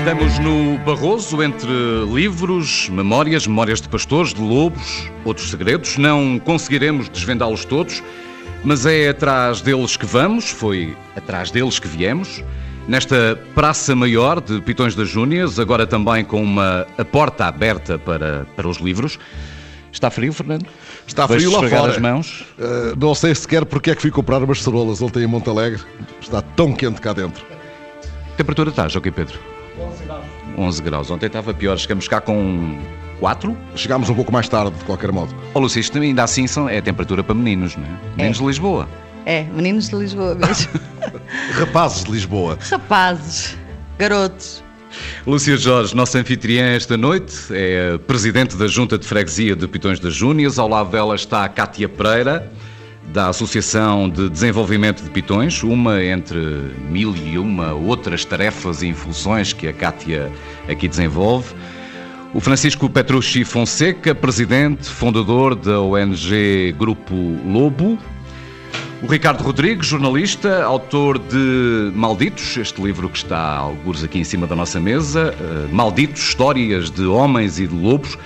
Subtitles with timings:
[0.00, 1.70] Estamos no Barroso entre
[2.10, 5.98] livros, memórias, memórias de pastores, de lobos, outros segredos.
[5.98, 8.02] Não conseguiremos desvendá-los todos,
[8.64, 12.42] mas é atrás deles que vamos, foi atrás deles que viemos.
[12.88, 18.46] Nesta Praça Maior de Pitões das Júnias, agora também com uma a porta aberta para,
[18.56, 19.18] para os livros.
[19.92, 20.66] Está frio, Fernando?
[21.06, 21.92] Está frio lá fora.
[21.92, 22.46] as mãos?
[22.58, 25.82] Uh, não sei sequer porque é que fui comprar umas cerolas ontem em Monte Alegre.
[26.22, 27.44] Está tão quente cá dentro.
[28.38, 29.49] Temperatura está, Joaquim Pedro?
[29.80, 30.24] 11 graus.
[30.56, 31.10] 11 graus.
[31.10, 32.78] Ontem estava pior, chegamos cá com
[33.18, 33.56] 4.
[33.74, 35.34] Chegámos um pouco mais tarde, de qualquer modo.
[35.54, 38.16] Ó, Lúcia, isto ainda assim são, é temperatura para meninos, não é?
[38.16, 38.88] Meninos de Lisboa.
[39.26, 40.70] É, meninos de Lisboa mesmo.
[41.58, 42.58] Rapazes de Lisboa.
[42.70, 43.56] Rapazes,
[43.98, 44.62] garotos.
[45.26, 50.14] Lúcia Jorge, nossa anfitriã esta noite, é presidente da Junta de Freguesia de Pitões das
[50.14, 50.58] Júnias.
[50.58, 52.50] Ao lado dela está a Cátia Pereira,
[53.12, 56.38] da Associação de Desenvolvimento de Pitões, uma entre
[56.88, 60.30] mil e uma outras tarefas e funções que a Cátia
[60.68, 61.54] aqui desenvolve.
[62.32, 67.98] O Francisco Petrucci Fonseca, presidente, fundador da ONG Grupo Lobo.
[69.02, 74.46] O Ricardo Rodrigues, jornalista, autor de Malditos, este livro que está alguns aqui em cima
[74.46, 75.34] da nossa mesa.
[75.40, 78.16] Uh, Malditos, histórias de homens e de lobos.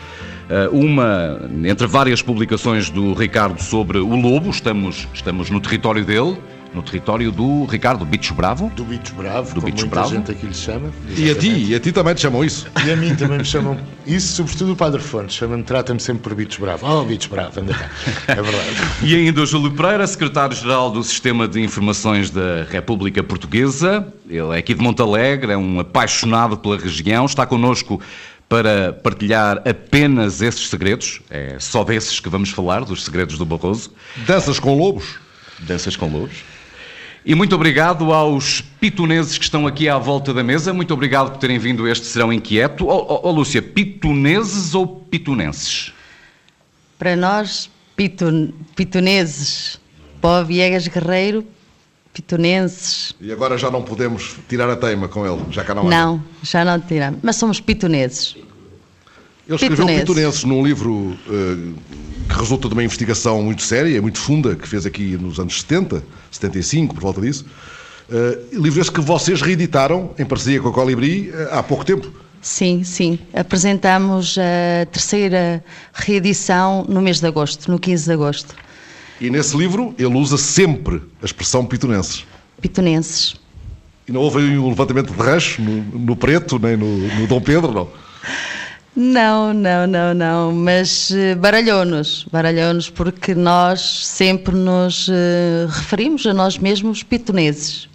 [0.45, 6.37] Uh, uma, entre várias publicações do Ricardo sobre o lobo, estamos, estamos no território dele,
[6.75, 8.71] no território do Ricardo Bicho Bravo.
[8.75, 10.15] Do Bicho Bravo, Do como Bicho muita Bravo.
[10.15, 10.91] gente aqui lhe chama.
[11.17, 12.67] E a ti, e a ti também te chamam isso.
[12.85, 16.35] E a mim também me chamam isso, sobretudo o Padre Fontes, chama-me, trata-me sempre por
[16.35, 16.87] Bicho Bravo.
[16.87, 17.89] Oh, Bicho Bravo, anda cá.
[18.27, 18.71] É verdade.
[19.03, 24.07] E ainda o Júlio Pereira, secretário-geral do Sistema de Informações da República Portuguesa.
[24.29, 28.01] Ele é aqui de Montalegre, é um apaixonado pela região, está connosco
[28.49, 31.21] para partilhar apenas esses segredos.
[31.31, 33.93] É só desses que vamos falar, dos segredos do Barroso.
[34.27, 35.17] Danças com lobos.
[35.61, 36.45] Danças com lobos.
[37.27, 40.75] E muito obrigado aos pitoneses que estão aqui à volta da mesa.
[40.75, 42.87] Muito obrigado por terem vindo a este Serão Inquieto.
[42.87, 45.91] Ó oh, Lúcia, pitoneses ou pitonenses?
[46.99, 49.81] Para nós, pitun, pitoneses,
[50.21, 51.47] Pó Viegas Guerreiro,
[52.13, 53.15] pitonenses.
[53.19, 55.91] E agora já não podemos tirar a teima com ele, já cá não há.
[55.91, 57.21] Não, já não tiramos.
[57.23, 58.37] Mas somos pitoneses.
[59.47, 59.87] Ele escreveu.
[59.87, 61.73] Pitonenses num livro eh,
[62.29, 66.03] que resulta de uma investigação muito séria, muito funda, que fez aqui nos anos 70,
[66.31, 67.45] 75, por volta disso.
[68.11, 72.11] Eh, livro esse que vocês reeditaram em parceria com a Colibri eh, há pouco tempo.
[72.41, 73.19] Sim, sim.
[73.33, 78.55] Apresentamos a terceira reedição no mês de agosto, no 15 de agosto.
[79.21, 82.27] E nesse livro ele usa sempre a expressão pitonenses.
[82.61, 83.37] Pitonenses.
[84.07, 87.73] E não houve um levantamento de rancho no, no Preto, nem no, no Dom Pedro,
[87.73, 87.89] não.
[88.97, 96.33] Não, não, não, não, mas eh, baralhou-nos, baralhou-nos porque nós sempre nos eh, referimos a
[96.33, 97.89] nós mesmos pitoneses.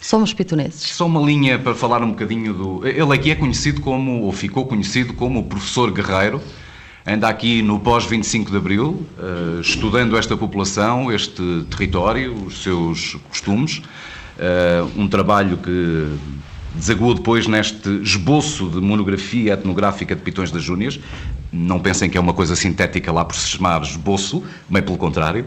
[0.00, 0.80] Somos pitoneses.
[0.94, 2.86] Só uma linha para falar um bocadinho do.
[2.86, 6.40] Ele aqui é conhecido como, ou ficou conhecido como o professor Guerreiro.
[7.06, 13.82] Anda aqui no pós-25 de Abril, eh, estudando esta população, este território, os seus costumes.
[14.38, 16.08] Eh, um trabalho que
[16.76, 21.00] desaguou depois neste esboço de monografia etnográfica de Pitões das Júnias.
[21.52, 25.46] Não pensem que é uma coisa sintética lá por se chamar esboço, bem pelo contrário.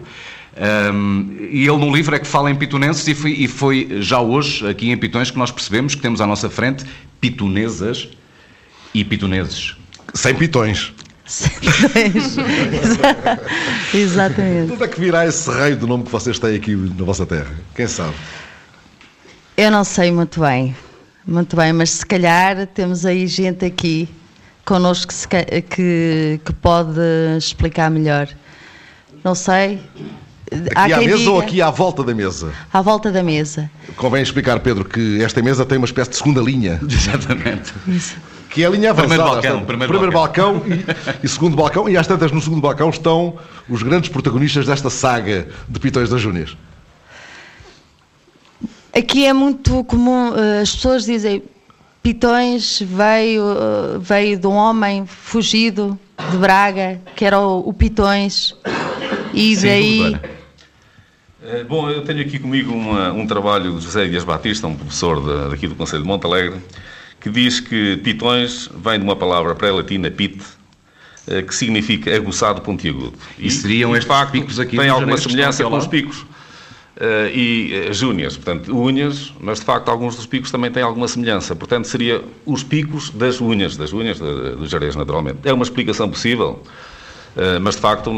[0.94, 4.20] Um, e ele no livro é que fala em pitonenses e foi, e foi já
[4.20, 6.84] hoje, aqui em Pitões, que nós percebemos que temos à nossa frente
[7.22, 8.10] pitonesas
[8.94, 9.78] e pitoneses.
[10.14, 10.92] Sem pitões.
[13.94, 14.74] Exatamente.
[14.74, 17.56] Onde é que virá esse raio do nome que vocês têm aqui na vossa terra?
[17.76, 18.16] Quem sabe?
[19.56, 20.76] Eu não sei muito bem,
[21.30, 24.10] muito bem, mas se calhar temos aí gente aqui
[24.66, 27.00] connosco que, que, que pode
[27.38, 28.28] explicar melhor.
[29.24, 29.80] Não sei.
[30.76, 32.52] Aqui à mesa diga, ou aqui à volta da mesa?
[32.74, 33.70] à volta da mesa.
[33.96, 37.74] Convém explicar, Pedro, que esta mesa tem uma espécie de segunda linha, Exatamente.
[38.50, 39.20] que é a linha avançada.
[39.20, 40.86] Primeiro balcão, Às primeiro balcão, e,
[41.24, 43.38] e segundo balcão, e às tantas no segundo balcão estão
[43.70, 46.58] os grandes protagonistas desta saga de Pitões das Júnias.
[49.00, 51.42] Aqui é muito comum, eh, as pessoas dizem
[52.04, 55.98] Pitões veio, eh, veio de um homem fugido
[56.32, 58.56] de Braga, que era o, o Pitões,
[59.34, 60.18] e Sim, daí.
[61.44, 65.22] Eh, Bom, eu tenho aqui comigo uma- um trabalho de José Dias Batista, um professor
[65.26, 66.60] da- daqui do Conselho de Montalegre,
[67.22, 70.42] que diz que pitões vem de uma palavra pré-latina, pit,
[71.48, 73.14] que significa aguçado pontiagudo.
[73.38, 76.26] E seriam de estes facto, picos aqui Tem alguma semelhança com os picos.
[77.00, 81.08] Eh, e eh, júnias, portanto, unhas, mas de facto alguns dos picos também têm alguma
[81.08, 81.56] semelhança.
[81.56, 85.40] Portanto, seria os picos das unhas, das unhas dos areias, naturalmente.
[85.46, 86.62] É uma explicação possível.
[87.38, 88.12] Uh, mas de facto,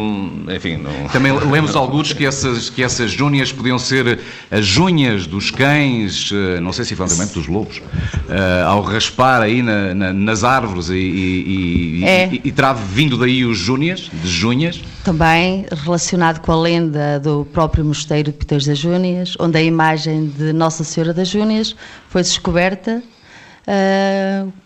[0.56, 0.78] enfim.
[0.78, 1.10] Não...
[1.10, 4.20] Também lemos alguns que essas, que essas júnias podiam ser
[4.50, 9.62] as unhas dos cães, uh, não sei se eventualmente dos lobos, uh, ao raspar aí
[9.62, 12.30] na, na, nas árvores e, e, e, é.
[12.32, 14.82] e, e terá vindo daí os júnias, de junhas.
[15.04, 20.28] Também relacionado com a lenda do próprio mosteiro de Pitões das Júnias, onde a imagem
[20.28, 21.76] de Nossa Senhora das Júnias
[22.08, 23.02] foi descoberta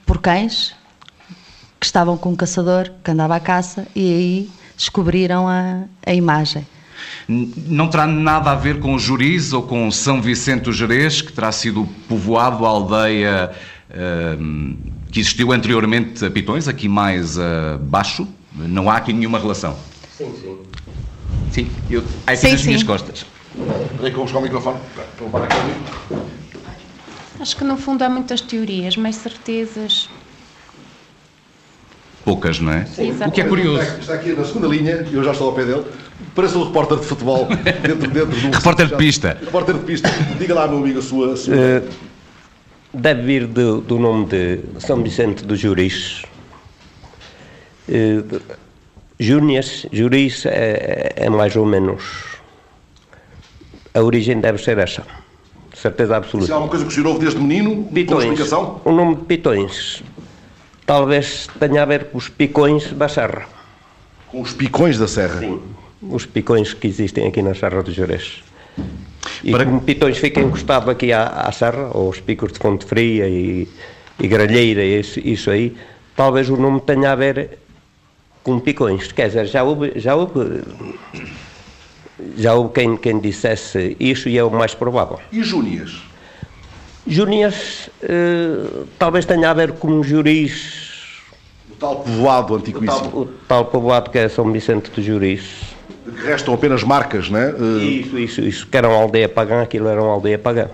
[0.06, 0.76] por cães
[1.80, 6.66] que estavam com um caçador que andava à caça e aí descobriram a, a imagem.
[7.28, 11.52] Não terá nada a ver com Juriz ou com São Vicente do Jerez, que terá
[11.52, 13.52] sido povoado a aldeia
[13.90, 14.78] uh,
[15.12, 18.28] que existiu anteriormente a Pitões, aqui mais abaixo?
[18.54, 19.78] Não há aqui nenhuma relação?
[20.18, 20.58] Sim, sim.
[21.52, 22.68] Sim, eu, aqui sim, nas sim.
[22.68, 23.26] minhas costas.
[23.98, 24.80] Peraí que eu vou buscar o microfone.
[27.40, 30.10] Acho que no fundo há muitas teorias, mais certezas
[32.26, 32.86] poucas, não é?
[32.86, 33.84] Sim, o que é curioso.
[34.00, 35.84] Está aqui na segunda linha, eu já estou ao pé dele.
[36.34, 38.56] Parece um repórter de futebol dentro, dentro do.
[38.56, 39.38] repórter de pista.
[39.40, 40.10] Repórter de pista.
[40.40, 41.34] Diga lá, meu amigo, a sua.
[41.34, 41.54] A sua...
[41.54, 41.90] Uh,
[42.94, 46.24] deve vir do, do, nome de São Vicente dos Juris.
[47.88, 48.42] Uh,
[49.20, 52.04] Júnias, Juris é, é mais ou menos.
[53.94, 55.04] A origem deve ser essa.
[55.74, 56.48] Certeza absoluta.
[56.48, 57.86] Se há alguma coisa que girou desde menino?
[57.86, 58.52] Pitões.
[58.84, 60.04] O nome de Pitões
[60.86, 63.48] talvez tenha a ver com os picões da serra.
[64.28, 65.40] Com os picões da serra?
[65.40, 65.62] Sim,
[66.02, 68.44] os picões que existem aqui na Serra do Jerez.
[69.44, 69.66] E Para...
[69.66, 73.68] como pitões ficam encostados aqui à, à serra, ou os picos de Fonte Fria e,
[74.20, 75.76] e Gralheira, isso, isso aí,
[76.16, 77.60] talvez o nome tenha a ver
[78.46, 79.12] com picões.
[79.12, 80.62] Quer dizer, já houve, já houve,
[82.38, 85.20] já houve quem, quem dissesse isso e é o mais provável.
[85.32, 86.04] E Júnias?
[87.08, 90.86] Júnias uh, talvez tenha a ver com juris.
[91.72, 93.08] O tal povoado antiquíssimo.
[93.08, 95.42] O tal, o tal povoado que é São Vicente de Juris.
[96.06, 97.52] Que restam apenas marcas, não é?
[97.52, 97.82] Uh...
[97.82, 98.68] Isso, isso, isso.
[98.68, 100.70] Que era uma aldeia pagã, aquilo era uma aldeia pagã.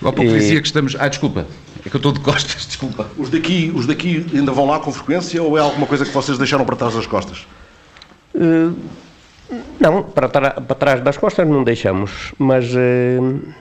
[0.00, 0.32] Há pouco e...
[0.32, 0.96] dizia que estamos.
[0.98, 1.46] Ah, desculpa.
[1.84, 3.08] É que eu estou de costas, desculpa.
[3.16, 6.38] Os daqui, os daqui ainda vão lá com frequência ou é alguma coisa que vocês
[6.38, 7.46] deixaram para trás das costas?
[8.34, 8.76] Uh,
[9.78, 13.54] não, para, para, trás das costas não deixamos, mas uh,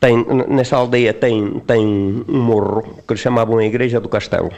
[0.00, 4.50] tem, nessa aldeia tem, tem um morro que eles chamavam a Igreja do Castelo.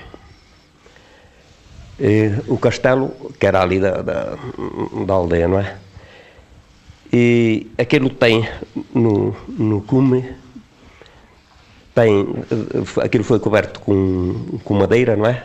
[2.01, 3.11] E, o castelo,
[3.41, 4.39] que era ali da, da,
[5.05, 5.77] da, aldeia, não é?
[7.13, 8.49] E aquilo tem
[8.95, 10.25] no, no cume,
[11.99, 12.29] tem,
[13.03, 15.43] aquilo foi coberto com, com madeira, não é?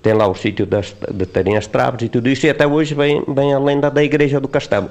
[0.00, 2.94] Tem lá o sítio das, de terem as traves e tudo isso, e até hoje
[2.94, 4.88] vem, vem a lenda da Igreja do Castelo.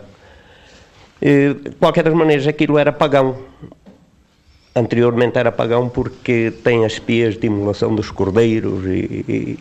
[1.21, 3.37] E, de qualquer das maneiras, aquilo era pagão,
[4.75, 9.59] Anteriormente era pagão porque tem as pias de imolação dos cordeiros e, e,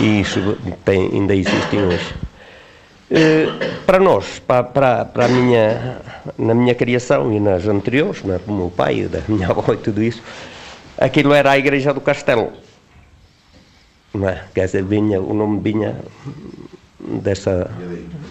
[0.00, 2.14] e isso tem, ainda existem hoje.
[3.10, 3.46] Eh,
[3.84, 5.98] para nós, para, para, para, a minha,
[6.38, 10.02] na minha criação e nas anteriores, né, do meu pai, da minha avó e tudo
[10.02, 10.22] isso,
[10.98, 12.52] aquilo era a igreja do castelo.
[14.12, 14.44] Não é?
[14.54, 15.96] Quer dizer, vinha, o nome vinha
[17.00, 17.70] dessa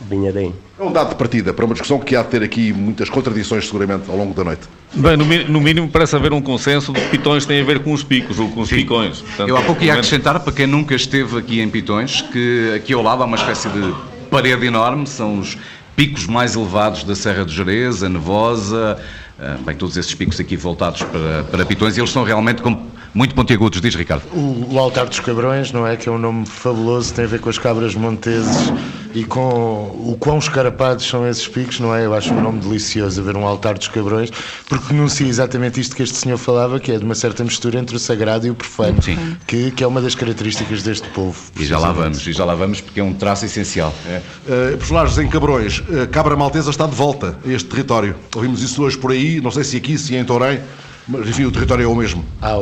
[0.10, 0.54] Vinhadém.
[0.80, 3.66] É um dado de partida para uma discussão que há de ter aqui muitas contradições,
[3.66, 4.68] seguramente, ao longo da noite.
[4.94, 7.94] Bem, no, no mínimo parece haver um consenso de que Pitões têm a ver com
[7.94, 8.78] os picos ou com os Sim.
[8.78, 9.22] picões.
[9.22, 12.94] Portanto, Eu há pouco ia acrescentar, para quem nunca esteve aqui em Pitões, que aqui
[12.94, 13.94] ao lado há uma espécie de
[14.34, 15.56] parede enorme, são os
[15.96, 19.00] picos mais elevados da Serra do Jerez, a Nevosa,
[19.40, 22.92] eh, bem, todos esses picos aqui voltados para, para Pitões, e eles são realmente como
[23.14, 24.24] muito pontiagudos, diz Ricardo.
[24.34, 25.96] O, o, Altar dos Cabrões, não é?
[25.96, 28.74] Que é um nome fabuloso, tem a ver com as cabras monteses
[29.14, 32.06] e com o quão escarapados são esses picos, não é?
[32.06, 34.32] Eu acho um nome delicioso haver um Altar dos Cabrões,
[34.68, 37.96] porque denuncia exatamente isto que este senhor falava, que é de uma certa mistura entre
[37.96, 39.38] o sagrado e o profano, Sim.
[39.46, 41.40] Que, que é uma das características deste povo.
[41.56, 43.94] E já lá vamos, e já lá vamos, porque é um traço essencial.
[44.08, 44.22] É.
[44.48, 48.16] Uh, personagens em Cabrões, uh, Cabra Maltesa está de volta a este território.
[48.36, 50.60] Ouvimos isso hoje por aí, não sei se aqui, se em Torém.
[51.08, 52.24] Mas enfim, o território é o mesmo.
[52.42, 52.56] Ah,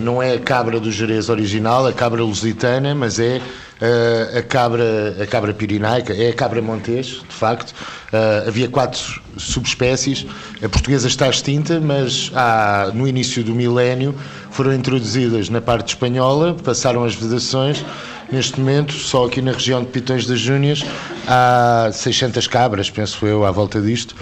[0.00, 5.16] não é a cabra do Jerez original, a cabra lusitana, mas é uh, a, cabra,
[5.20, 7.72] a cabra pirinaica, é a cabra montes, de facto.
[8.12, 10.24] Uh, havia quatro subespécies.
[10.62, 14.14] A portuguesa está extinta, mas há, no início do milénio
[14.50, 17.84] foram introduzidas na parte espanhola, passaram as vedações.
[18.30, 20.82] Neste momento, só aqui na região de Pitões das Júnias,
[21.26, 24.14] há 600 cabras, penso eu, à volta disto.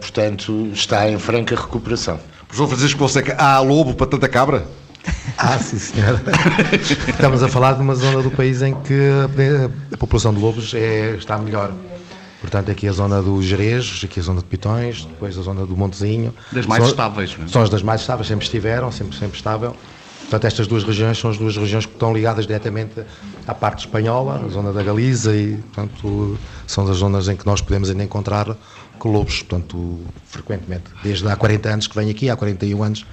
[0.00, 2.20] portanto, está em franca recuperação.
[2.48, 4.66] Professor Francisco Fonseca, há lobo para tanta cabra?
[5.38, 6.20] Ah, sim, senhora.
[7.08, 8.94] Estamos a falar de uma zona do país em que
[9.92, 11.72] a população de lobos é, está melhor.
[12.40, 15.76] Portanto, aqui a zona do Jerez, aqui a zona de Pitões, depois a zona do
[15.76, 16.34] Montezinho.
[16.52, 17.48] Das mais são, estáveis, não é?
[17.48, 19.76] São as das mais estáveis, sempre estiveram, sempre, sempre estável.
[20.22, 23.00] Portanto, estas duas regiões são as duas regiões que estão ligadas diretamente
[23.46, 27.60] à parte espanhola, a zona da Galiza, e portanto, são as zonas em que nós
[27.60, 28.56] podemos ainda encontrar
[29.04, 30.84] lobos, portanto, frequentemente.
[31.02, 33.06] Desde há 40 anos que venho aqui, há 41 anos,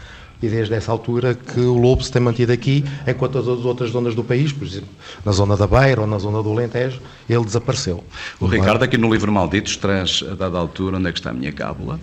[0.43, 4.13] e desde essa altura que o lobo se tem mantido aqui, enquanto as outras zonas
[4.13, 4.89] do país, por exemplo,
[5.23, 6.99] na zona da Beira ou na zona do Alentejo,
[7.29, 8.03] ele desapareceu.
[8.41, 11.33] O Ricardo, aqui no livro Malditos, traz a dada altura onde é que está a
[11.33, 11.97] minha cábula.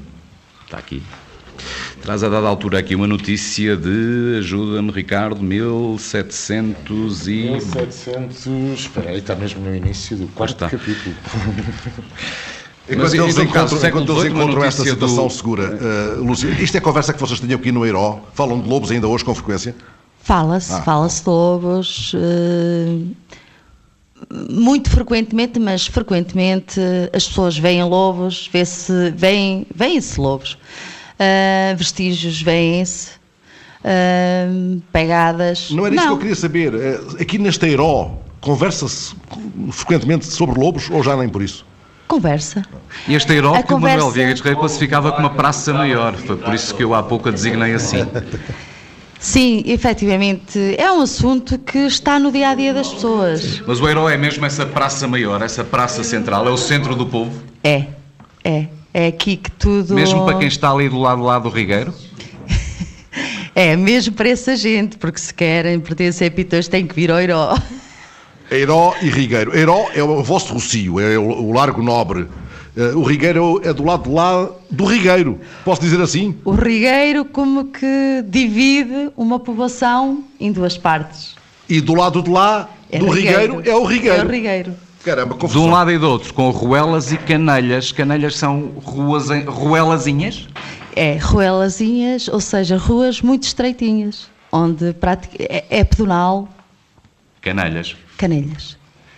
[0.64, 1.02] Está aqui.
[2.00, 7.30] Traz a dada altura aqui uma notícia de, ajuda-me Ricardo, 1700 e...
[7.50, 10.70] 1700, espera aí, está mesmo no início do quarto está.
[10.70, 11.14] capítulo.
[12.90, 15.78] Enquanto Mas, eles encontram, enquanto eles encontram esta situação do- segura,
[16.18, 18.18] uh, Lúcia, isto é conversa que vocês tinham aqui no Eiró?
[18.34, 19.74] Falam de lobos ainda hoje com frequência?
[20.22, 20.82] Fala-se, Ah.
[20.82, 22.98] fala-se de lobos, eh,
[24.50, 26.80] muito frequentemente, mas frequentemente
[27.12, 30.58] as pessoas veem lobos, vê-se, veem, veem-se lobos,
[31.22, 33.10] Ah, vestígios veem-se,
[33.84, 34.48] ah,
[34.92, 35.70] pegadas.
[35.70, 36.74] Não era isso que eu queria saber.
[36.74, 39.14] Uh, Aqui neste Eiró, conversa-se
[39.70, 41.66] frequentemente sobre lobos ou já nem por isso?
[42.10, 42.62] Conversa.
[43.06, 46.12] E este Europa A que o Manuel conversa- Viegas Rei classificava como uma praça maior.
[46.16, 48.04] Foi por isso que eu há pouco a designei assim.
[49.20, 53.62] Sim, efetivamente, é um assunto que está no dia a dia das pessoas.
[53.64, 57.06] Mas o herói é mesmo essa praça maior, essa praça central, é o centro do
[57.06, 57.30] povo.
[57.62, 57.84] É,
[58.42, 58.66] é.
[58.92, 59.94] É aqui que tudo.
[59.94, 61.94] Mesmo para quem está ali do lado lá do Rigueiro.
[63.54, 67.20] É, mesmo para essa gente, porque se querem pertencer a Pitões têm que vir ao
[67.20, 67.58] Herói.
[68.50, 69.56] Eiró e Rigueiro.
[69.56, 72.22] Eiró é o vosso Rocio, é o, Largo Nobre.
[72.76, 75.40] Uh, o Rigueiro é do lado de lá do Rigueiro.
[75.64, 76.36] Posso dizer assim?
[76.44, 81.34] O Rigueiro como que divide uma população em duas partes.
[81.68, 84.16] E do lado de lá É do Rigueiro, é o Rigueiro.
[84.16, 84.74] É o Rigueiro.
[85.04, 85.66] Caramba, De confusão.
[85.66, 87.90] um lado e do outro, com ruelas e canelhas.
[87.92, 90.48] Canelhas são ruas ruelazinhas?
[90.94, 94.94] É ruelazinhas, ou seja, ruas muito estreitinhas, onde
[95.38, 96.48] é, é pedonal,
[97.40, 97.96] Canelhas.
[98.20, 98.76] Canelhas.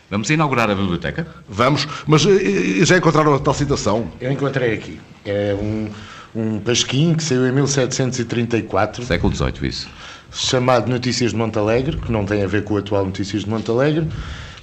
[0.09, 1.27] Vamos inaugurar a biblioteca?
[1.49, 4.09] Vamos, mas eh, já encontraram a tal citação?
[4.21, 5.01] Eu encontrei aqui.
[5.25, 5.89] É um,
[6.35, 9.89] um pasquim que saiu em 1734, Século XVIII, isso.
[10.31, 14.07] chamado Notícias de Montalegre, que não tem a ver com o atual Notícias de Montalegre,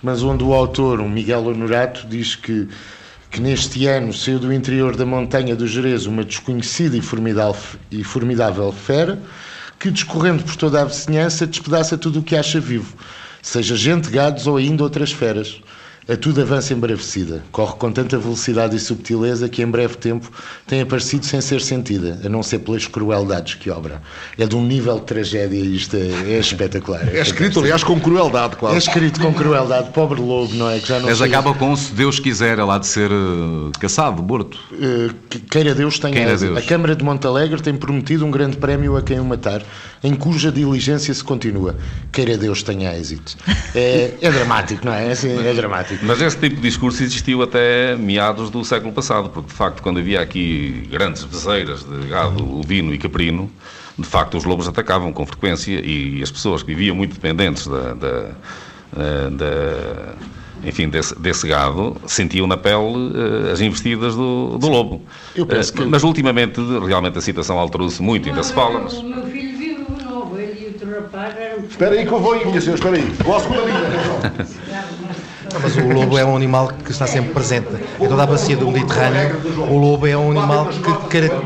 [0.01, 2.69] mas onde o autor, um Miguel Honorato, diz que,
[3.29, 8.03] que neste ano saiu do interior da montanha do Jerez uma desconhecida e formidável, e
[8.05, 9.19] formidável fera,
[9.77, 12.95] que discorrendo por toda a vizinhança despedaça tudo o que acha vivo,
[13.41, 15.61] seja gente, gados ou ainda outras feras.
[16.07, 20.31] A tudo avança embravecida, corre com tanta velocidade e subtileza que em breve tempo
[20.65, 24.01] tem aparecido sem ser sentida, a não ser pelas crueldades que obra.
[24.35, 27.07] É de um nível de tragédia e isto é, é espetacular.
[27.15, 28.77] É escrito, aliás, com crueldade, É quase.
[28.79, 30.79] escrito com crueldade, pobre lobo, não é?
[30.79, 33.71] Que já não Mas sei- acaba com se Deus quiser, ela há de ser eh,
[33.79, 34.57] caçado, morto.
[35.29, 36.53] Que- queira Deus tenha Queira êxito.
[36.53, 36.65] Deus.
[36.65, 39.61] A Câmara de Montalegre tem prometido um grande prémio a quem o matar,
[40.03, 41.75] em cuja diligência se continua.
[42.11, 43.37] Queira Deus tenha êxito.
[43.75, 45.09] É, é dramático, não é?
[45.09, 45.98] É, assim, é dramático.
[46.01, 49.99] Mas esse tipo de discurso existiu até meados do século passado, porque de facto, quando
[49.99, 53.49] havia aqui grandes bezeiras de gado ovino e caprino,
[53.97, 57.93] de facto os lobos atacavam com frequência e as pessoas que viviam muito dependentes da,
[57.93, 58.29] da-
[58.97, 60.13] eh, da-
[60.63, 63.11] enfim, desse, desse gado sentiam na pele
[63.47, 65.01] eh, as investidas do, do lobo.
[65.35, 68.93] Eu penso Eh, que- Mas ultimamente, realmente, a situação alterou-se muito, ainda se fala, mas...
[68.93, 72.33] O meu filho vive novo, ele e outro rapaz eram Espera aí que eu vou
[72.33, 73.03] aí, minha senhora, espera aí.
[73.23, 74.49] Vou à segunda linha.
[75.61, 77.67] Mas o lobo é um animal que está sempre presente.
[77.99, 79.35] Em toda a bacia do Mediterrâneo,
[79.69, 81.39] o lobo é um animal que caracteriza.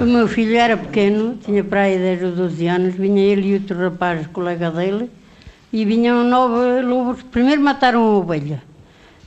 [0.00, 3.54] O meu filho era pequeno, tinha para aí 10 ou 12 anos, vinha ele e
[3.54, 5.10] outro rapaz, colega dele,
[5.72, 7.22] e vinham nove lobos.
[7.22, 8.62] Primeiro mataram a ovelha.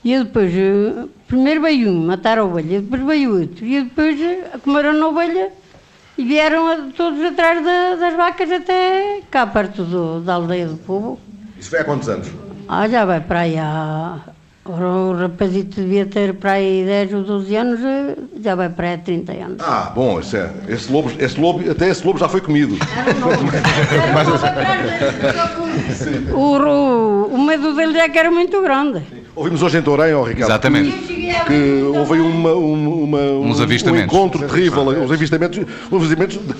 [0.03, 3.65] E depois, eh, primeiro veio um, mataram a ovelha, depois veio outro.
[3.65, 5.49] E depois eh, comeram a ovelha
[6.17, 11.19] e vieram todos atrás da- das vacas até cá perto do- da aldeia do povo.
[11.57, 12.27] Isso foi há quantos anos?
[12.75, 14.17] Ah, já vai para aí há...
[14.65, 18.93] O rapazito devia ter para aí 10 ou 12 anos, eh, já vai para aí
[18.93, 19.57] há 30 anos.
[19.59, 22.77] Ah, bom, esse, é, esse, lobo, esse lobo, até esse lobo já foi comido.
[26.33, 29.01] O, o, o medo dele é que era muito grande.
[29.35, 30.91] Ouvimos hoje em Torém, ó Ricardo, Exatamente.
[31.47, 33.51] que houve aí uma, uma, uma- um,
[33.91, 35.59] um encontro terrível, uns avistamentos,
[35.91, 36.53] uns avistamentos de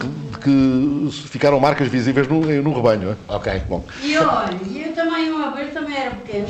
[0.43, 3.11] que, ficaram marcas visíveis no, no rebanho.
[3.11, 3.33] é?
[3.33, 3.61] Ok.
[3.69, 6.47] Bom, E olha, eu também uma vez também era pequena.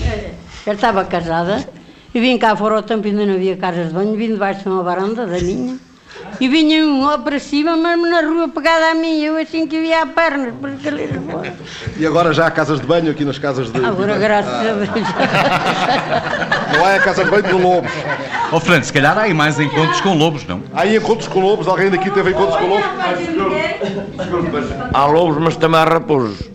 [0.65, 1.67] Eu estava casada
[2.13, 4.69] e vim cá fora ao tempo ainda não havia casas de banho, vim debaixo de
[4.69, 5.77] uma varanda da minha
[6.39, 9.79] E vinha um lá para cima, mas na rua pegada a mim, eu assim que
[9.79, 11.53] via a perna, por fora.
[11.97, 13.85] E agora já há casas de banho aqui nas casas de.
[13.85, 14.89] Agora, graças a Deus.
[16.73, 17.91] Não há a casa de banho de lobos.
[18.51, 20.61] Ó Fernando, se calhar há aí mais encontros com lobos, não?
[20.73, 21.67] Há aí encontros com lobos?
[21.67, 22.85] Alguém daqui teve encontros com lobos?
[24.93, 26.49] Há lobos, mas também há raposos.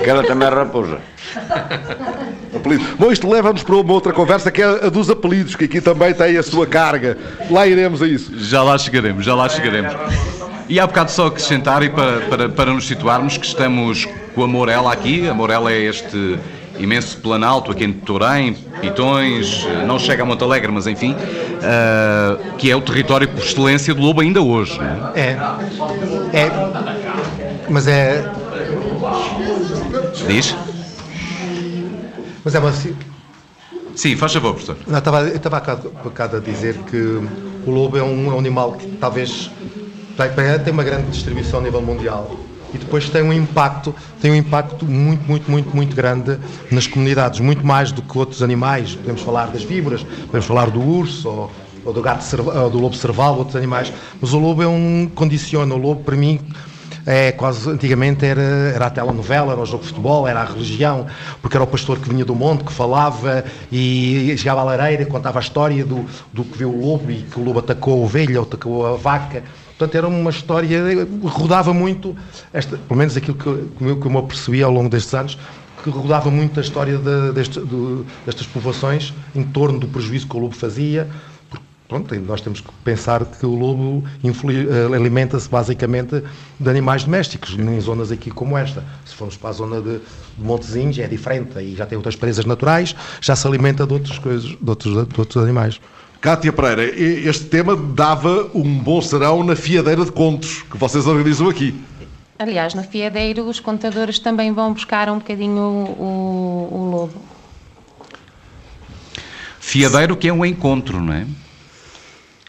[0.00, 0.98] Aquela também é raposa.
[2.54, 2.84] Apelido.
[2.98, 6.12] Bom, isto leva-nos para uma outra conversa que é a dos apelidos, que aqui também
[6.12, 7.16] tem a sua carga.
[7.50, 8.32] Lá iremos a isso.
[8.38, 9.92] Já lá chegaremos, já lá chegaremos.
[10.68, 14.48] E há bocado só acrescentar e para, para, para nos situarmos que estamos com a
[14.48, 15.28] Morela aqui.
[15.28, 16.38] A Morela é este
[16.78, 21.14] imenso planalto aqui em Torém, Pitões, não chega a Montalegre, mas enfim,
[21.62, 24.78] ah, que é o território por excelência do lobo ainda hoje.
[24.78, 25.20] não é?
[25.20, 26.40] É.
[26.44, 26.50] É.
[27.68, 28.24] Mas é.
[30.26, 30.56] Diz?
[32.44, 32.72] Mas é uma.
[33.94, 34.76] Sim, faz favor, professor.
[34.86, 38.38] Não, estava, eu estava há bocado a dizer que o lobo é um, é um
[38.38, 39.50] animal que talvez
[40.64, 42.36] tem, uma grande distribuição a nível mundial
[42.74, 46.38] e depois tem um impacto, tem um impacto muito, muito, muito, muito grande
[46.70, 48.94] nas comunidades, muito mais do que outros animais.
[48.94, 51.52] Podemos falar das víboras, podemos falar do urso ou,
[51.84, 55.74] ou do gato ou do lobo cerval, outros animais, mas o lobo é um condiciona.
[55.74, 56.40] O lobo para mim
[57.06, 61.06] é quase antigamente era, era a telenovela, era o jogo de futebol, era a religião,
[61.40, 65.38] porque era o pastor que vinha do monte, que falava e chegava à lareira, contava
[65.38, 68.38] a história do, do que viu o lobo e que o lobo atacou a ovelha
[68.40, 69.42] ou atacou a vaca.
[69.76, 70.80] Portanto, era uma história,
[71.24, 72.14] rodava muito,
[72.52, 75.38] esta, pelo menos aquilo que, eu, que eu me apercebi ao longo destes anos,
[75.82, 80.36] que rodava muito a história de- deste- do- destas povoações em torno do prejuízo que
[80.36, 81.08] o lobo fazia.
[81.92, 86.22] Pronto, nós temos que pensar que o lobo eh, alimenta-se basicamente
[86.58, 88.82] de animais domésticos, em zonas aqui como esta.
[89.04, 92.46] Se formos para a zona de, de Montezinhos, é diferente, aí já tem outras presas
[92.46, 95.78] naturais, já se alimenta de outras coisas, de outros, de outros animais.
[96.18, 101.50] Cátia Pereira, este tema dava um bom serão na fiadeira de contos que vocês organizam
[101.50, 101.78] aqui.
[102.38, 107.22] Aliás, na Fiadeiro os contadores também vão buscar um bocadinho o, o, o lobo.
[109.60, 111.26] Fiadeiro que é um encontro, não é?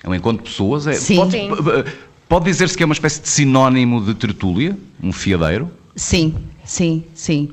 [0.03, 0.85] É um encontro de pessoas.
[0.87, 1.15] É, Sim.
[1.17, 1.49] Pode, Sim.
[1.49, 1.91] p-
[2.27, 5.71] pode dizer-se que é uma espécie de sinónimo de tertúlia, um fiadeiro?
[5.95, 7.49] Sim, sim, sim.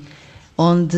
[0.59, 0.97] Onde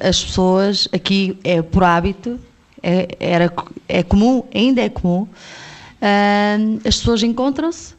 [0.00, 2.38] as pessoas, aqui é por hábito,
[2.82, 3.52] é, era,
[3.88, 5.26] é comum, ainda é comum,
[6.02, 7.94] ahm, as pessoas encontram-se.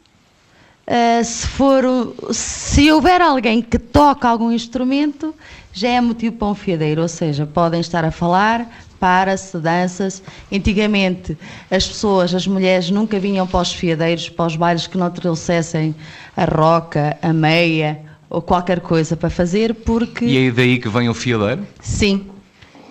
[0.86, 1.84] ah, se, for,
[2.32, 5.34] se houver alguém que toca algum instrumento,
[5.72, 10.22] já é motivo para um fiadeiro, ou seja, podem estar a falar, para-se, dança-se.
[10.52, 11.36] Antigamente,
[11.70, 15.94] as pessoas, as mulheres, nunca vinham para os fiadeiros, para os bailes que não trouxessem
[16.36, 18.00] a roca, a meia
[18.30, 20.24] ou qualquer coisa para fazer, porque.
[20.24, 21.66] E é daí que vem o fiadeiro?
[21.80, 22.26] Sim.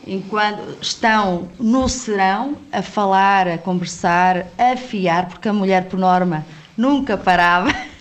[0.06, 6.46] Enquanto estão no serão a falar, a conversar, a afiar, porque a mulher, por norma,
[6.78, 7.74] nunca parava.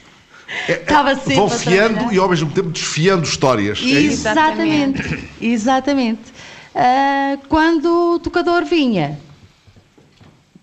[0.69, 3.79] Estava sempre Vão fiando e ao mesmo tempo desfiando histórias.
[3.81, 4.29] É isso?
[4.29, 5.29] Exatamente.
[5.41, 6.21] Exatamente.
[6.75, 9.19] Ah, quando o tocador vinha,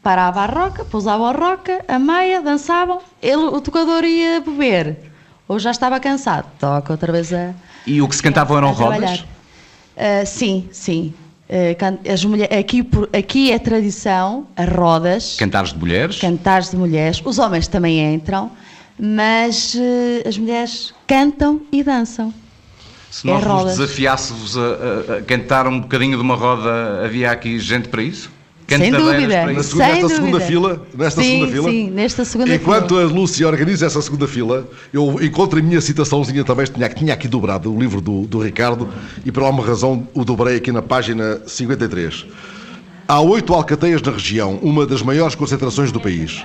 [0.02, 4.98] parava a roca, pousava a roca, a meia, dançavam, ele, o tocador ia beber,
[5.48, 7.54] ou já estava cansado, toca outra vez a.
[7.86, 9.26] E o que se cantavam eram rodas?
[9.98, 11.13] Ah, sim, sim.
[11.50, 16.19] Ah, mulher, aqui, aqui é tradição, as rodas, Cantares de mulheres?
[16.19, 18.52] cantares de mulheres, os homens também entram,
[19.06, 22.34] mas eh, as mulheres cantam e dançam.
[23.12, 27.30] Se nós é vos desafiássemos a, a- a cantar um bocadinho de uma roda, havia
[27.30, 28.32] aqui gente para isso?
[28.66, 29.28] Sem dúvida.
[29.44, 29.63] para Na isso?
[29.72, 30.46] segunda, Sem nesta segunda dúvida.
[30.48, 31.70] fila, nesta Sim, segunda fila.
[31.70, 33.02] sim, nesta segunda Enquanto fila.
[33.02, 37.28] a Lúcia organiza essa segunda fila, eu encontro a minha citaçãozinha também, tinha, tinha aqui
[37.28, 38.88] dobrado o livro do, do Ricardo
[39.26, 42.26] e por alguma razão o dobrei aqui na página 53.
[43.06, 46.44] Há oito alcateias na região, uma das maiores concentrações do país.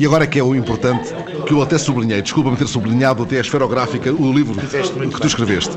[0.00, 1.12] E agora é que é o importante,
[1.46, 5.76] que eu até sublinhei, desculpa-me ter sublinhado até a esferográfica, o livro que tu escreveste.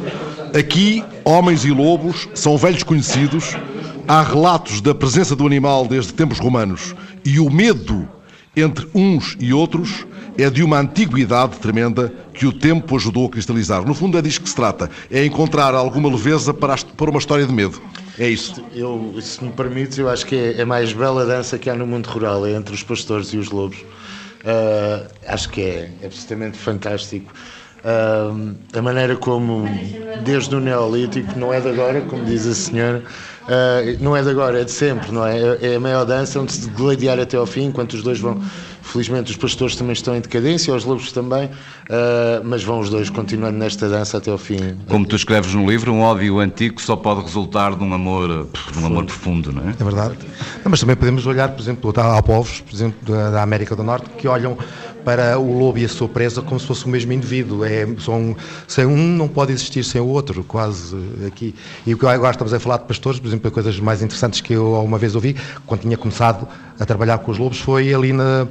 [0.58, 3.54] Aqui, homens e lobos são velhos conhecidos,
[4.08, 8.08] há relatos da presença do animal desde tempos romanos e o medo
[8.56, 10.08] entre uns e outros
[10.38, 13.86] é de uma antiguidade tremenda que o tempo ajudou a cristalizar.
[13.86, 16.78] No fundo é disso que se trata, é encontrar alguma leveza para,
[17.10, 17.82] uma história de medo.
[18.18, 18.64] É isso.
[18.74, 21.86] Eu, se me permites, eu acho que é a mais bela dança que há no
[21.86, 23.84] mundo rural, é entre os pastores e os lobos.
[24.44, 27.34] Ah, acho que é absolutamente fantástico.
[27.84, 28.32] Ah,
[28.74, 29.66] a maneira como,
[30.14, 33.04] desde o Neolítico, não é de agora, como diz a senhora,
[33.46, 35.38] Uh, não é de agora, é de sempre, não é?
[35.62, 38.40] É a maior dança onde se gladiar até ao fim, enquanto os dois vão.
[38.84, 43.10] Felizmente os pastores também estão em decadência, os lobos também, uh, mas vão os dois
[43.10, 44.78] continuando nesta dança até ao fim.
[44.90, 48.80] Como tu escreves no livro, um ódio antigo só pode resultar de um amor, de
[48.80, 49.72] um amor profundo, não é?
[49.80, 50.18] É verdade.
[50.64, 53.84] Não, mas também podemos olhar, por exemplo, há povos, por exemplo, da, da América do
[53.84, 54.58] Norte, que olham
[55.04, 57.64] para o lobo e a sua presa como se fosse o mesmo indivíduo.
[57.64, 58.36] É, são,
[58.68, 60.96] sem um não pode existir sem o outro, quase
[61.28, 61.54] aqui.
[61.86, 64.54] E o que agora estamos a falar de pastores, por exemplo, coisas mais interessantes que
[64.54, 65.36] eu uma vez ouvi,
[65.66, 66.48] quando tinha começado
[66.80, 68.48] a trabalhar com os lobos, foi ali na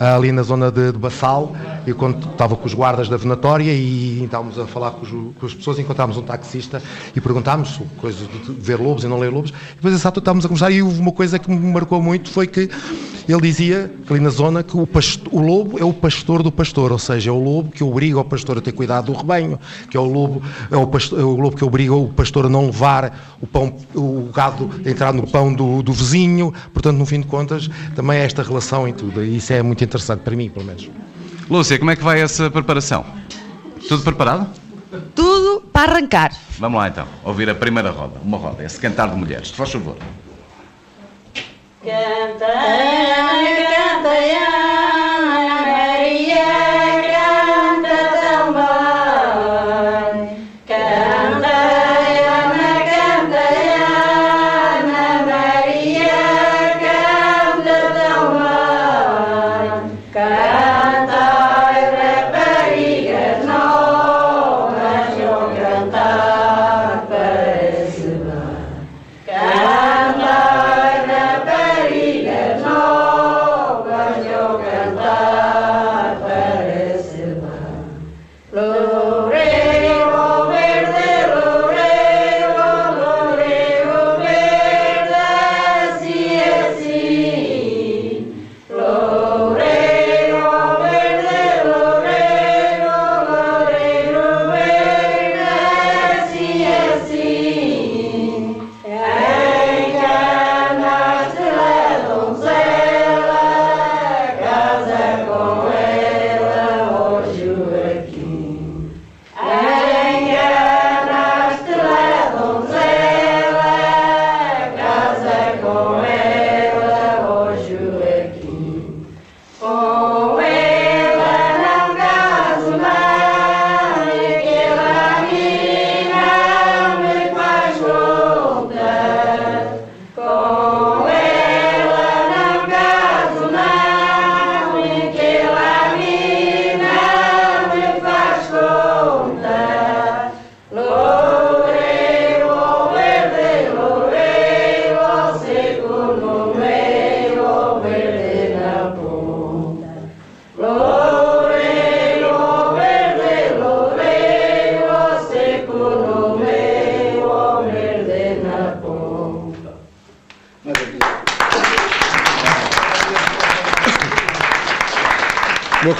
[0.00, 1.54] ali na zona de, de Bassal,
[1.86, 5.46] e quando estava com os guardas da venatória e estávamos a falar com, os, com
[5.46, 6.82] as pessoas, encontrámos um taxista
[7.14, 10.48] e perguntámos coisas de ver lobos e não ler lobos, e depois exato estávamos a
[10.48, 12.70] conversar e houve uma coisa que me marcou muito, foi que
[13.28, 14.88] ele dizia, ali na zona, que o,
[15.32, 18.24] o lobo é o pastor do pastor, ou seja, é o lobo que obriga o
[18.24, 21.54] pastor a ter cuidado do rebanho, que é o lobo, é o, é o lobo
[21.54, 25.52] que obriga o pastor a não levar o pão, o gado a entrar no pão
[25.52, 29.36] do, do vizinho, portanto, no fim de contas, também é esta relação em tudo, e
[29.36, 30.88] isso é muito interessante para mim, pelo menos.
[31.48, 33.04] Lúcia, como é que vai essa preparação?
[33.88, 34.46] Tudo preparado?
[35.14, 36.32] Tudo para arrancar.
[36.58, 39.96] Vamos lá então, ouvir a primeira roda, uma roda, esse cantar de mulheres, faz favor.
[41.82, 44.97] Canta, canta, Ana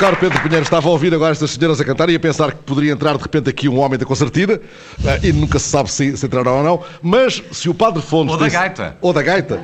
[0.09, 2.63] Caro Pedro Pinheiro estava a ouvir agora estas senhoras a cantar e a pensar que
[2.63, 4.59] poderia entrar de repente aqui um homem da concertina
[5.05, 6.81] eh, e nunca se sabe se, se entrará ou não.
[7.03, 8.33] Mas se o Padre Fontes.
[8.33, 8.97] Ou da tem- gaita.
[9.03, 9.61] Ou da gaita.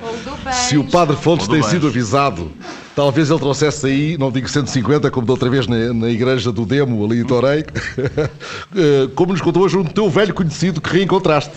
[0.52, 2.52] Se o Padre Fontes Ou tem sido avisado,
[2.94, 6.66] talvez ele trouxesse aí, não digo 150, como da outra vez na, na igreja do
[6.66, 7.64] Demo, ali em Torei,
[8.76, 11.54] eh, como nos contou hoje um teu velho conhecido que reencontraste.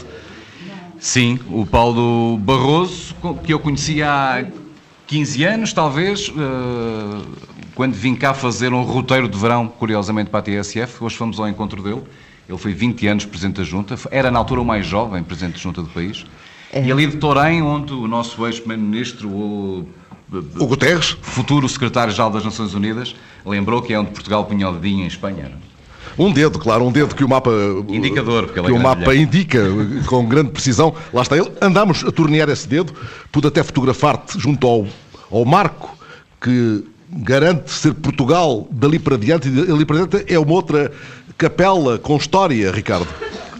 [0.97, 4.45] Sim, o Paulo Barroso, que eu conhecia há
[5.08, 7.46] 15 anos, talvez, eh,
[7.77, 11.03] quando vim cá fazer um roteiro de verão, curiosamente para a TSF.
[11.03, 12.01] Hoje fomos ao encontro dele.
[12.49, 15.59] Ele foi 20 anos Presidente da Junta, era na altura o mais jovem Presidente da
[15.59, 16.25] Junta do país.
[16.73, 19.87] E ali de Torém, onde o nosso ex-primeiro-ministro, o
[20.59, 25.03] O Guterres, futuro secretário-geral das Nações Unidas, lembrou que é onde Portugal punha o dedinho
[25.03, 25.51] em Espanha.
[25.53, 26.21] é?
[26.21, 27.51] um dedo, claro, um dedo que o mapa.
[27.89, 29.21] Indicador, porque ele é que o mapa mulher.
[29.21, 30.95] indica eh, com grande precisão.
[31.13, 31.51] Lá está ele.
[31.61, 32.91] Andámos a tornear esse dedo,
[33.31, 34.87] pude até fotografar-te junto ao,
[35.29, 35.95] ao marco
[36.41, 40.91] que garante ser Portugal dali para diante, e dali para diante é uma outra
[41.37, 43.07] capela com história, Ricardo.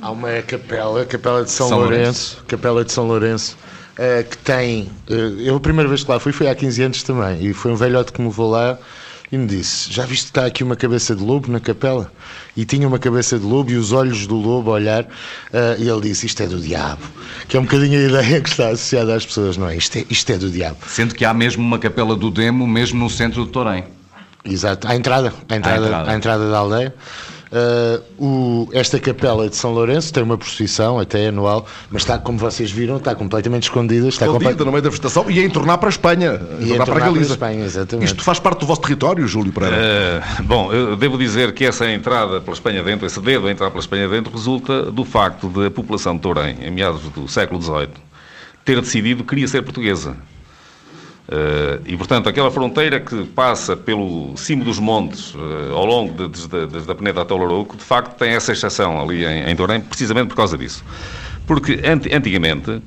[0.02, 2.44] Há uma capela, a Capela de São, São Lourenço, Lourenço.
[2.48, 3.58] Capela de São Lourenço,
[3.98, 4.90] eh, que tem.
[5.10, 7.72] eh, eu a primeira vez que lá fui foi há 15 anos também, e foi
[7.72, 8.78] um velhote que me levou lá
[9.32, 12.12] e me disse: Já viste que está aqui uma cabeça de lobo na capela?
[12.56, 15.06] E tinha uma cabeça de lobo e os olhos do lobo a olhar,
[15.52, 17.02] eh, e ele disse: Isto é do diabo.
[17.48, 19.76] Que é um bocadinho a ideia que está associada às pessoas, não é?
[19.76, 20.78] Isto é, isto é do diabo.
[20.88, 23.84] Sendo que há mesmo uma capela do Demo, mesmo no centro de Torém.
[24.46, 26.12] Exato, à entrada, à entrada, entrada.
[26.12, 26.96] à entrada da aldeia.
[27.50, 32.38] Uh, o- esta capela de São Lourenço tem uma procissão até anual, mas está, como
[32.38, 34.08] vocês viram, está completamente escondida.
[34.10, 36.42] Está Escondida comple- no meio da vegetação e a entornar para a Espanha.
[36.60, 37.34] E entornar a para a entornar para a Galiza.
[37.34, 38.06] Espanha, exatamente.
[38.08, 39.78] Isto faz parte do vosso território, Júlio Pereira?
[39.78, 43.70] Eh, bom, eu devo dizer que essa entrada pela Espanha dentro, esse dedo a entrar
[43.70, 47.62] pela Espanha dentro, resulta do facto de a população de Torém, em meados do século
[47.62, 47.88] XVIII,
[48.66, 50.18] ter decidido que queria ser portuguesa.
[51.30, 56.30] Eh, e, portanto, aquela fronteira que passa pelo cimo dos montes, eh, ao longo de-
[56.30, 59.56] desde, desde a Peneda até o Lourouco, de facto tem essa exceção ali em, em
[59.56, 60.84] Torém, precisamente por causa disso.
[61.46, 62.82] Porque, anti- antigamente,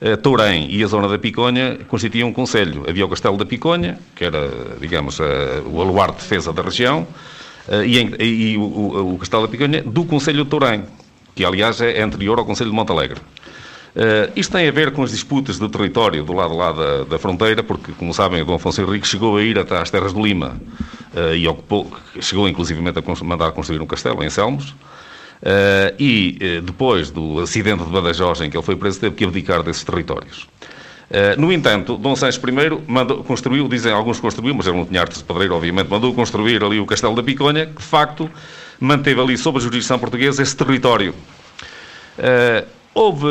[0.00, 2.84] eh, Tourém e a zona da Piconha constituíam um conselho.
[2.88, 4.48] Havia o Castelo da Piconha, que era,
[4.80, 7.06] digamos, o aluarte de defesa da região,
[7.86, 7.98] e,
[8.52, 10.84] e o, o- Castelo da Piconha do Conselho de Tourém,
[11.34, 13.20] que aliás é anterior ao Conselho de Montalegre.
[13.96, 17.18] Eh, isto tem a ver com as disputas do território do lado lá da, da
[17.18, 20.20] fronteira, porque, como sabem, o Dom Afonso Henrique chegou a ir até às terras do
[20.20, 20.60] Lima
[21.14, 24.74] eh, e ocupou, chegou inclusivamente a mandar construir um castelo em Selmos.
[25.42, 29.62] Eh, e depois do acidente de Badajoz, em que ele foi preso, teve que abdicar
[29.62, 30.48] desses territórios.
[31.38, 35.18] No entanto, Dom Sancho I mandou, construiu, dizem alguns construiu, mas ele não tinha artes
[35.18, 38.28] de padreiro, obviamente, mandou construir ali o Castelo da Piconha, que de facto
[38.80, 41.14] manteve ali sob a jurisdição portuguesa esse território.
[42.94, 43.26] Eh, houve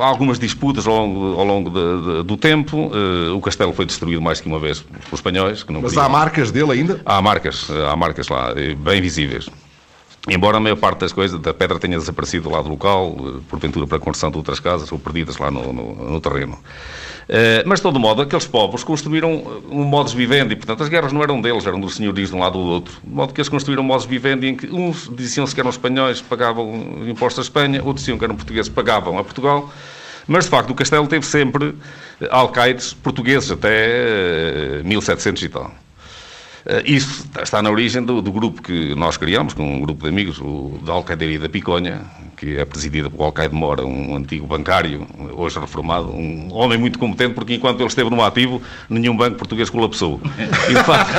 [0.00, 2.90] algumas disputas ao longo, ao longo de- de- do tempo.
[2.92, 5.62] eh, o castelo foi destruído mais que uma vez pelos espanhóis.
[5.62, 7.00] Que não Mas queriam- há marcas dele ainda?
[7.04, 9.48] Há marcas, há marcas lá, eh, bem visíveis.
[10.28, 13.86] Embora a maior parte das coisas, da pedra tenha desaparecido do lado local, eh, porventura
[13.86, 16.58] para a construção de outras casas ou perdidas lá no, no- no terreno.
[17.28, 21.12] Eh, mas, de todo modo, aqueles povos construíram eh, um modus vivendi, portanto, as guerras
[21.12, 22.94] não eram deles, eram dos senhorios de um lado ou do outro.
[23.02, 26.20] De modo que eles construíram um modus vivendi em que uns diziam-se que eram espanhóis,
[26.20, 29.72] pagavam impostos à Espanha, outros diziam que eram portugueses, pagavam a Portugal.
[30.28, 31.74] Mas, de facto, o castelo teve sempre
[32.20, 35.72] eh, alcaides portugueses até eh, 1700 e tal.
[36.66, 40.08] Eh, Isso está na origem do, do grupo que nós criamos, com um grupo de
[40.08, 42.02] amigos, o da Alcaideria da Piconha,
[42.36, 47.34] que é presidida por Alcaide Mora, um antigo bancário, hoje reformado, um homem muito competente,
[47.34, 50.20] porque enquanto ele esteve no ativo, nenhum banco português colapsou.
[50.68, 51.12] E de facto,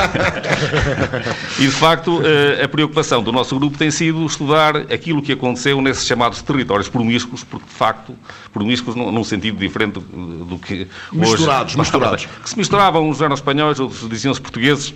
[1.60, 5.81] e, de facto, eh, a preocupação do nosso grupo tem sido estudar aquilo que aconteceu
[5.81, 8.13] nesses chamados territórios promíscuos, porque, de facto,
[8.53, 11.79] promíscuos num, sentido diferente do, do que Misturados, hoje...
[11.79, 12.25] misturados.
[12.43, 14.93] Que se misturavam, uns eram espanhóis, outros diziam-se portugueses.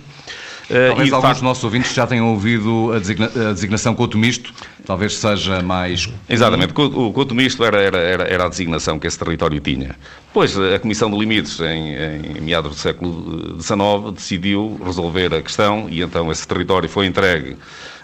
[0.72, 3.94] Eh, Talvez e, alguns facto, dos nossos ouvintes já tenham ouvido a, designa- a designação
[3.94, 4.54] couto misto,
[4.86, 6.08] talvez seja mais.
[6.26, 9.94] Exatamente, o Couto Misto era, era, era, a designação que esse território tinha.
[10.32, 11.94] Pois a Comissão de Limites, em,
[12.38, 17.56] em meados do século XIX, decidiu resolver a questão e então esse território foi entregue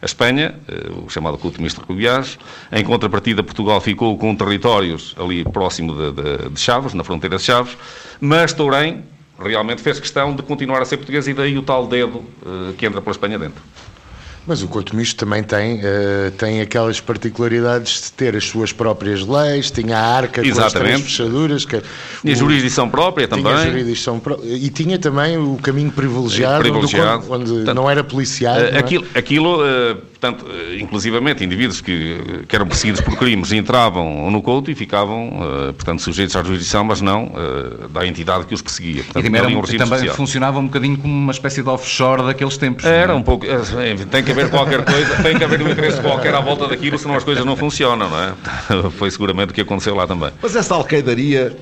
[0.03, 2.39] à Espanha, eh, o chamado Couto Misto Recubiás.
[2.71, 7.43] Em contrapartida, Portugal ficou com territórios ali próximo de, de, de Chaves, na fronteira de
[7.43, 7.79] Chaves,
[8.21, 9.03] mas Tourém
[9.39, 12.85] realmente fez questão de continuar a ser português e daí o tal dedo eh, que
[12.87, 13.63] entra pela Espanha dentro.
[14.47, 19.21] Mas o Couto Misto também tem, eh, tem aquelas particularidades de ter as suas próprias
[19.27, 21.03] leis, tinha a arca com as três Exatamente.
[21.03, 21.65] fechaduras.
[21.67, 21.83] Que,
[22.23, 23.67] Tinha o- jurisdição própria tinha também.
[23.71, 27.25] jurisdição pró- e tinha também o caminho privilegiado, Privilegiado.
[27.31, 28.61] onde, onde Portanto, não era policiado.
[28.61, 28.81] Eh, não é?
[28.81, 34.43] Aquilo, aquilo eh, portanto, eh, inclusivamente indivíduos que, que eram perseguidos por crimes entravam no
[34.43, 35.31] couto e ficavam,
[35.69, 39.01] eh, portanto, sujeitos à jurisdição, mas não eh, da entidade que os perseguia.
[39.01, 40.15] E Portanto, também, era ali um- também especial.
[40.17, 42.85] funcionava um bocadinho como uma espécie de offshore daqueles tempos.
[42.85, 42.97] não é?
[42.99, 43.47] Era um pouco.
[44.11, 47.15] Tem que haver qualquer coisa, tem que haver um interesse qualquer à volta daquilo, senão
[47.15, 48.33] as coisas não funcionam, não é?
[48.99, 50.31] Foi seguramente o que aconteceu lá também.
[50.43, 51.57] Mas essa alcaidaria,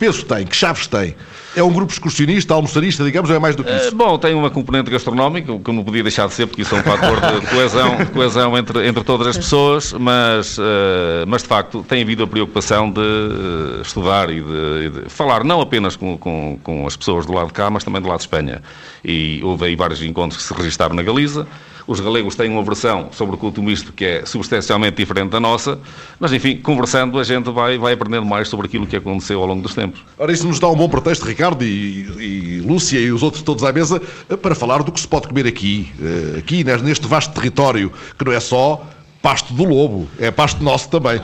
[0.00, 0.46] peso tem?
[0.46, 1.14] Que chaves tem?
[1.54, 3.94] É um grupo excursionista, almoçarista, digamos, ou é mais do que Eh, isso?
[3.94, 6.82] Bom, tem uma componente gastronómica, que não podia deixar de ser, porque isso é um
[6.82, 11.84] fator de coesão, de coesão entre, entre todas as pessoas, mas, eh, mas de facto
[11.86, 16.16] tem havido a preocupação de eh, estudar e de, e de falar não apenas com,
[16.16, 18.62] com, com as pessoas do lado de cá, mas também do lado de Espanha.
[19.04, 21.46] E houve aí vários encontros que se registaram na Galiza.
[21.86, 25.78] Os galegos têm uma versão sobre o culto misto que é substancialmente diferente da nossa,
[26.18, 29.62] mas enfim, conversando a gente vai, vai aprendendo mais sobre aquilo que aconteceu ao longo
[29.62, 30.00] dos tempos.
[30.18, 33.64] Ora, isso nos dá um bom pretexto, Ricardo e, e Lúcia e os outros todos
[33.64, 37.06] à mesa, eh, para falar do que se pode comer aqui, eh, aqui nes- neste
[37.06, 38.84] vasto território, que não é só
[39.22, 41.20] pasto do lobo, é pasto nosso também.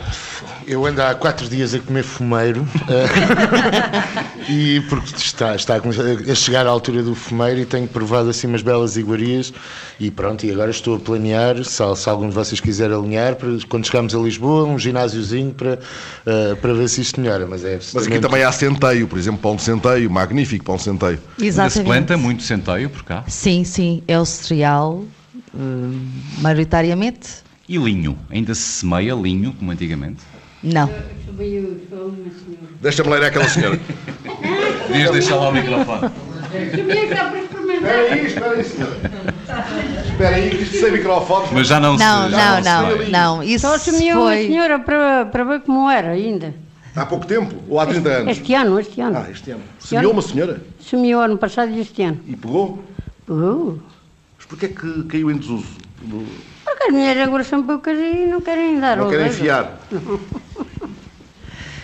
[0.66, 6.02] Eu ando há quatro dias a comer fumeiro eh, e porque está, está a, começar
[6.02, 9.52] a chegar à altura do fumeiro e tenho provado assim umas belas iguarias
[9.98, 13.48] e pronto, e agora estou a planear, se, se algum de vocês quiser alinhar, para,
[13.68, 15.78] quando chegarmos a Lisboa, um ginásiozinho para,
[16.26, 17.46] eh, para ver se isto melhora.
[17.46, 20.82] Mas, é Mas aqui também há centeio, por exemplo, pão de centeio, magnífico pão de
[20.82, 21.12] centeio.
[21.12, 21.86] Ainda se Exatamente.
[21.86, 23.24] planta muito centeio por cá.
[23.28, 25.04] Sim, sim, é o cereal,
[25.54, 27.45] eh, maioritariamente.
[27.68, 28.16] E linho?
[28.30, 30.22] Ainda se semeia linho, como antigamente?
[30.62, 30.88] Não.
[32.80, 33.78] Deixa-me ler aquela senhora.
[34.88, 36.00] Devias deixar lá o microfone.
[36.50, 37.90] Sabia que dá para experimentar.
[37.90, 38.96] Espera aí, espera aí, senhor.
[40.10, 41.50] Espera aí, que isto sem microfones.
[41.52, 42.30] Mas já não, Não, se.
[42.30, 42.62] já não,
[42.96, 43.42] não, se- não.
[43.42, 44.46] Isso Só assumiu uma foi.
[44.46, 46.54] senhora para, para ver como era ainda.
[46.94, 47.54] Há pouco tempo?
[47.68, 48.38] Ou há 30 anos?
[48.38, 49.18] Este ano, este ano.
[49.18, 49.60] Ah, este ano.
[49.78, 52.18] Semeou uma senhora Assumiu ano passado e este ano.
[52.26, 52.82] e pegou.
[53.28, 53.78] Uh,
[54.38, 55.66] Mas porquê é que caiu em desuso?
[56.76, 59.78] Porque as mulheres agora são poucas e não querem dar Não querem enfiar.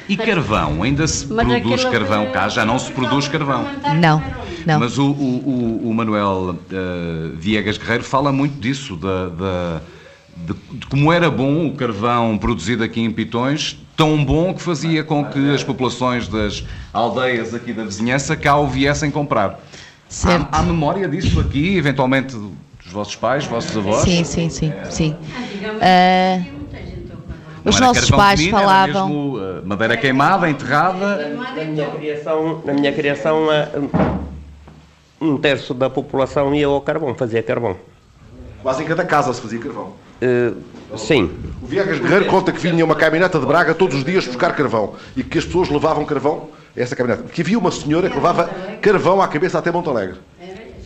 [0.09, 0.83] E carvão?
[0.83, 2.48] Ainda se Mas produz carvão cá?
[2.48, 3.64] Já não se produz carvão.
[4.00, 4.22] Não,
[4.66, 4.81] não.
[4.81, 9.81] Mas o, o- o- o Manuel eh, Viegas Guerreiro fala muito disso, da, da-
[10.37, 15.05] de, de como era bom o carvão produzido aqui em Pitões, tão bom que fazia
[15.05, 19.59] com que as populações das aldeias aqui da vizinhança cá o viessem comprar.
[20.09, 20.48] Certo.
[20.50, 22.37] Há, há memória disso aqui, eventualmente
[22.92, 24.02] vossos pais, vossos avós?
[24.02, 25.16] Sim, sim, sim, sim.
[25.81, 26.40] Ah,
[27.64, 29.09] Não os nossos carvão pais comido, era falavam.
[29.09, 31.28] mesmo, eh, madeira queimada, enterrada.
[31.28, 33.68] Na minha criação, na minha criação eh,
[35.20, 37.76] um terço da população ia ao carvão, fazia carvão.
[38.62, 39.92] Quase em cada casa se fazia carvão.
[40.20, 40.52] Eh,
[40.96, 41.31] sim,
[41.62, 44.94] O Viegas Guerreiro conta que vinha uma caminhoneta de Braga todos os dias buscar carvão
[45.16, 47.28] e que as pessoas levavam carvão a essa caminhoneta.
[47.28, 48.48] Que havia uma senhora que levava
[48.81, 50.16] carvão à cabeça até Monte Alegre.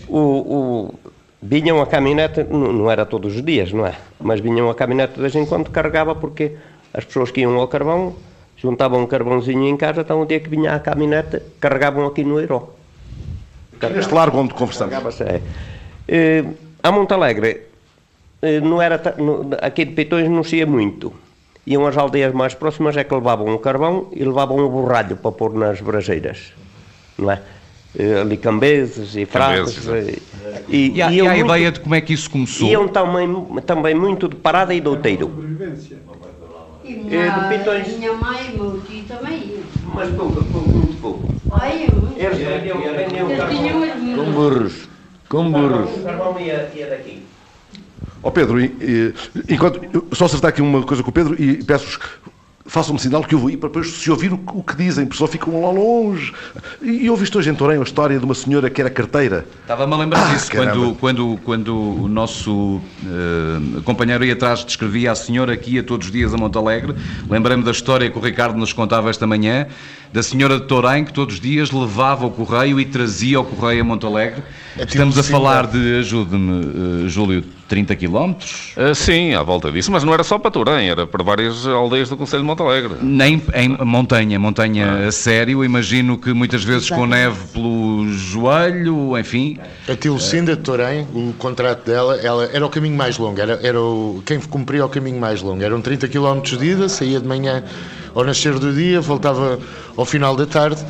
[0.09, 0.95] o, o,
[1.43, 3.95] vinha uma caminhonete, não, era todos os dias, não é?
[4.21, 6.57] Mas vinha uma caminhonete de vez em quando carregava porque
[6.93, 8.15] as pessoas que iam ao carvão
[8.57, 12.41] juntavam um carvãozinho em casa, então o dia que vinha a caminhonete carregavam aqui no
[12.41, 12.71] Eiró.
[13.95, 15.21] Neste largo onde conversamos.
[15.21, 15.43] É.
[16.09, 16.45] Eh,
[16.83, 17.63] a Monte Alegre,
[18.41, 21.13] eh, não era, no- aqui de Pitões não se ia muito.
[21.67, 25.33] Iam às aldeias mais próximas é que levavam o carvão e levavam o borralho para
[25.33, 26.53] pôr nas braseiras,
[27.19, 27.43] não é?
[27.95, 29.79] Eh, ali cambeses e frases.
[29.87, 32.31] Cambeses, eh, e, E há, e há a muito- ideia de como é que isso
[32.31, 32.69] começou?
[32.69, 33.29] Iam também,
[33.65, 35.33] também muito de parada e douteiro.
[36.85, 37.99] E É, minha, de Pitões.
[37.99, 39.63] minha mãe e meu tio também iam.
[39.95, 41.35] Mas pouco, pouco, muito pouco.
[41.51, 42.19] Ai, eu muito.
[42.19, 44.89] Eles vendiam, vendiam Com burros.
[45.29, 45.91] Com burros.
[45.97, 47.23] O carvão ia, ia daqui.
[48.23, 49.15] Ó Pedro, e- e-
[49.55, 49.81] enquanto,
[50.15, 51.99] só acertar aqui uma coisa com o Pedro e peço-vos
[52.69, 55.05] façam-me sinal que eu vou ir para depois se ouvir o, que- o que dizem,
[55.07, 56.33] porque só ficam lá longe.
[56.83, 59.47] E, e ouviste hoje em Torém a história de uma senhora que era carteira.
[59.63, 65.13] Estava-me a lembrar Ah, disso, quando, quando, quando o nosso eh, companheiro aí atrás descrevia
[65.13, 66.95] a senhora que ia todos os dias a Montalegre.
[67.31, 69.67] Lembrei-me da história que o Ricardo nos contava esta manhã,
[70.17, 73.83] da senhora de Torém que todos os dias levava o correio e trazia o correio
[73.83, 74.43] a Montalegre.
[74.79, 78.73] É Estamos a tipo falar de, ajude-me, eh, Júlio, 30 quilómetros?
[78.79, 82.09] Ah, sim, à volta disso, mas não era só para Torém, era para várias aldeias
[82.09, 82.95] do Conselho de Montalegre.
[83.03, 89.59] Nem em montanha, montanha a sério, imagino que muitas vezes com neve pelo joelho, enfim.
[89.87, 93.79] A Tilcinda de Torém, o contrato dela, ela era o caminho mais longo, era, era
[93.79, 95.63] o, quem cumpria o caminho mais longo.
[95.63, 97.63] Eram 30 km de ida, saía de manhã
[98.17, 99.59] ao nascer do dia, voltava
[99.95, 100.83] ao final da tarde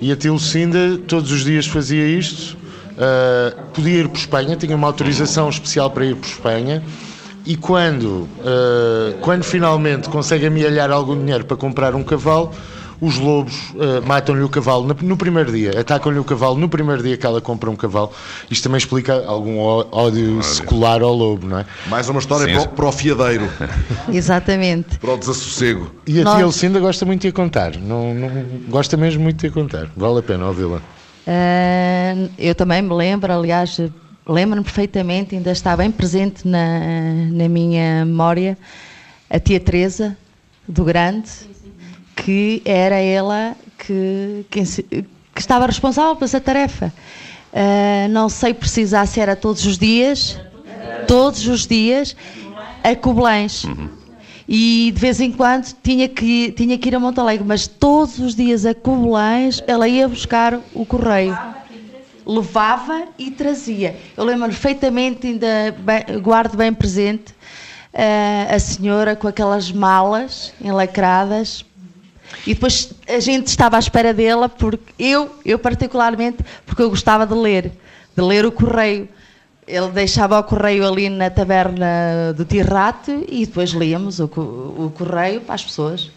[0.00, 2.56] e a Tilcinda todos os dias fazia isto.
[2.98, 6.82] ah, podia ir por Espanha, tinha uma autorização especial para ir por Espanha.
[7.44, 12.50] E quando, ah, quando finalmente consegue amealhar algum dinheiro para comprar um cavalo,
[13.00, 17.02] os lobos ah, matam-lhe o cavalo no, no primeiro dia, atacam-lhe o cavalo no primeiro
[17.02, 18.12] dia que ela compra um cavalo.
[18.50, 21.66] Isto também explica algum ódio secular ao lobo, não é?
[21.88, 22.52] Mais uma história Sim.
[22.52, 23.48] para, o- para o fiadeiro,
[24.12, 24.98] Exatamente.
[24.98, 25.90] para o desassossego.
[26.06, 28.30] E a Nós- tia Lucinda gosta muito de a contar, não, não-
[28.68, 30.80] gosta mesmo muito de a contar, vale a pena ouvi-la.
[31.26, 33.80] Ah, eu também me lembro, aliás,
[34.26, 36.80] lembro-me perfeitamente, ainda está bem presente na,
[37.30, 38.58] na minha memória,
[39.28, 40.16] a tia Teresa
[40.68, 41.28] do Grande,
[42.24, 44.62] que era ela que, que,
[45.36, 46.92] estava responsável por essa tarefa.
[47.52, 50.38] Ah, não sei precisar se era todos os dias,
[51.06, 52.14] todos os dias,
[52.84, 53.64] a Cobelães.
[54.48, 58.34] E de vez em quando tinha que, tinha que ir a Montalegre, mas todos os
[58.34, 61.36] dias a Cobelães ela ia buscar o correio.
[62.26, 63.96] Levava e trazia.
[64.16, 67.34] Eu lembro perfeitamente, ainda bem- guardo bem presente,
[67.94, 71.64] ah, a senhora com aquelas malas enlacradas.
[72.46, 77.26] E depois a gente estava à espera dela, porque eu, eu particularmente, porque eu gostava
[77.26, 77.72] de ler,
[78.16, 79.08] de ler o correio.
[79.66, 85.40] Ele deixava o correio ali na taberna do Tirrato e depois líamos o, o correio
[85.42, 86.10] para as pessoas.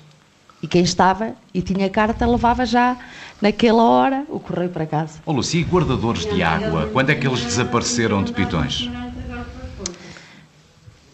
[0.62, 2.98] E quem estava e tinha carta levava já
[3.42, 5.20] naquela hora o correio para casa.
[5.26, 8.90] Ó Lúcia, e guardadores de água, quando é que eles desapareceram de Pitões?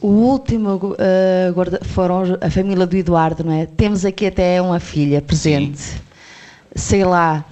[0.01, 3.65] O último eh, guarda- foram a família do Eduardo, não é?
[3.65, 5.81] Temos aqui até uma filha presente.
[6.73, 7.43] Sei lá,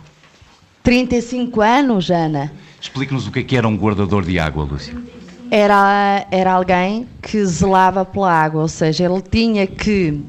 [0.83, 2.51] 35 anos, Ana.
[2.79, 4.95] Explique-nos o que é que era um guardador de água, Lúcia.
[5.51, 10.21] Era, era alguém que zelava pela água, ou seja, ele tinha que.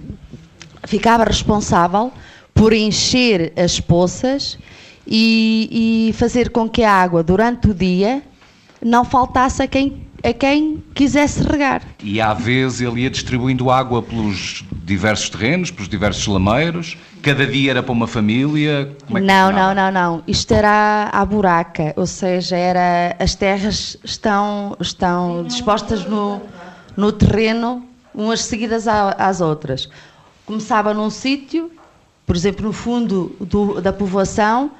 [0.86, 2.12] ficava responsável
[2.54, 4.58] por encher as poças
[5.06, 8.22] e, e fazer com que a água, durante o dia,
[8.82, 11.82] não faltasse a quem, a quem quisesse regar.
[12.02, 16.96] E à vez ele ia distribuindo água pelos diversos terrenos, pelos diversos lameiros.
[17.22, 18.92] Cada dia era para uma família.
[19.06, 20.22] Como é que não, não, não, não.
[20.26, 26.40] Isto era à buraca, ou seja, era, as terras estão, estão dispostas no,
[26.96, 29.88] no terreno, umas seguidas às outras.
[30.46, 31.70] Começava num sítio,
[32.26, 34.70] por exemplo, no fundo do- da povoação,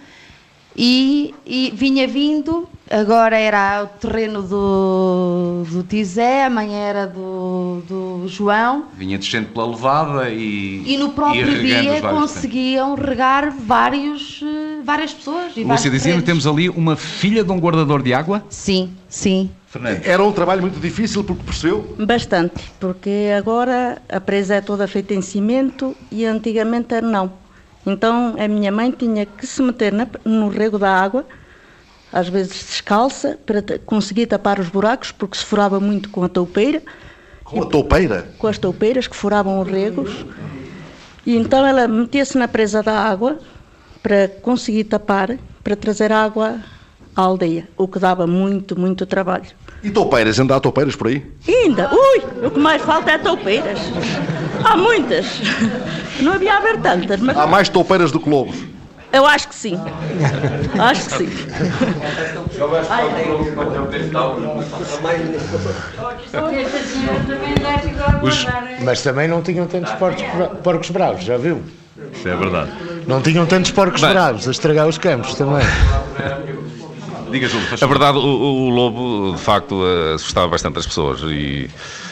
[0.80, 8.28] e, e vinha vindo, agora era o terreno do, do Tizé, amanhã era do, do
[8.28, 10.84] João, Vinha descendo pela levada e.
[10.86, 15.52] e no próprio os dia conseguiam regar vários, eh, várias pessoas.
[15.56, 16.44] E Lúcia dizia-me terrenos.
[16.44, 18.44] temos ali uma filha de um guardador de água.
[18.48, 19.50] Sim, sim.
[19.66, 20.00] Fernando.
[20.04, 21.96] Era um trabalho muito difícil porque percebeu.
[21.98, 27.47] Bastante, porque agora a presa é toda feita em cimento e antigamente era não.
[27.86, 31.24] Então a minha mãe tinha que se meter na- no rego da água,
[32.12, 36.82] às vezes descalça, para conseguir tapar os buracos, porque se furava muito com a toupeira,
[37.44, 38.34] Com a toupeira.
[38.38, 40.24] com as toupeiras que furavam os regos.
[41.24, 43.38] E então ela metia-se na presa da água
[44.02, 46.60] para conseguir tapar, para trazer água
[47.14, 49.50] à aldeia, o que dava muito, muito trabalho.
[49.82, 51.24] E toupeiras, ainda há toupeiras por aí?
[51.46, 53.78] Ainda, ui, o que mais falta é toupeiras.
[54.64, 55.26] Há muitas.
[56.20, 58.56] Não havia haver tantas, mas Há mais toupeiras do que lobos.
[59.12, 59.78] eu acho que sim.
[60.78, 61.28] Acho que sim.
[68.84, 70.22] Mas também não tinham tantos porcos,
[70.62, 71.62] porcos bravos, já viu?
[72.12, 72.70] Isso é verdade.
[73.06, 74.10] Não tinham tantos porcos Bem.
[74.10, 75.66] bravos a estragar os campos também.
[77.30, 79.82] Diga, Júlio, faz A verdade, o, o- lobo, de facto,
[80.14, 81.20] assustava bastante as pessoas.
[81.22, 81.68] E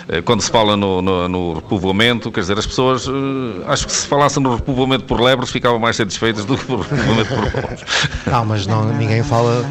[0.09, 3.93] eh, quando se fala no, no- no repovoamento, quer dizer, as pessoas, eh, acho que
[3.93, 7.85] se falasse no repovoamento por lebres, ficavam mais satisfeitas do que por repovoamento por lobos.
[8.27, 9.65] Não, mas não, ninguém fala.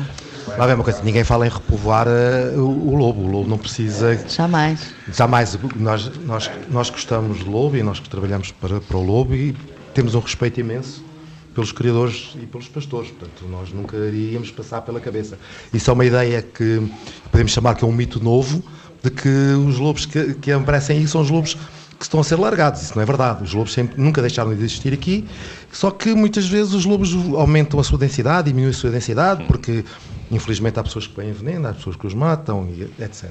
[0.58, 3.22] Lá vem uma coisa, ninguém fala em repovoar eh, o, o lobo.
[3.22, 4.20] O lobo não precisa.
[4.28, 4.94] Jamais.
[5.14, 5.58] Jamais.
[5.76, 9.56] Nós, nós, nós gostamos do lobo e nós que trabalhamos para, para o lobo e
[9.94, 11.05] temos um respeito imenso
[11.56, 13.10] pelos criadores e pelos pastores.
[13.10, 15.40] Portanto, nós nunca iríamos passar pela cabeça.
[15.74, 16.82] Isso é uma ideia que
[17.32, 18.62] podemos chamar que é um mito novo
[19.02, 21.56] de que os lobos que, que aparecem aí são os lobos
[21.98, 22.82] que estão a ser largados.
[22.82, 23.44] Isso não é verdade.
[23.44, 25.26] Os lobos sempre, nunca deixaram de existir aqui,
[25.72, 29.86] só que muitas vezes os lobos aumentam a sua densidade, diminuem a sua densidade, porque
[30.30, 32.68] infelizmente há pessoas que põem veneno, há pessoas que os matam,
[33.00, 33.30] etc.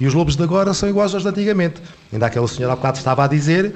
[0.00, 1.82] E os lobos de agora são iguais aos de antigamente.
[2.10, 3.74] Ainda aquela senhora há bocado estava a dizer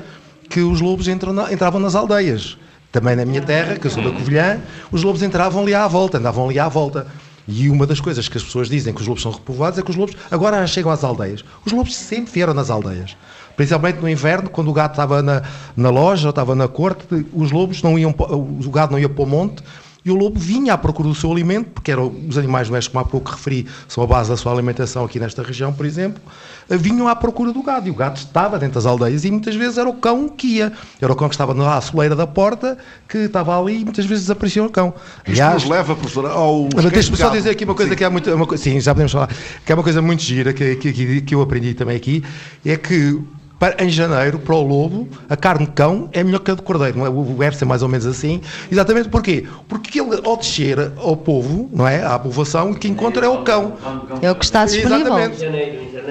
[0.49, 2.57] que os lobos na- entravam nas aldeias.
[2.95, 4.61] Também na minha terra, que eu sou da Covilhã,
[4.93, 7.09] os lobos entravam ali à volta, andavam ali à volta.
[7.49, 9.91] E uma das coisas que as pessoas dizem que os lobos são repovoados é que
[9.91, 11.45] os lobos agora já chegam às aldeias.
[11.67, 13.17] Os lobos sempre vieram nas aldeias.
[13.57, 15.43] Principalmente no inverno, quando o gado estava na,
[15.77, 19.25] na loja ou estava na corte, os lobos não iam, o gado não ia para
[19.25, 19.61] o monte,
[20.05, 23.05] e o lobo vinha à procura do seu alimento, porque eram os animais domésticos, como
[23.07, 26.21] há pouco referi, são a base da sua alimentação aqui nesta região, por exemplo,
[26.69, 27.89] vinham à procura do gado.
[27.89, 30.73] E o gado estava dentro das aldeias e muitas vezes era o cão que ia.
[31.01, 32.77] Era o cão que estava na soleira da porta,
[33.09, 34.93] que estava ali e muitas vezes desaparecia o cão.
[35.27, 36.69] Isto nos leva, professora, ao.
[36.75, 37.97] Mas Deixa-me só dizer aqui uma coisa Sim.
[37.97, 38.31] que é muito.
[38.35, 39.31] Uma, sim, já podemos falar.
[39.65, 42.23] Que é uma coisa muito gira que, que, que- que eu aprendi também aqui.
[42.65, 43.19] É que
[43.65, 46.63] para- em janeiro, para o lobo, a carne de cão é melhor que a de
[46.63, 46.99] cordeiro.
[46.99, 47.09] Não é?
[47.09, 48.41] O verso é mais ou menos assim.
[48.71, 49.45] Exatamente porquê?
[49.69, 52.05] Porque ele, ao descer ao povo, não é?
[52.05, 53.73] À povoação, o que encontra é o cão.
[54.21, 55.17] É o que está disponível.
[55.19, 55.45] Exatamente.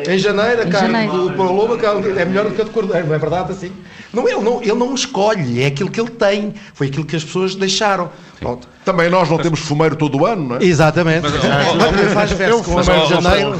[0.07, 1.29] Em janeiro, a carne janeiro.
[1.29, 3.19] do, para o lobo a carne é melhor do que a de cordeiro, não é
[3.19, 3.71] verdade assim?
[4.13, 6.53] Não, ele, não, ele não escolhe, é aquilo que ele tem.
[6.73, 8.11] Foi aquilo que as pessoas deixaram.
[8.39, 8.67] Pronto.
[8.85, 10.63] Também nós não temos fumeiro todo o ano, não é?
[10.63, 11.21] Exatamente.
[11.23, 13.59] Mas, Mas, faz verso com Mas, de janeiro.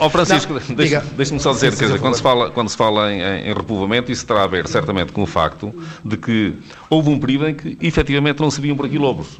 [0.00, 0.54] ó, Francisco,
[1.16, 4.10] deixa-me só dizer, quer dizer, quando se fala, quando se fala em, em- em repovoamento,
[4.12, 5.72] isso terá a ver certamente com o facto
[6.04, 6.54] de que
[6.90, 9.38] houve um período em que efetivamente não se viam por aqui lobos.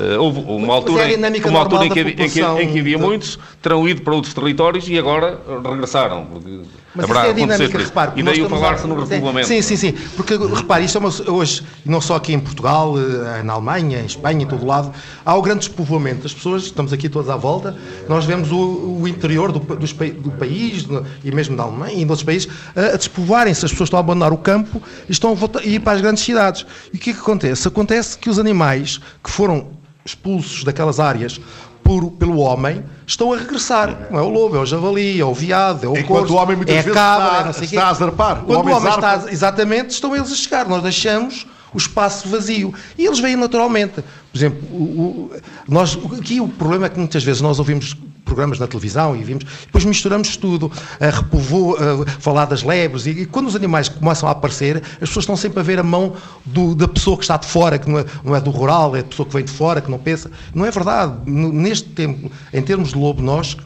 [0.00, 2.78] Eh, houve uma é altura, dinâmica uma altura em, que, havia- em que- em que
[2.80, 6.24] havia muitos, terão ido para outros territórios e agora regressaram.
[6.26, 6.60] Porque
[6.94, 7.86] Mas haverá isso é a acontecido dinâmica, isso.
[7.88, 8.12] repare.
[8.16, 9.48] E daí o falar-se no repovoamento.
[9.48, 9.92] Sim, sim, sim.
[10.16, 14.04] Porque, repare, isto é uma, hoje, não só aqui em Portugal, eh, na Alemanha, em
[14.04, 14.92] Espanha, em todo lado,
[15.24, 16.26] há o grande despovoamento.
[16.26, 17.74] As pessoas, estamos aqui todos à volta,
[18.08, 20.86] nós vemos o, o interior do, dos do país,
[21.24, 23.64] e mesmo da Alemanha e de outros países, a, a despovoarem-se.
[23.64, 26.00] As pessoas estão a abandonar o campo e estão a, voltar, a ir para as
[26.02, 26.66] grandes cidades.
[26.92, 27.66] E o que é que acontece?
[27.66, 29.68] Acontece que os animais que foram
[30.04, 31.40] expulsos daquelas áreas
[31.82, 32.82] por- pelo homem
[33.12, 34.08] estão a regressar.
[34.10, 36.36] Não é o lobo, é o javali, é o veado, é o Enquanto corvo, o
[36.38, 37.76] homem muitas é vezes cabra, está- é não sei quê.
[37.76, 38.42] está a zarpar.
[38.42, 39.16] O Quando o homem homem, zarpa.
[39.16, 40.66] está, exatamente, estão eles a chegar.
[40.68, 42.74] Nós deixamos o espaço vazio.
[42.98, 43.94] E eles vêm naturalmente.
[44.32, 45.30] Por exemplo, o, o-
[45.68, 49.44] nós, aqui o problema é que muitas vezes nós ouvimos programas na televisão e vimos,
[49.66, 50.70] depois misturamos tudo,
[51.00, 55.08] a repovo, a falar das lebres, e, e quando os animais começam a aparecer, as
[55.08, 56.14] pessoas estão sempre a ver a mão
[56.44, 59.00] do- da pessoa que está de fora, que não é, não é do rural, é
[59.00, 60.30] a pessoa que vem de fora, que não pensa.
[60.54, 61.14] Não é verdade.
[61.30, 63.56] Neste tempo, em termos de lobo, nós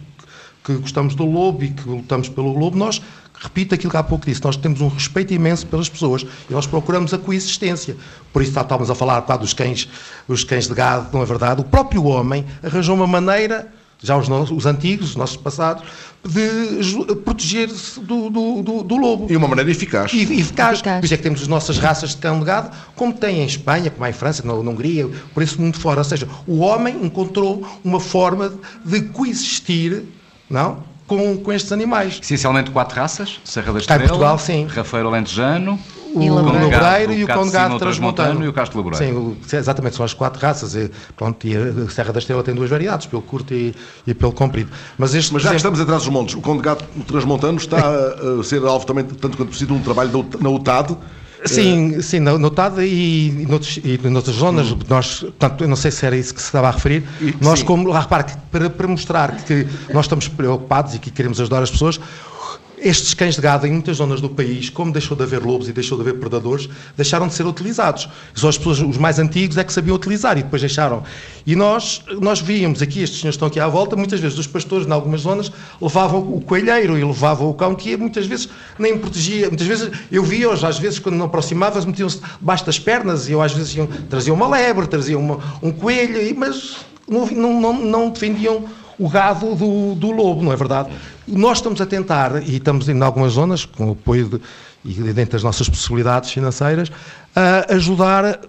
[0.64, 3.00] que gostamos do lobo e que lutamos pelo lobo, nós,
[3.40, 6.66] repito aquilo que há pouco disse, nós temos um respeito imenso pelas pessoas e nós
[6.66, 7.96] procuramos a coexistência.
[8.32, 9.88] Por isso estávamos a falar quase dos cães,
[10.26, 11.60] os cães de gado, não é verdade?
[11.60, 13.68] O próprio homem arranjou uma maneira
[14.02, 15.84] já os, os, antigos, os nossos passados,
[16.24, 19.26] de proteger-se do, do, do, do, lobo.
[19.30, 20.12] E uma maneira eficaz.
[20.12, 20.74] E, eficaz.
[20.74, 21.00] eficaz.
[21.00, 23.46] Por isso é que temos as nossas raças de cão de gado, como tem em
[23.46, 25.98] Espanha, como há em França, na, na Hungria, por esse mundo fora.
[26.00, 28.52] Ou seja, o homem encontrou uma forma
[28.84, 30.02] de coexistir,
[30.50, 30.84] não?
[31.06, 32.18] Com, com estes animais.
[32.20, 34.66] Essencialmente quatro raças, Serra da Estrela, em Portugal, sim.
[34.66, 35.78] Rafeiro Alentejano,
[36.14, 39.36] o Labreiro e o Cão de Gado Transmontano e o Castro Labreiro.
[39.46, 40.74] Sim, exatamente, são as quatro raças.
[40.74, 43.74] E, pronto, e a Serra da Estrela tem duas variedades, pelo curto e,
[44.06, 44.70] e pelo comprido.
[44.98, 47.78] Mas, este, Mas já que estamos atrás dos montes, o Cão de Gado Transmontano está
[47.78, 50.96] a ser alvo também, tanto quanto possível, um trabalho na UTAD,
[51.44, 54.78] Sim, sim, notado e, e, noutros, e noutras zonas, hum.
[54.88, 57.60] nós, portanto, eu não sei se era isso que se estava a referir, e, nós
[57.60, 57.64] sim.
[57.64, 61.70] como, lá repare, para, para mostrar que nós estamos preocupados e que queremos ajudar as
[61.70, 62.00] pessoas,
[62.78, 65.72] estes cães de gado, em muitas zonas do país, como deixou de haver lobos e
[65.72, 68.08] deixou de haver predadores, deixaram de ser utilizados.
[68.34, 71.02] Só as pessoas, os mais antigos, é que sabiam utilizar e depois deixaram.
[71.46, 74.86] E nós, nós víamos aqui, estes senhores estão aqui à volta, muitas vezes os pastores,
[74.86, 75.50] em algumas zonas,
[75.80, 78.48] levavam o coelheiro e levavam o cão, que muitas vezes
[78.78, 79.48] nem protegia.
[79.48, 83.42] Muitas vezes eu via-os, às vezes, quando não aproximava, metiam-se debaixo das pernas e eu,
[83.42, 86.76] às vezes, iam, traziam uma lebre, traziam uma, um coelho, mas
[87.08, 88.64] não, não, não, não defendiam
[88.98, 90.90] o gado do, do lobo, não é verdade?
[91.26, 94.40] Nós estamos a tentar, e estamos em algumas zonas, com o apoio de,
[94.84, 96.90] e dentro das nossas possibilidades financeiras,
[97.34, 98.40] a ajudar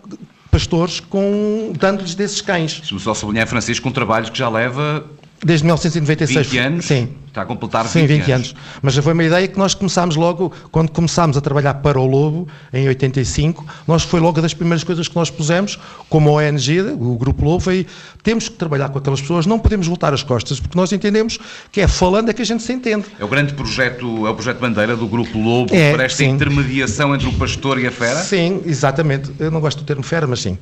[0.50, 2.80] pastores com dando-lhes desses cães.
[2.80, 5.06] Deixa-me só sublinhar, Francisco, um trabalho que já leva
[5.44, 6.48] Desde 1996.
[6.48, 6.86] 20 anos?
[6.86, 7.10] Sim.
[7.38, 8.48] Está a completar 20, Sim, 20 anos.
[8.48, 8.56] anos.
[8.82, 12.06] Mas já foi uma ideia que nós começámos logo, quando começámos a trabalhar para o
[12.08, 15.78] Lobo, em 85, nós foi logo das primeiras coisas que nós pusemos,
[16.10, 17.86] como a ONG, o Grupo Lobo, foi
[18.24, 21.38] temos que trabalhar com aquelas pessoas, não podemos voltar as costas, porque nós entendemos
[21.72, 23.06] que é falando é que a gente se entende.
[23.20, 26.30] É o grande projeto, é o projeto bandeira do Grupo Lobo, é, para esta sim.
[26.30, 28.20] intermediação entre o pastor e a fera?
[28.24, 29.32] Sim, exatamente.
[29.38, 30.58] Eu não gosto do termo fera, mas sim.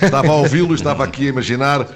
[0.00, 1.86] Estava a ouvi-lo e estava aqui a imaginar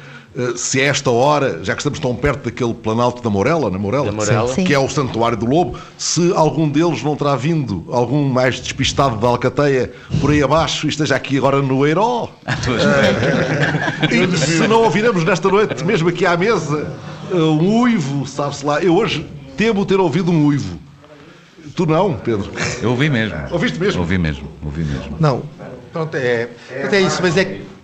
[0.56, 4.06] se a esta hora, já que estamos tão perto daquele planalto da Morela, na Morela,
[4.06, 4.54] Da Morela.
[4.54, 9.16] que é o Santuário do Lobo, se algum deles não terá vindo, algum mais despistado
[9.16, 12.28] da Alcateia, por aí abaixo, e esteja aqui agora no Eiró.
[14.10, 16.92] e se não ouviremos nesta noite, mesmo aqui à mesa,
[17.32, 18.82] eh, um uivo, sabe-se lá.
[18.82, 19.26] Eu hoje
[19.56, 20.78] temo ter ouvido um uivo.
[21.74, 22.50] Tu não, Pedro?
[22.82, 23.38] Eu ouvi mesmo.
[23.50, 24.00] Ouviste mesmo?
[24.00, 25.16] Ouvi mesmo, ouvi mesmo.
[25.18, 25.42] Não,
[25.92, 26.48] pronto, é,
[26.80, 27.75] pronto, é isso, mas é que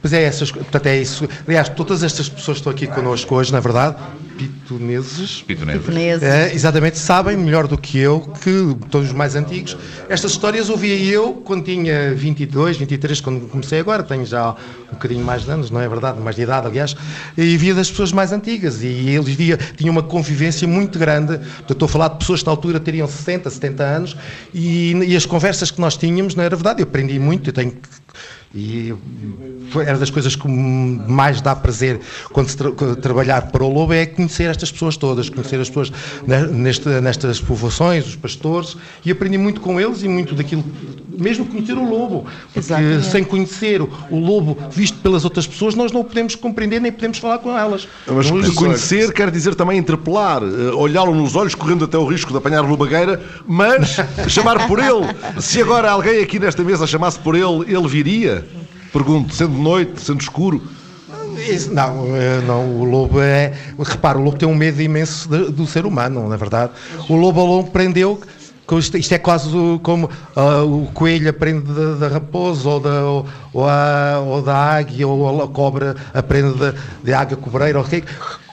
[0.00, 1.28] Pois é, essas, portanto, é isso.
[1.46, 3.96] Aliás, todas estas pessoas que estão aqui connosco hoje, na verdade,
[4.38, 5.82] pitoneses, Pitoneses.
[5.82, 6.22] Pitoneses.
[6.22, 9.76] é, exatamente, sabem melhor do que eu, que todos os mais antigos.
[10.08, 15.24] Estas histórias ouvia eu quando tinha 22, 23, quando comecei agora, tenho já um bocadinho
[15.24, 16.20] mais de anos, não é verdade?
[16.20, 16.96] Mais de idade, aliás,
[17.36, 18.82] e via das pessoas mais antigas.
[18.82, 21.38] E eles via, tinham uma convivência muito grande.
[21.38, 24.16] Portanto, estou a falar de pessoas que na altura teriam 60, 70 anos,
[24.54, 26.80] e, e as conversas que nós tínhamos, não era verdade?
[26.80, 27.88] Eu aprendi muito, eu tenho que
[28.54, 28.94] e
[29.70, 32.00] foi, era das coisas que mais dá prazer
[32.32, 35.90] quando se tra trabalhar para o Lobo é conhecer estas pessoas todas, conhecer as pessoas
[36.52, 40.62] neste, nestas povoações, os pastores, e aprendi muito com eles e muito daquilo,
[41.18, 43.06] mesmo conhecer o Lobo, porque Exatamente.
[43.06, 46.92] sem conhecer o, o Lobo visto pelas outras pessoas, nós não o podemos compreender nem
[46.92, 47.88] podemos falar com elas.
[48.06, 52.30] Mas Não- conhecer quer dizer também interpelar, eh, olhá-lo nos olhos, correndo até o risco
[52.30, 53.96] de apanhar lobagueira, mas
[54.28, 55.06] chamar por ele.
[55.40, 58.46] Se agora alguém aqui nesta mesa chamasse por ele, ele viria?
[58.92, 60.62] Pergunto, sendo noite, sendo escuro.
[61.70, 63.52] Não, eh, não, o lobo é.
[63.78, 66.72] Repara, o lobo tem um medo imenso de- do ser humano, na verdade.
[67.08, 68.20] O lobo ao longo prendeu.
[68.66, 69.48] que Isto, é quase
[69.82, 73.02] como ah, o coelho aprende da, raposa, ou da,
[73.54, 76.74] ou, a- ou da águia, ou a cobra aprende da,
[77.14, 78.04] águia cobreira, ou o quê,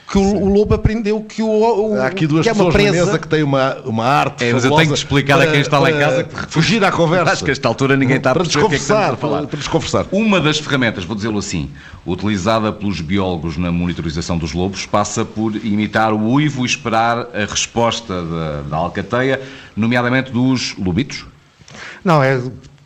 [0.08, 2.74] que o, o lobo aprendeu que o, o Há aqui duas que é uma pessoas
[2.74, 3.06] na presa.
[3.06, 4.44] mesa que têm uma, uma arte.
[4.44, 6.92] É, mas eu tenho que explicar a quem está lá em casa para Fugir à
[6.92, 7.32] conversa.
[7.32, 9.14] Acho que a esta altura ninguém está a Para perceber o que é que estamos
[9.14, 9.46] a falar.
[9.46, 10.06] Para desconversar.
[10.12, 11.70] Uma das ferramentas, vou dizê-lo assim,
[12.06, 17.44] utilizada pelos biólogos na monitorização dos lobos, passa por imitar o uivo e esperar a
[17.48, 19.40] resposta da, da alcateia,
[19.76, 21.26] nomeadamente dos lobitos.
[22.04, 22.40] Não, é,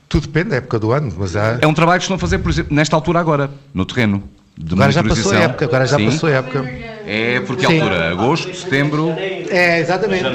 [0.08, 2.38] tudo depende da época do ano, mas há, É um trabalho que estão a fazer,
[2.38, 4.24] por exemplo, nesta altura agora, no terreno.
[4.56, 6.06] De agora já passou a época, agora já Sim.
[6.06, 6.64] passou a época.
[7.06, 7.80] É porque Sim.
[7.80, 8.10] altura?
[8.10, 9.14] Agosto, setembro.
[9.50, 10.26] É, exatamente.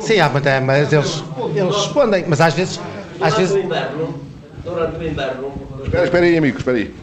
[0.00, 1.24] Sim, há, mas, é, mas eles,
[1.54, 2.80] eles respondem, mas às vezes.
[3.20, 4.20] Às Durante vezes o inverno,
[4.64, 5.52] durante o inverno,
[5.84, 6.94] Espera, espera aí, amigo, espera aí.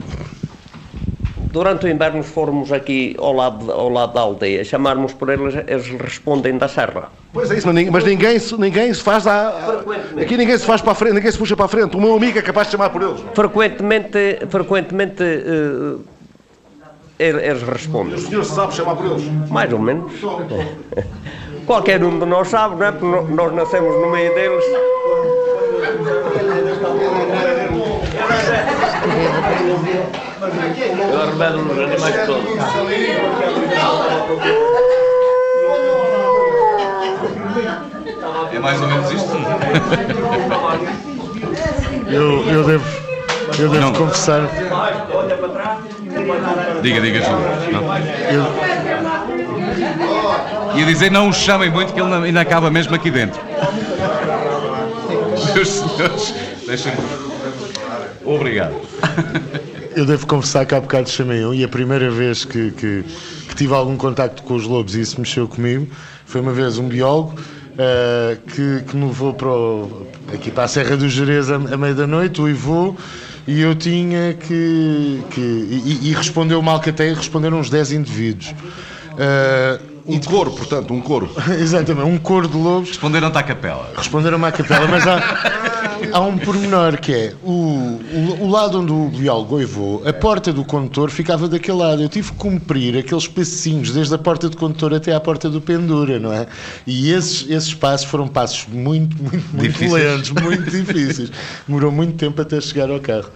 [1.52, 5.88] durante o inverno formos aqui ao lado, ao lado da aldeia, chamarmos por eles, eles
[6.02, 7.10] respondem da serra.
[7.34, 10.58] Pois é isso, mas ninguém, mas ninguém, se, ninguém se faz a, a- Aqui ninguém
[10.58, 11.96] se faz para a frente, ninguém se puxa para a frente.
[11.96, 13.22] O meu amigo é capaz de chamar por eles.
[13.34, 15.96] Frequentemente, frequentemente eh,
[17.22, 18.15] eles, respondem.
[18.15, 19.24] O senhor sabe chamar por eles?
[19.49, 20.11] Mais ou menos.
[21.65, 22.91] Qualquer um de nós sabe, não é?
[22.91, 24.63] Porque nós nascemos no meio deles.
[31.11, 32.49] Eu arrebento nos animais todos.
[38.53, 39.32] É mais ou menos isto?
[42.11, 42.86] Eu, eu devo,
[43.59, 43.93] eu devo Não.
[43.93, 44.41] confessar,
[46.82, 47.45] Diga, diga, Júlio.
[48.32, 48.43] Eu,
[50.77, 53.39] Ia dizer não o chamem muito que ele ainda acaba mesmo aqui dentro.
[55.53, 56.34] Meus senhores,
[56.65, 56.97] deixem-me.
[58.23, 58.75] Obrigado.
[59.95, 63.03] eu devo confessar que há bocado chamei um e a primeira vez que, que,
[63.49, 65.88] que tive algum contacto com os lobos e isso mexeu comigo
[66.25, 67.34] foi uma vez um biólogo
[67.77, 71.77] eh, que, que me levou para o- aqui para a Serra do Jerez a, a
[71.77, 72.95] meia da noite, o Ivo,
[73.48, 75.22] e eu tinha que.
[75.32, 78.54] que e, e respondeu mal que até responderam uns 10 indivíduos.
[79.18, 81.30] Eh, Um coro, portanto, um coro.
[81.60, 82.89] exatamente, um coro de lobos.
[82.89, 83.92] Responderam-te à capela.
[83.96, 85.20] Responderam-me à capela, mas há,
[86.12, 90.52] há um pormenor que é o, o, o lado onde o biólogo oivou, a porta
[90.52, 92.02] do condutor ficava daquele lado.
[92.02, 95.62] Eu tive que cumprir aqueles passinhos desde a porta do condutor até à porta do
[95.62, 96.47] pendura, não é?
[96.86, 99.91] E esses, esses passos foram passos muito, muito, muito Difíceis.
[99.91, 101.32] lentos, muito difíceis.
[101.68, 103.30] Demorou muito tempo até chegar ao carro.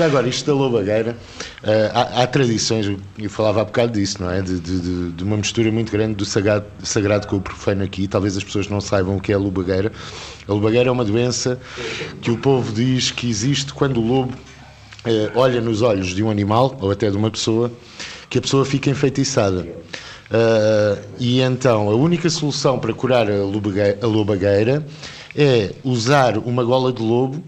[0.00, 1.14] Já agora, isto da lobagueira,
[1.62, 2.86] eh, há, há tradições,
[3.18, 4.40] eu- falava há bocado disso, não é?
[4.40, 8.08] De, de- de- uma mistura muito grande do sagrado, sagrado com o profano aqui.
[8.08, 9.92] Talvez as pessoas não saibam o que é a lobagueira.
[10.48, 11.60] A lobagueira é uma doença
[12.22, 14.32] que o povo diz que existe quando o lobo
[15.04, 17.70] eh, olha nos olhos de um animal ou até de uma pessoa,
[18.30, 19.66] que a pessoa fica enfeitiçada.
[20.30, 24.82] Ah, e então a única solução para curar a lobagueira
[25.36, 27.44] é usar uma gola de lobo.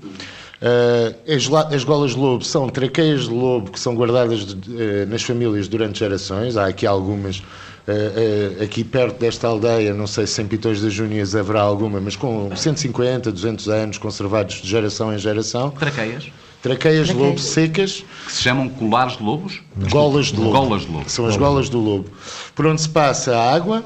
[0.62, 4.80] Ah, as, la- as golas de lobo são traqueias de lobo que são guardadas de-
[4.80, 6.56] eh, nas famílias durante gerações.
[6.56, 7.42] Há aqui algumas.
[7.88, 12.00] eh, eh, aqui perto desta aldeia, não sei se em Pitões das Júnias haverá alguma,
[12.00, 15.70] mas com 150, 200 anos conservados de geração em geração.
[15.70, 16.30] Traqueias,
[16.62, 19.60] Traqueias de lobo secas, que se chamam colares de lobos.
[19.90, 20.52] golas de lobo.
[20.52, 21.10] Golas de lobo.
[21.10, 22.08] São as golas do lobo.
[22.54, 23.82] Por onde se passa a água,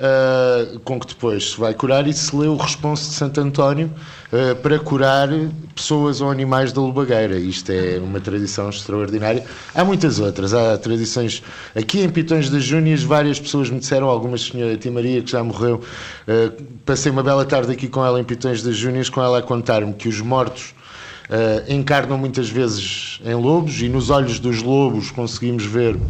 [0.00, 3.90] ah, com que depois se vai curar, e se lê o responso de Santo António
[4.32, 5.28] ah, para curar
[5.74, 7.38] pessoas ou animais da lobagueira.
[7.38, 9.44] Isto é uma tradição extraordinária.
[9.74, 10.54] Há muitas outras.
[10.54, 11.42] Há tradições.
[11.74, 15.44] Aqui em Pitões das Júnias, várias pessoas me disseram, algumas senhora Tia Maria, que já
[15.44, 15.80] morreu,
[16.26, 16.52] ah,
[16.86, 19.92] passei uma bela tarde aqui com ela em Pitões das Júnias, com ela a contar-me
[19.92, 20.74] que os mortos
[21.30, 26.00] Uh, encarnam muitas vezes em lobos e nos olhos dos lobos conseguimos ver uh,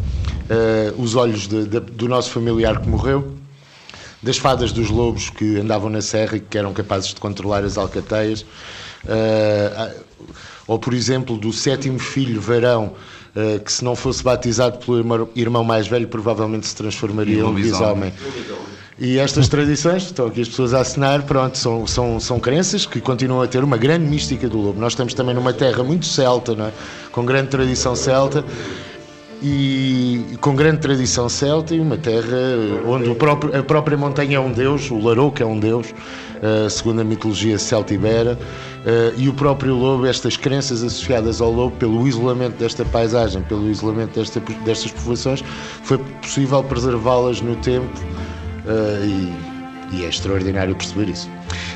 [0.97, 3.31] os olhos de- de- do nosso familiar que morreu,
[4.21, 7.77] das fadas dos lobos que andavam na serra e que eram capazes de controlar as
[7.77, 8.41] alcateias,
[9.05, 9.91] uh,
[10.67, 12.93] ou por exemplo do sétimo filho varão.
[13.35, 17.47] uh, que se não fosse batizado pelo irmão- mais velho provavelmente se transformaria Em um
[17.47, 18.11] lobisomem.
[18.99, 22.99] E estas tradições, estão aqui as pessoas a assinar, pronto, são, são, são crenças que
[23.01, 24.79] continuam a ter uma grande mística do lobo.
[24.79, 26.71] Nós estamos também numa terra muito celta, não é?
[27.11, 28.43] com grande tradição celta,
[29.41, 32.27] e com grande tradição celta, e uma terra
[32.85, 35.93] onde próprio, a própria montanha é um deus, o Larouca é um deus,
[36.41, 38.37] eh, segundo a mitologia celta-ibera,
[38.85, 43.69] eh, e o próprio lobo, estas crenças associadas ao lobo, pelo isolamento desta paisagem, pelo
[43.69, 45.43] isolamento desta, destas povoações,
[45.83, 47.89] foi possível preservá-las no tempo
[48.63, 49.03] Uh,
[49.91, 51.29] e, e é extraordinário perceber isso.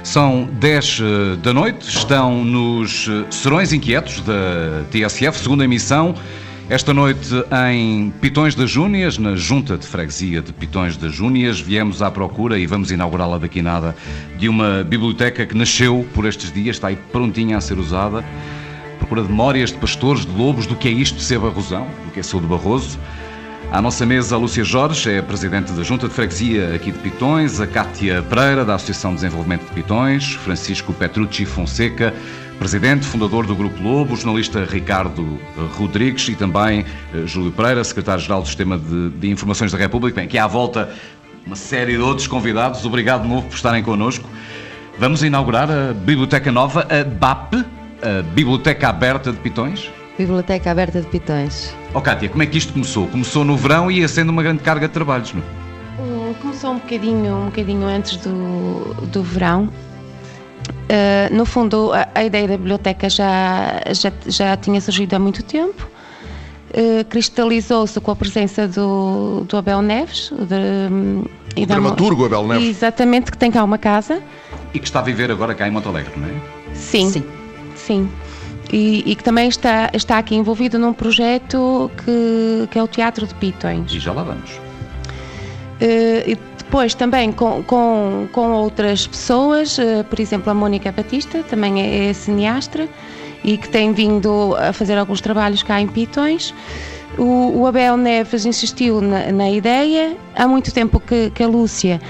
[0.03, 6.15] São 10 eh, da noite, estão nos eh, Serões Inquietos da TSF, segunda emissão.
[6.67, 7.29] Esta noite
[7.71, 12.57] em Pitões das Júnias, na Junta de Freguesia de Pitões das Júnias, viemos à procura
[12.57, 13.95] e vamos inaugurá-la daqui nada,
[14.39, 18.25] de uma biblioteca que nasceu por estes dias, está aí prontinha a ser usada.
[18.97, 22.11] Procura de memórias de pastores, de lobos, do que é isto de ser barrosão, do
[22.11, 22.97] que é ser do Barroso.
[23.71, 26.97] À nossa mesa, a Lúcia Jorge, é a Presidente da Junta de Freguesia aqui de
[26.97, 32.11] Pitões, a Cátia Pereira, da Associação de Desenvolvimento de Pitões, Francisco Petrucci Fonseca,
[32.59, 35.39] Presidente, fundador do Grupo Lobo, o jornalista Ricardo
[35.77, 40.15] Rodrigues e também eh, Júlio Pereira, Secretário-Geral do Sistema de, de Informações da República.
[40.15, 40.89] Bem, aqui à volta
[41.45, 42.83] uma série de outros convidados.
[42.85, 44.27] Obrigado de novo por estarem connosco.
[44.97, 49.91] Vamos inaugurar a Biblioteca Nova, a BAP, a Biblioteca Aberta de Pitões.
[50.17, 51.75] Biblioteca Aberta de Pitões.
[51.93, 53.05] Ó Cátia, como é que isto começou?
[53.07, 55.43] Começou no verão e ia sendo uma grande carga de trabalhos, não?
[55.99, 59.69] Hum, Começou um bocadinho, um bocadinho antes do, do verão.
[60.85, 65.41] Uh, no fundo, a, a ideia da biblioteca já, já, já tinha surgido há muito
[65.43, 65.87] tempo.
[66.69, 70.31] Uh, cristalizou-se com a presença do, do Abel Neves.
[70.31, 72.67] De, e da- dramaturgo Abel Neves.
[72.69, 74.21] Exatamente, que tem cá uma casa.
[74.73, 76.33] E que está a viver agora cá em Monte Alegre, não é?
[76.75, 77.09] Sim.
[77.09, 77.23] Sim.
[77.75, 78.09] Sim.
[78.71, 83.25] e, e que também está, está aqui envolvido num projeto que, que é o Teatro
[83.25, 83.91] de Pitões.
[83.93, 84.51] E já lá vamos.
[85.81, 86.37] Uh, e
[86.75, 92.09] depois também com, com, com outras pessoas, uh, por exemplo a Mónica Batista, também é,
[92.09, 92.89] é, cineasta
[93.45, 96.53] e que tem vindo a fazer alguns trabalhos cá em Pitões.
[97.17, 102.01] O, o Abel Neves insistiu na, na, ideia, há muito tempo que, que a Lúcia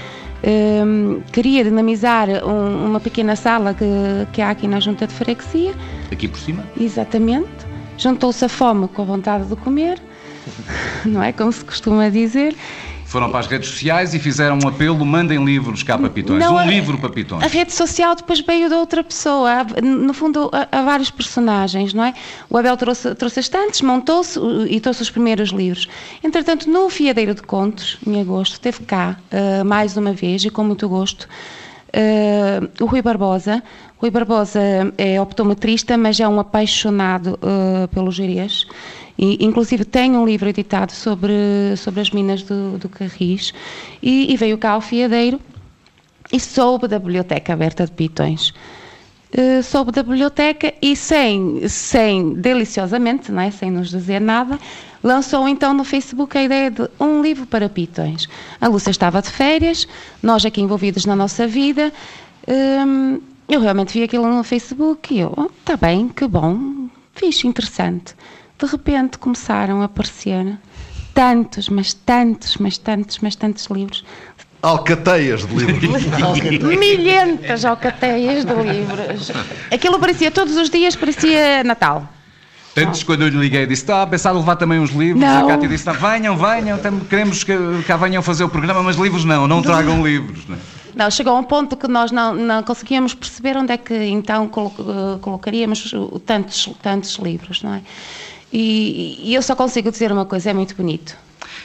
[0.84, 3.86] um, queria dinamizar um, uma pequena sala que,
[4.32, 5.74] que há aqui na Junta de Freguesia.
[6.10, 6.64] Aqui por cima?
[6.76, 7.46] Exatamente.
[7.96, 10.02] Juntou-se a fome com a vontade de comer,
[11.06, 11.30] não é?
[11.30, 12.56] Como se costuma dizer.
[13.06, 16.40] Foram para as redes sociais e fizeram um apelo: mandem livros cá para Pitões.
[16.40, 17.42] Não, um a, livro para Pitões.
[17.42, 19.64] A rede social depois veio de outra pessoa.
[19.82, 22.12] No fundo, há, vários personagens, não é?
[22.50, 24.38] O Abel trouxe, trouxe estantes, montou-se
[24.68, 25.88] e trouxe os primeiros livros.
[26.22, 30.64] Entretanto, no Fiadeiro de Contos, em agosto, esteve cá uh, mais uma vez e com
[30.64, 31.28] muito gosto.
[31.88, 33.62] Uh, o Rui Barbosa.
[33.98, 34.60] O Rui Barbosa
[34.98, 38.66] é optometrista, mas é um apaixonado uh, pelo gerês
[39.18, 41.32] e, inclusive tem um livro editado sobre,
[41.76, 43.52] sobre as minas do, do Carris
[44.02, 45.40] e, e veio cá ao fiadeiro
[46.32, 48.52] e soube da Biblioteca Aberta de Pitões.
[49.36, 53.50] Uh, soube da biblioteca e sem, sem deliciosamente, não é?
[53.50, 54.58] sem nos dizer nada,
[55.02, 58.28] lançou então no Facebook a ideia de um livro para pitões.
[58.60, 59.86] A Lúcia estava de férias,
[60.22, 61.92] nós aqui envolvidos na nossa vida,
[62.86, 67.46] um, eu realmente vi aquilo no Facebook e eu, está oh, bem, que bom, fixe,
[67.46, 68.14] interessante
[68.58, 70.58] de repente começaram a aparecer
[71.14, 74.04] tantos, mas tantos, mas tantos, mas tantos livros.
[74.62, 76.04] Alcateias de livros.
[76.78, 79.30] Milhentas alcateias de livros.
[79.72, 82.08] Aquilo parecia, todos os dias parecia Natal.
[82.76, 85.20] Antes, quando eu lhe liguei, disse: Está a pensar em levar também uns livros.
[85.20, 85.46] Não.
[85.46, 86.78] A Cátia disse: Venham, venham,
[87.08, 87.54] queremos que
[87.86, 90.46] cá venham fazer o programa, mas livros não, não tragam livros.
[90.46, 90.58] Não, é?
[90.96, 94.50] não chegou a um ponto que nós não, não conseguíamos perceber onde é que então
[94.54, 95.94] eh, colocaríamos
[96.24, 97.82] tantos, tantos livros, não é?
[98.52, 101.16] E, e eu só consigo dizer uma coisa: é muito bonito.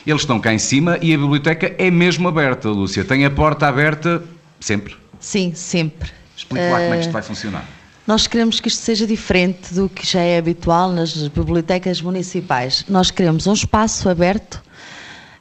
[0.05, 3.03] Eles estão cá em cima e a biblioteca é mesmo aberta, Lúcia.
[3.03, 4.23] Tem a porta aberta
[4.59, 4.95] sempre.
[5.19, 6.09] Sim, sempre.
[6.35, 7.65] Explique lá uh, como é que isto vai funcionar.
[8.07, 12.83] Nós queremos que isto seja diferente do que já é habitual nas bibliotecas municipais.
[12.89, 14.61] Nós queremos um espaço aberto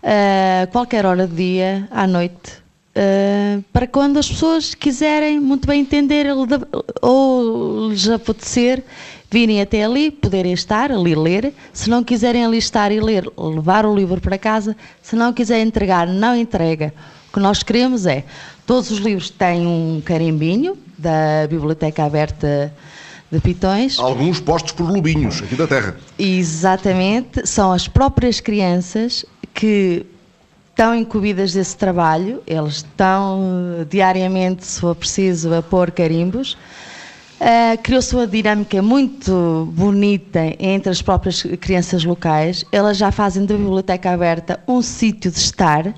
[0.02, 2.52] a uh, qualquer hora do dia, à noite,
[2.94, 6.26] uh, para quando as pessoas quiserem muito bem entender
[7.00, 8.84] ou lhes apetecer
[9.30, 11.54] virem até ali, poderem estar ali ler.
[11.72, 14.76] Se não quiserem ali estar e ler, levar o livro para casa.
[15.02, 16.92] Se não quiserem entregar, não entrega.
[17.28, 18.24] O que nós queremos é,
[18.66, 22.74] todos os livros têm um carimbinho da Biblioteca Aberta
[23.30, 23.98] de Pitões.
[23.98, 25.96] Alguns postos por lobinhos, aqui da terra.
[26.18, 29.24] Exatamente, são as próprias crianças
[29.54, 30.04] que
[30.70, 36.56] estão incumbidas desse trabalho, eles estão diariamente, se for preciso, a pôr carimbos.
[37.40, 42.66] Uh, Criou-se uma dinâmica muito bonita entre as próprias crianças locais.
[42.70, 45.94] Elas já fazem da biblioteca aberta um sítio de estar,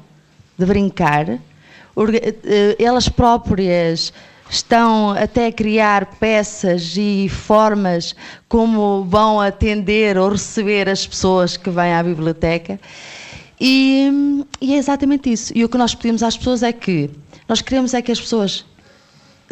[0.56, 1.28] de brincar.
[1.30, 4.12] Eh, elas próprias
[4.48, 8.14] estão até a criar peças e formas
[8.48, 12.78] como vão atender ou receber as pessoas que vêm à biblioteca.
[13.60, 15.52] E, e é exatamente isso.
[15.56, 17.10] E o que nós pedimos às pessoas é que
[17.48, 18.64] nós queremos é que as pessoas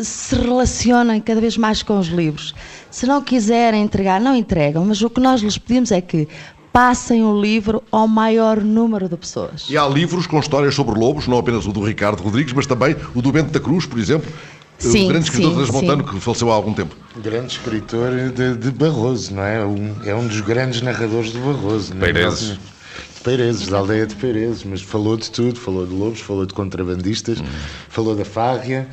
[0.03, 2.55] se relacionem cada vez mais com os livros.
[2.90, 6.28] Se não quiserem entregar, não entregam, mas o que nós lhes pedimos é que
[6.72, 9.66] passem o livro ao maior número de pessoas.
[9.68, 12.96] E há livros com histórias sobre lobos, não apenas o do Ricardo Rodrigues, mas também
[13.14, 14.30] o do Bento da Cruz, por exemplo.
[14.78, 16.96] Sim, o grande escritor sim, Transmontano que faleceu há algum tempo.
[17.22, 19.64] Grande escritor de, de Barroso, não é?
[19.64, 21.94] Um, é um dos grandes narradores de Barroso.
[21.96, 22.48] Peirezes.
[22.48, 26.55] De Peirezes, da aldeia de Peirezes, mas falou de tudo, falou de lobos, falou de
[26.55, 27.44] contrabandistas, hum.
[27.90, 28.88] falou da fárria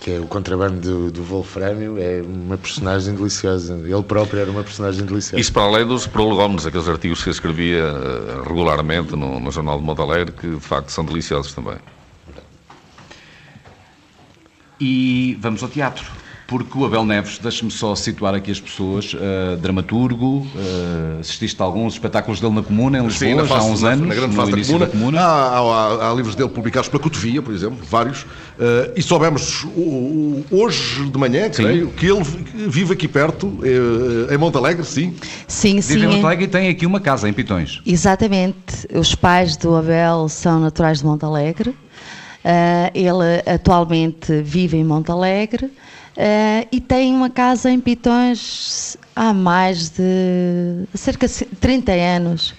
[0.00, 3.74] que é o contrabando do, do Wolframio, é uma personagem deliciosa.
[3.74, 5.38] Ele próprio era uma personagem deliciosa.
[5.38, 9.84] Isso para além dos prolegómenos, aqueles artigos que escrevia uh, regularmente no, no, Jornal de
[9.84, 11.76] Montalegre, que de facto são deliciosos também.
[14.80, 16.10] E vamos ao teatro
[16.50, 21.64] porque o Abel Neves, deixe-me só situar aqui as pessoas, uh, dramaturgo, uh, assististe a
[21.64, 24.50] alguns espetáculos dele na Comuna, em Lisboa, Sim, já há uns anos, na grande no
[24.50, 25.18] início da Comuna.
[25.18, 25.20] Da comuna.
[25.20, 28.26] Há, há, há, livros dele publicados pela Cotovia, por exemplo, vários, uh,
[28.96, 29.64] e soubemos
[30.50, 32.20] hoje de manhã, creio, que ele
[32.66, 33.60] vive aqui perto,
[34.28, 35.14] em Montalegre, sim?
[35.46, 35.94] Sim, sim.
[35.94, 37.80] Vive em Montalegre e tem aqui uma casa em Pitões.
[37.86, 38.88] Exatamente.
[38.92, 41.76] Os pais do Abel são naturais de Montalegre.
[42.92, 45.70] ele atualmente vive em Montalegre.
[46.20, 52.54] Uh, e tem uma casa em Pitões há mais de cerca de 30 anos,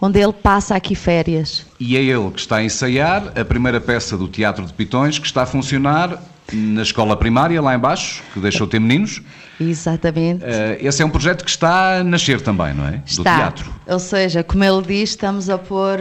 [0.00, 1.64] onde ele passa aqui férias.
[1.78, 5.26] E é ele que está a ensaiar a primeira peça do Teatro de Pitões, que
[5.28, 6.20] está a funcionar
[6.52, 9.22] na escola primária, lá embaixo, que deixou de ter meninos.
[9.60, 10.44] Exatamente.
[10.44, 12.96] Eh, esse é um projeto que está a nascer também, não é?
[12.96, 13.36] Do Está.
[13.36, 13.72] teatro.
[13.86, 16.00] Ou seja, como ele diz, estamos a pôr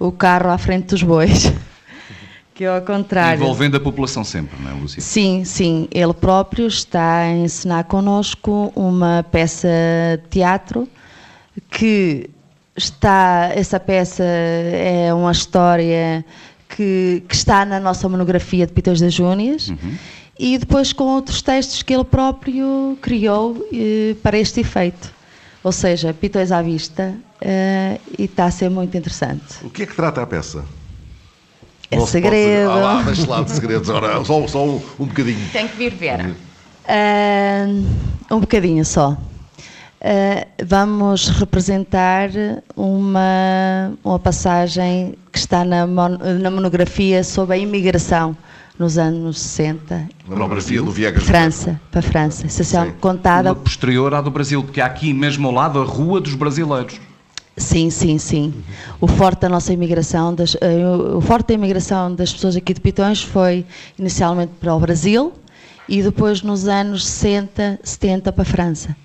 [0.00, 1.52] o carro à frente dos bois.
[2.60, 3.42] que é ao contrário.
[3.42, 5.00] Envolvendo a população sempre, não é, Lúcia?
[5.00, 5.88] Sim, sim.
[5.90, 9.66] Ele próprio está a ensinar connosco uma peça
[10.22, 10.86] de teatro
[11.70, 12.28] que
[12.76, 13.50] está.
[13.54, 16.22] Essa peça é uma história
[16.68, 19.72] que, que está na nossa monografia de Pitões das Júnias
[20.38, 25.10] e depois com outros textos que ele próprio criou eh, para este efeito.
[25.64, 29.64] Ou seja, Pitões à vista eh, e está a ser muito interessante.
[29.64, 30.62] O que é que trata a peça?
[31.90, 32.46] É Não se pode segredo.
[32.46, 32.70] dizer.
[32.70, 33.88] Ah, lá, deixa lá de segredos.
[33.88, 35.40] Ora, só, só um, um bocadinho.
[35.52, 36.34] Tem que vir ver.
[36.88, 37.66] Ah,
[38.30, 39.16] um bocadinho só.
[40.00, 42.30] Ah, vamos representar
[42.76, 48.36] uma, uma passagem que está na, mon- na monografia sobre a imigração
[48.78, 50.08] nos anos 60.
[50.28, 51.24] Na monografia do Viegas.
[51.24, 52.46] França, para a França.
[52.46, 53.00] Essencialmente Sim.
[53.00, 53.50] contada.
[53.50, 56.98] Uma posterior à do Brasil, porque há aqui mesmo ao lado a Rua dos Brasileiros.
[57.56, 58.54] Sim, sim, sim.
[59.00, 62.80] O forte da nossa imigração, das, eh, o forte da imigração das pessoas aqui de
[62.80, 63.66] Pitões foi
[63.98, 65.32] inicialmente para o Brasil
[65.88, 68.96] e depois nos anos 60, 70 para a França.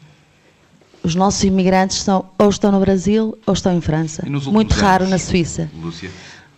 [1.04, 4.24] Os nossos imigrantes são, ou estão no Brasil ou estão em França.
[4.28, 5.12] Muito raro anos?
[5.12, 5.70] na Suíça.
[5.80, 6.10] Lúcia.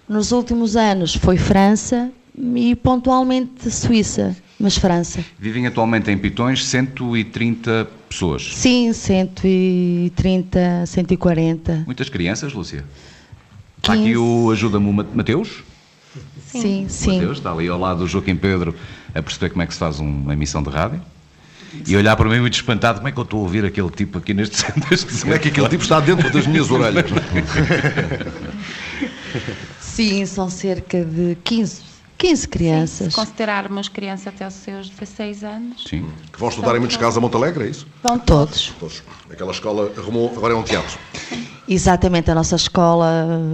[0.07, 5.23] Nos últimos anos foi França e pontualmente Suíça, mas França.
[5.39, 8.53] Vivem atualmente em Pitões 130 pessoas.
[8.55, 11.83] Sim, 130, 140.
[11.85, 12.83] Muitas crianças, Lúcia.
[13.77, 14.17] Está aqui 15.
[14.17, 15.63] o Ajuda-me Mateus.
[16.47, 17.13] Sim, sim.
[17.15, 18.73] Mateus está ali ao lado do Joaquim Pedro
[19.13, 21.01] a perceber como é que se faz um- uma emissão de rádio.
[21.85, 24.17] E olhar para mim muito espantado, como é que eu estou a ouvir aquele tipo
[24.17, 27.05] aqui neste neste Como é que aquele tipo está dentro das minhas orelhas?
[29.79, 31.81] Sim, são cerca de 15,
[32.17, 33.13] 15 crianças.
[33.13, 35.83] Se considerarmos criança até os seus 16 anos.
[35.87, 36.05] Sim.
[36.33, 37.85] Que vão estudar em muitos casos a Monte Alegre, é isso?
[38.03, 38.73] Vão todos.
[38.79, 39.03] Todos.
[39.29, 40.97] Aquela escola arrumou, agora é um teatro.
[41.69, 43.07] Exatamente, a nossa escola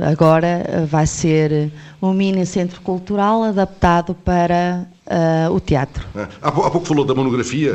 [0.09, 6.05] agora eh, vai ser um mini centro cultural adaptado para eh, o teatro.
[6.13, 6.27] né?
[6.39, 7.73] Há, pou- há pouco falou da monografia,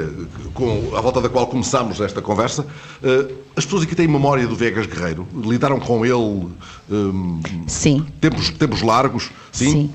[0.54, 2.64] com, à volta da qual começámos esta conversa.
[3.02, 5.26] Eh, as pessoas aqui têm memória do Vegas Guerreiro?
[5.34, 6.48] Lidaram com ele
[6.88, 8.06] hum, Sim.
[8.20, 9.30] tempos, tempos largos?
[9.50, 9.90] Sim.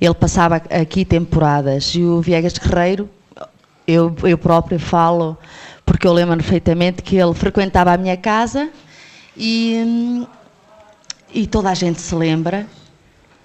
[0.00, 3.08] Ele passava aqui temporadas e o Viegas Guerreiro,
[3.86, 5.36] eu, eu próprio falo,
[5.84, 8.70] porque eu lembro perfeitamente que ele frequentava a minha casa
[9.36, 10.26] e,
[11.32, 12.66] e toda a gente se lembra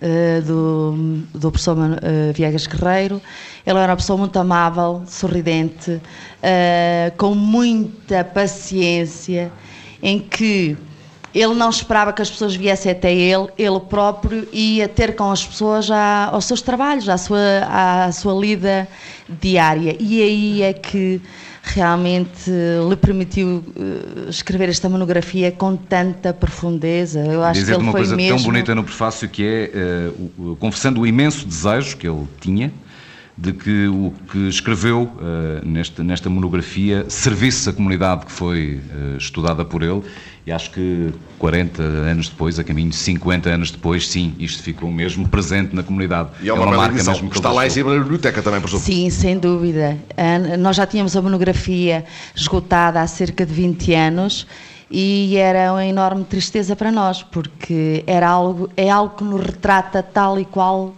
[0.01, 3.21] eh, do, do professor eh, Viegas Guerreiro.
[3.65, 6.01] Ele era uma pessoa muito amável, sorridente,
[6.41, 9.51] eh, com muita paciência,
[10.01, 10.77] em que
[11.33, 15.45] ele não esperava que as pessoas viessem até ele, ele próprio ia ter com as
[15.45, 18.87] pessoas à- aos seus trabalhos, à sua, à sua lida
[19.27, 19.95] diária.
[19.99, 21.21] E aí é que
[21.61, 22.49] realmente
[22.89, 27.19] lhe permitiu eh, escrever esta monografia com tanta profundeza.
[27.19, 28.37] Eu acho que Dizer-te ele uma foi coisa mesmo...
[28.37, 30.11] tão bonita no prefácio que é, eh,
[30.59, 32.71] confessando o imenso desejo que ele tinha
[33.37, 39.17] de que o que escreveu eh, nesta, nesta monografia servisse a comunidade que foi eh,
[39.17, 40.01] estudada por ele
[40.49, 44.89] e acho que 40 anos depois, a caminho de 50 anos depois, sim, isto ficou
[44.89, 46.31] mesmo presente na comunidade.
[46.41, 48.83] E é uma, bela edição, mesmo que está lá em cima na biblioteca também, professor.
[48.83, 49.95] Sim, sem dúvida.
[50.17, 52.03] Ah, Nós já tínhamos a monografia
[52.35, 54.47] esgotada há cerca de 20 anos
[54.89, 60.01] e era uma enorme tristeza para nós, porque era algo, é algo que nos retrata
[60.01, 60.95] tal e qual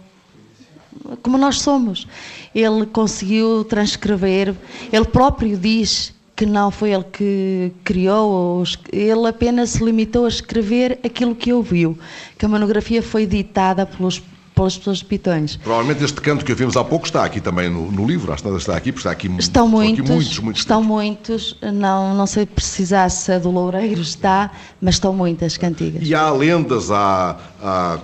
[1.20, 2.08] como nós somos.
[2.54, 4.54] Ele conseguiu transcrever,
[4.90, 8.62] ele próprio diz que não foi ele que criou,
[8.92, 11.98] ele apenas se limitou a escrever aquilo que ouviu,
[12.38, 14.22] que a monografia foi ditada pelos,
[14.54, 15.56] pelas pessoas de Pitões.
[15.56, 18.48] Provavelmente este canto que ouvimos há pouco está aqui também no, no livro, acho que
[18.48, 20.60] está aqui, porque está aqui, Estão aqui muitos, muitos, muitos.
[20.62, 26.02] estão muitos, não, não sei precisar se a do Loureiro está, mas estão muitas cantigas.
[26.02, 27.98] E há lendas, há, há,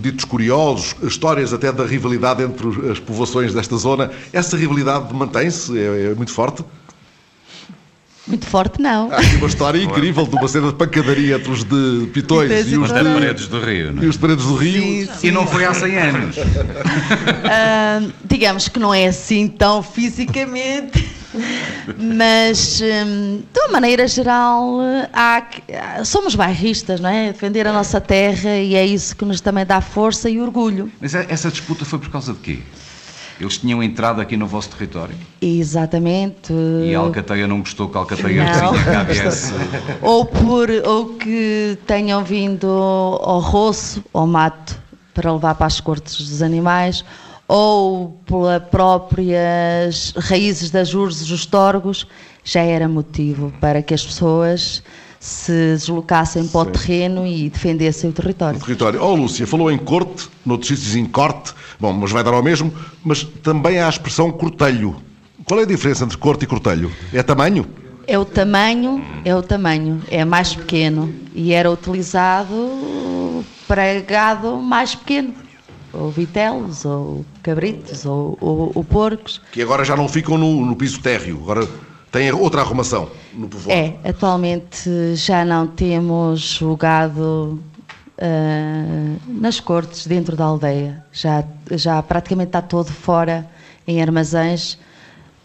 [0.00, 4.10] ditos curiosos, histórias até da rivalidade entre as povoações desta zona.
[4.32, 5.78] Essa rivalidade mantém-se?
[5.78, 6.64] É, é muito forte?
[8.26, 9.12] Muito forte não.
[9.12, 12.70] Há aqui uma história incrível de uma cena de pancadaria entre os de Pitões e
[12.74, 14.08] e os de, paredes do Rio, não e é?
[14.08, 14.82] os de Paredes do Rio.
[14.82, 15.26] Sim, sim.
[15.28, 16.36] E não foi há 100 anos.
[17.48, 21.08] Ah, digamos que não é assim tão fisicamente,
[21.96, 24.78] mas hum, de uma maneira geral
[25.12, 25.44] há-
[26.04, 27.32] somos bairristas, não é?
[27.32, 30.90] Defender a nossa terra e é isso que nos também dá força e orgulho.
[31.00, 32.58] Mas é- essa disputa foi por causa de quê?
[33.40, 36.52] Eles tinham entrado aqui no vosso território Exatamente.
[36.84, 38.72] e a Alcateia não gostou que a Alcateia Não.
[38.72, 39.52] vizinha cá viesse.
[40.00, 44.80] ou por ou que tenham vindo ao roço, ao mato,
[45.12, 47.04] para levar para as cortes dos animais,
[47.48, 52.06] ou pelas próprias raízes das urzes, dos torgos,
[52.42, 54.82] já era motivo para que as pessoas
[55.26, 58.60] se deslocassem para o terreno e defendessem o território.
[58.60, 59.02] O território.
[59.02, 62.72] Oh, Lúcia, falou em corte, noutros sítios em corte, bom, mas vai dar ao mesmo,
[63.04, 64.94] mas também há a expressão cortelho.
[65.44, 66.92] Qual é a diferença entre corte e cortelho?
[67.12, 67.66] É tamanho?
[68.06, 74.94] É o tamanho, é o tamanho, é mais pequeno e era utilizado para gado mais
[74.94, 75.34] pequeno,
[75.92, 79.40] ou vitelos, ou cabritos, ou, ou, ou porcos.
[79.50, 81.68] Que agora já não ficam no, no piso térreo, agora
[82.16, 83.78] tem outra arrumação no povoado.
[83.78, 87.62] É, atualmente já não temos o gado
[88.16, 91.04] uh, nas cortes, dentro da aldeia.
[91.12, 93.46] Já, já praticamente está todo fora
[93.86, 94.78] em armazéns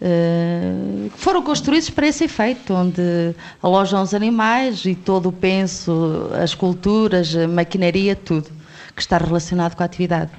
[0.04, 6.56] Uh, foram construídos para esse efeito, onde alojam os animais e todo o penso, as
[6.56, 8.50] culturas, a maquinaria, tudo
[8.96, 10.32] que está relacionado com a atividade.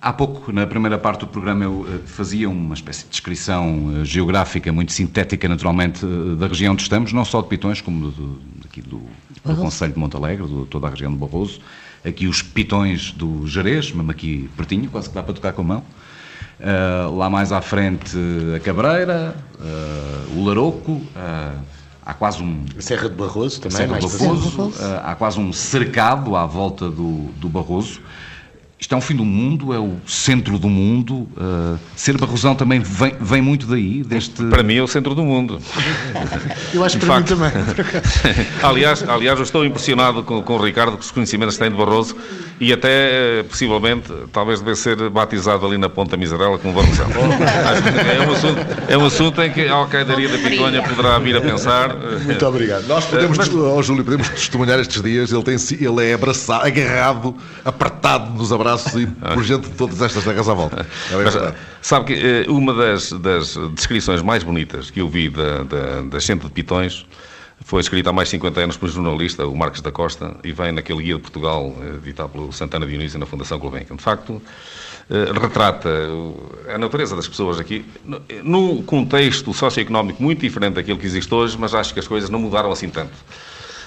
[0.00, 4.04] Há pouco, na primeira parte do programa, eu uh, fazia uma espécie de descrição uh,
[4.04, 6.06] geográfica muito sintética, naturalmente,
[6.38, 9.02] da região onde estamos, não só de Pitões, como do, aqui do,
[9.44, 11.60] do Conselho de Montalegre, de toda a região de Barroso.
[12.04, 15.64] Aqui os Pitões do Jerez, mesmo aqui pertinho, quase que dá para tocar com a
[15.64, 15.84] mão.
[16.60, 18.16] Uh, lá mais à frente
[18.54, 21.60] a Cabreira, uh, o Laroco, uh,
[22.06, 22.64] há quase um.
[22.76, 24.72] A Serra de Barroso também, Serra mais do Barroso,
[25.02, 28.00] há quase um cercado à volta do, do Barroso.
[28.80, 31.28] Isto é um fim do mundo, é o centro do mundo.
[31.36, 34.44] Uh, ser barrosão também vem, vem, muito daí, deste...
[34.44, 35.60] Para mim é o centro do mundo.
[36.72, 37.36] eu acho que para facto.
[37.36, 38.46] mim também.
[38.62, 41.76] aliás, aliás, eu estou impressionado com, com o Ricardo, com os conhecimentos que tem de
[41.76, 42.14] Barroso
[42.60, 47.08] e até, possivelmente, talvez deve ser batizado ali na Ponta Miserela como barrosão.
[47.10, 51.40] é, um assunto, é um assunto em que a Alcaidaria da Piconha poderá vir a
[51.40, 51.96] pensar.
[51.96, 52.86] Muito obrigado.
[52.86, 53.52] Nós podemos, Mas...
[53.52, 58.67] oh, Júlio, podemos testemunhar estes dias, ele, tem, ele é abraçado, agarrado, apertado nos abraços
[58.68, 60.86] abraços e por gente de todas estas terras à volta.
[61.10, 65.62] É Mas, sabe que eh, uma das, das, descrições mais bonitas que eu vi da,
[65.64, 67.06] da, da Chente de Pitões
[67.64, 70.52] foi escrita há mais de 50 anos por um jornalista, o Marcos da Costa, e
[70.52, 73.96] vem naquele guia de Portugal, eh, editado pelo Santana Dionísio na Fundação Gulbenkian.
[73.96, 74.40] De facto,
[75.10, 75.88] eh, retrata
[76.72, 77.84] a natureza das pessoas aqui,
[78.44, 82.38] num contexto socioeconómico muito diferente daquele que existe hoje, mas acho que as coisas não
[82.38, 83.12] mudaram assim tanto.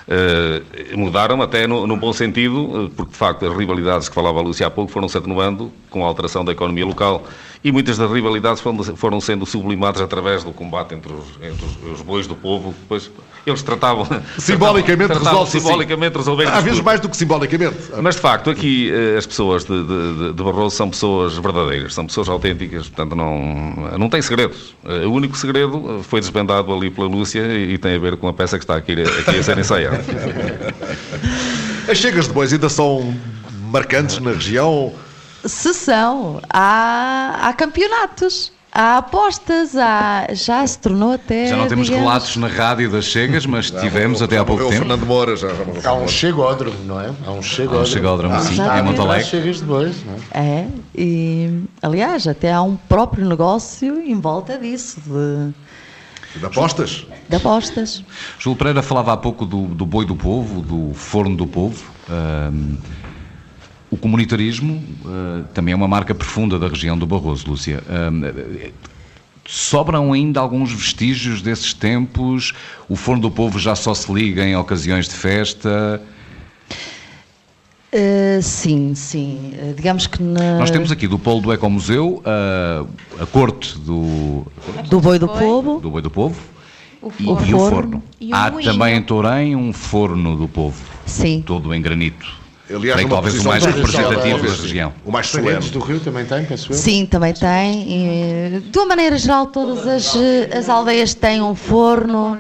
[0.07, 4.39] Uh, mudaram até no, no, bom sentido, eh, porque de facto as rivalidades que falava
[4.39, 7.23] a Lúcia há pouco foram-se atenuando com a alteração da economia local
[7.63, 11.91] e muitas das rivalidades foram, foram sendo sublimadas através do combate entre os, entre os,
[11.91, 12.73] os bois do povo.
[12.81, 13.11] Depois
[13.45, 14.07] eles tratavam.
[14.37, 17.75] Simbolicamente resolve Simbolicamente resolver Às vezes mais do que simbolicamente.
[18.01, 22.05] Mas de facto, aqui eh, as pessoas de, de, de, Barroso são pessoas verdadeiras, são
[22.05, 23.39] pessoas autênticas, portanto não,
[23.97, 24.75] não tem segredos.
[24.83, 28.57] O único segredo foi desvendado ali pela Lúcia e tem a ver com a peça
[28.57, 30.03] que está aqui, aqui a ser ensaiada.
[31.89, 33.15] As chegas de bois ainda são
[33.71, 34.93] marcantes na região?
[35.45, 38.51] Se são, há, há campeonatos.
[38.73, 41.47] Há apostas, há, já se tornou até.
[41.47, 42.07] Já não temos digamos...
[42.07, 44.77] relatos na rádio das chegas, mas já tivemos até há pouco tempo.
[44.77, 47.13] Fernando Moura já, já Há um chegódromo, não é?
[47.27, 47.79] Há um chegódromo.
[47.79, 49.25] Há um chegódromo, sim, em Montalegre.
[49.25, 50.41] chegas de bois, não é?
[50.41, 55.53] É, e aliás, até há um próprio negócio em volta disso, de
[56.35, 57.05] de apostas?
[57.27, 58.03] De apostas.
[58.39, 61.83] Júlio Pereira falava há pouco do, do boi do povo, do forno do povo.
[62.09, 62.77] Um,
[63.91, 67.83] o comunitarismo uh, também é uma marca profunda da região do Barroso, Lúcia.
[67.89, 68.71] Um,
[69.45, 72.53] sobram ainda alguns vestígios desses tempos?
[72.87, 76.01] O forno do povo já só se liga em ocasiões de festa?
[77.93, 79.53] Uh, sim, sim.
[79.61, 80.59] Uh, digamos que na...
[80.59, 82.87] Nós temos aqui do Polo do Ecomuseu uh,
[83.21, 84.47] a corte do...
[84.89, 85.81] Do Boi do Povo.
[85.81, 86.39] Do Boi do Povo.
[87.01, 88.01] O e, e, o forno.
[88.21, 90.79] E Há também em Torém um forno do povo.
[91.05, 91.43] Sim.
[91.43, 92.40] Todo em granito.
[92.75, 94.93] Aliás, Bem, talvez o mais representativo da região.
[95.05, 95.69] O mais solene.
[95.69, 96.77] do Rio também tem, penso eu?
[96.77, 97.85] Sim, também tem.
[97.87, 100.15] E, de uma maneira geral, todas as,
[100.55, 102.37] as aldeias têm um forno.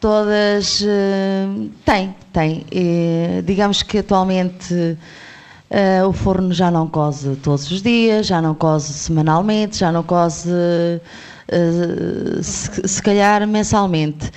[0.00, 0.80] Todas.
[0.80, 2.64] Uh, têm, têm.
[2.72, 8.54] E, digamos que atualmente uh, o forno já não cose todos os dias, já não
[8.54, 10.48] cose semanalmente, já não cose.
[10.50, 14.30] Uh, se, se calhar mensalmente.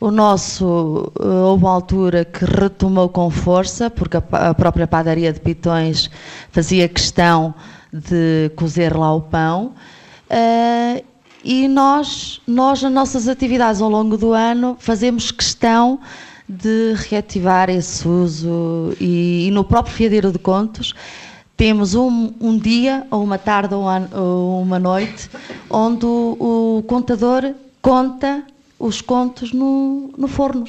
[0.00, 6.10] O nosso, houve uma altura que retomou com força, porque a, própria padaria de Pitões
[6.50, 7.54] fazia questão
[7.92, 9.74] de cozer lá o pão.
[10.30, 11.04] Uh,
[11.44, 16.00] e nós, nós, nas nossas atividades ao longo do ano, fazemos questão
[16.48, 20.94] de reativar esse uso e, e no próprio Fiadeiro de Contos
[21.56, 25.28] temos um, um, dia, ou uma tarde, ou uma, ou uma noite,
[25.68, 28.42] onde o, o, contador conta
[28.80, 30.64] os contos no, no forno.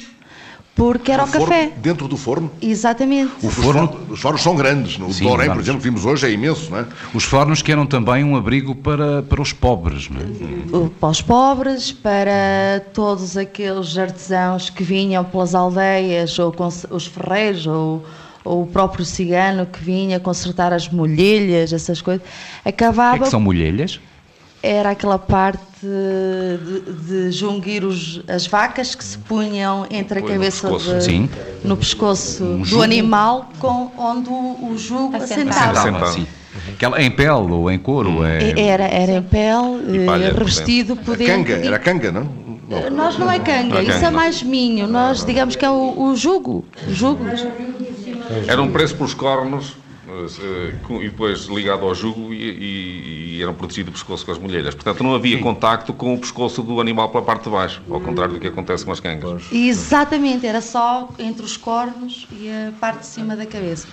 [0.74, 1.70] porque era o café.
[1.78, 2.50] dentro do forno.
[2.60, 3.30] Exatamente.
[3.42, 4.96] O forno, os fornos são grandes.
[4.98, 6.86] No Sim, Dorém, por exemplo, que vimos hoje, é imenso, não é?
[7.14, 10.76] Os fornos que eram também um abrigo para, para os pobres, não é?
[10.84, 16.54] O- Para os pobres, para todos aqueles artesãos que vinham pelas aldeias, ou
[16.90, 18.04] os ferreiros, ou,
[18.44, 23.24] ou o próprio cigano que vinha consertar as molhelhas, essas coisas, O que é acabava
[23.24, 24.00] que são molhelhas?
[24.62, 30.30] Era aquela parte de, de junguir os- as vacas que se punham entre a Põe
[30.30, 30.94] no cabeça pescoço.
[30.94, 31.28] de- Sim.
[31.64, 32.82] no pescoço do jugo.
[32.82, 35.74] animal com, onde o, jugo assentava.
[35.74, 36.12] Sentava, Sentado.
[36.14, 36.26] sim.
[36.74, 38.24] Aquela, em pele ou em couro.
[38.24, 38.52] É...
[38.52, 41.34] E- Era, era em pele, palha eh, revestido por dentro.
[41.54, 42.28] canga, era canga, não?
[42.68, 42.90] Não.
[42.90, 44.86] Nós não é canga, Não é isso canga, é mais minho.
[44.86, 46.64] Nós digamos que é o, o jugo.
[46.88, 47.24] Jugo.
[48.46, 49.81] Era um preço pelos cornos eh,
[51.00, 54.74] e depois ligado ao jugo e, e, e eram protegidos o pescoço com as molhelhas.
[54.74, 58.34] Portanto, não havia contacto com o pescoço do animal pela parte de baixo, ao contrário
[58.34, 59.44] do que acontece com as cangas.
[59.52, 63.86] Exatamente, era só entre os cornos e a parte de cima da cabeça.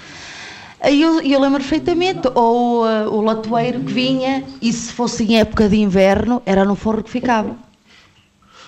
[0.82, 5.68] Eu, eu lembro perfeitamente, ou eh, o latoeiro que vinha, e se fosse em época
[5.68, 7.69] de inverno, era no forno que ficava.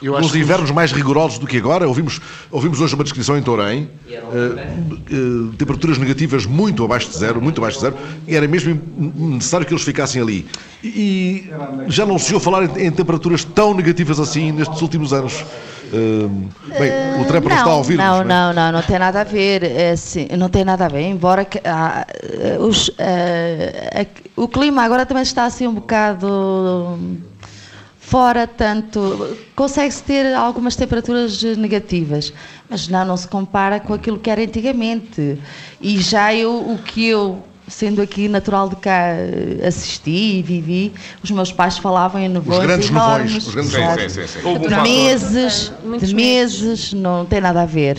[0.01, 3.37] Eu acho Nos que invernos mais rigorosos do que agora, ouvimos, ouvimos hoje uma descrição
[3.37, 4.17] em Torém, eh,
[5.11, 7.95] eh, temperaturas negativas muito abaixo de zero, muito abaixo de zero,
[8.27, 8.81] e era mesmo
[9.15, 10.47] necessário que eles ficassem ali.
[10.83, 11.45] E,
[11.87, 15.45] já não se ouve falar em, em temperaturas tão negativas assim nestes últimos anos.
[15.93, 19.23] Eh, bem, o Trump não, está a ouvir Não, não, não, não tem nada a
[19.25, 19.61] ver.
[19.63, 22.07] É assim, não tem nada a ver, embora que, ah,
[22.59, 26.97] os, ah, a- o clima agora também está assim um bocado
[28.11, 29.37] fora, tanto.
[29.55, 32.33] Consegue-se ter algumas temperaturas negativas,
[32.69, 35.39] mas não, não se compara com aquilo que era antigamente.
[35.79, 37.43] E já eu, o que eu.
[37.67, 40.91] Sendo aqui natural de cá, eh, assisti e vivi,
[41.23, 43.47] os meus pais falavam em nevões grandes nevões, enormes.
[43.47, 44.01] os grandes Sim, exato.
[44.01, 44.39] sim, sim, sim.
[44.45, 47.97] Houve De meses, de meses, não tem nada a ver.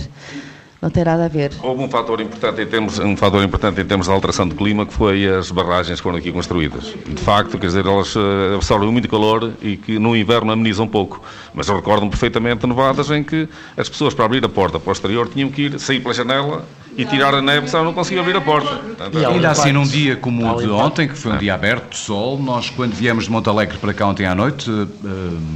[0.82, 1.52] Não tem nada a ver.
[1.62, 4.84] Houve um fator importante em termos, um fator importante em termos de alteração do clima,
[4.84, 6.92] que foi as barragens que foram aqui construídas.
[7.06, 10.88] De facto, quer dizer, elas eh, absorvem muito calor e que no inverno amenizam um
[10.88, 11.22] pouco.
[11.54, 14.92] Mas eu recordo-me perfeitamente nevadas em que as pessoas, para abrir a porta para o
[14.92, 16.66] exterior, tinham que ir, sair pela janela
[16.96, 18.68] e tirar a neve, senão não conseguiam abrir a porta.
[18.76, 21.90] Portanto, E Ainda assim, num dia como o de ontem, que foi um dia aberto,
[21.90, 25.06] de sol, nós, quando viemos de Monte Alegre para cá ontem à noite, eh,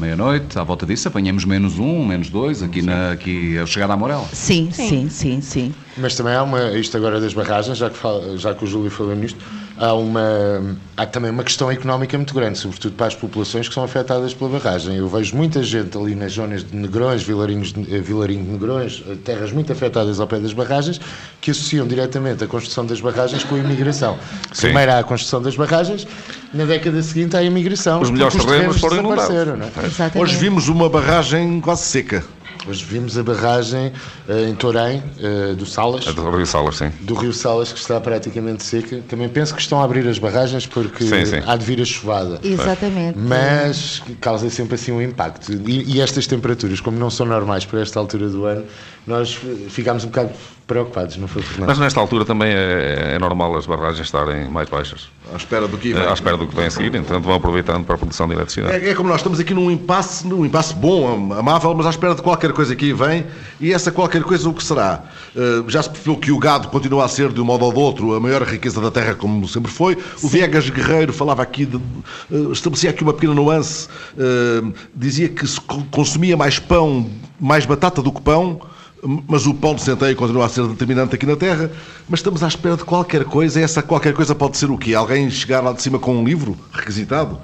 [0.01, 3.97] meia-noite, à volta disso, apanhamos menos um, menos dois, aqui, na, aqui a chegar à
[3.97, 4.27] Morel.
[4.33, 5.75] Sim, sim, sim, sim.
[5.99, 8.91] Mas também há uma, isto agora das barragens, já que, fala- já que o Júlio
[8.91, 9.39] falou nisto,
[9.79, 13.85] há, uma, há também uma questão económica muito grande, sobretudo para as populações que são
[13.85, 14.97] afetadas pela barragem.
[14.97, 19.03] Eu vejo muita gente ali nas zonas de Negrões, Vilarinhos de, eh, Vilarinho de Negrões,
[19.09, 21.01] eh, terras muito afetadas ao pé das barragens,
[21.41, 24.19] que associam diretamente a construção das barragens com a imigração.
[24.53, 24.69] Sim.
[24.69, 26.07] Primeiro há a construção das barragens,
[26.53, 28.01] na década seguinte há a imigração.
[28.01, 29.99] Os melhores terrenos foram desapareceram, inundados.
[29.99, 30.19] não é?
[30.19, 32.25] Hoje vimos uma barragem quase seca.
[32.69, 33.93] Hoje vimos a barragem
[34.29, 36.07] eh, em Torém, eh, do Salas.
[36.09, 36.91] A do Rio Salas, sim.
[37.01, 39.01] do Rio Salas que está praticamente seca.
[39.09, 41.43] Também penso que estão a abrir as barragens porque Sim, sim.
[41.47, 42.41] há de vir a chuvada.
[42.43, 43.19] Exatamente.
[43.19, 45.53] Mas causa sempre assim um impacto.
[45.53, 48.65] E, e estas temperaturas, como não são normais para esta altura do ano,
[49.07, 49.39] nós
[49.69, 50.31] ficámos um bocado
[50.67, 51.67] preocupados, não foi por nada.
[51.67, 55.79] Mas nesta altura também é, é normal as barragens estarem mais baixas, À espera do
[55.79, 56.07] que eh, vem.
[56.09, 58.85] à espera do que vem a seguir, então vão aproveitando para a produção de eletricidade.
[58.85, 61.91] É, é como nós estamos aqui num impasse, num impasse bom, am- amável, mas à
[61.91, 63.25] espera de qualquer coisa que vem.
[63.61, 65.05] E essa qualquer coisa o que será?
[65.37, 67.79] Uh, já se percebeu que o gado continua a ser, de um modo ou do
[67.81, 69.97] outro, a maior riqueza da terra, como sempre foi.
[70.23, 73.87] O Viegas Guerreiro falava aqui, de, uh, estabelecia aqui uma pequena nuance,
[74.17, 77.09] uh, dizia que se co- consumia mais pão,
[77.41, 78.61] mais batata do que pão.
[79.03, 81.71] Mas o pão de centeio continua a ser determinante aqui na Terra.
[82.09, 83.61] Mas estamos à espera de qualquer coisa.
[83.61, 84.95] E essa qualquer coisa pode ser o quê?
[84.95, 87.41] Alguém chegar lá de cima com um livro requisitado?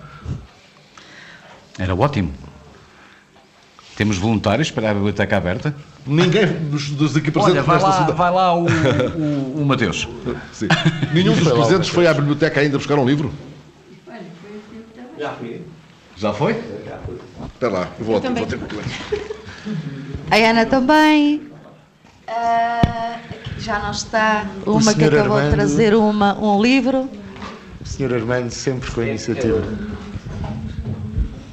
[1.79, 2.33] Era ótimo.
[3.97, 5.75] Temos voluntários para a biblioteca aberta.
[6.07, 8.19] Ninguém dos, dos aqui presentes Olha, vai nesta lá, cidade.
[8.19, 10.09] vai lá o, o, o Mateus.
[10.53, 10.67] Sim.
[11.13, 13.33] Nenhum dos Foi presentes foi à biblioteca ainda buscar um livro?
[15.19, 15.63] Já fui.
[16.17, 16.53] Já foi?
[17.55, 18.59] Espera lá, eu vou, vou ter
[20.33, 21.43] A Ana também.
[22.27, 24.47] Aqui já não está.
[24.67, 25.51] Uma que senhor acabou de Armando.
[25.55, 27.07] trazer uma, um livro.
[27.83, 28.15] O Sr.
[28.15, 29.63] Armando sempre com a iniciativa.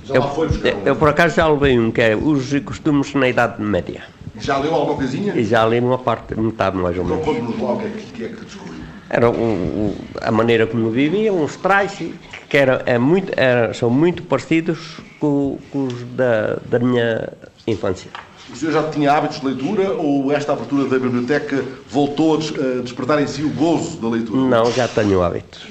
[0.07, 3.61] Eu, eu, eu, por acaso já levei um que é Usos e Costumes na Idade
[3.61, 4.03] Média.
[4.39, 5.33] Já leu alguma coisinha?
[5.35, 7.25] E já li uma parte, metade mais ou Então menos.
[7.35, 8.79] conte-nos lá o que é que, que, é que descobriu.
[9.09, 12.13] Era o- a maneira como viviam, os trajes,
[12.47, 17.27] que era, é muito, era- são muito parecidos com, com os da, da minha
[17.67, 18.09] infância.
[18.51, 22.53] O senhor já tinha hábitos de leitura ou esta abertura da biblioteca voltou a des-
[22.59, 24.41] a despertar em si o gozo da leitura?
[24.41, 25.67] Não, já tenho hábitos.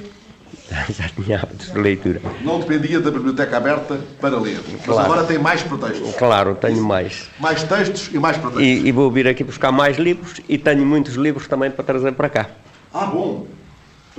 [0.95, 2.21] Já tinha hábitos de leitura.
[2.45, 4.61] Não dependia da biblioteca aberta para ler.
[4.71, 5.01] Mas Claro.
[5.13, 6.15] agora tem mais pretextos.
[6.17, 7.31] Claro, tenho mais.
[7.41, 8.67] Mais textos e mais pretextos.
[8.67, 12.13] E, e vou vir aqui buscar mais livros e tenho muitos livros também para trazer
[12.13, 12.51] para cá.
[12.93, 13.47] Ah, bom.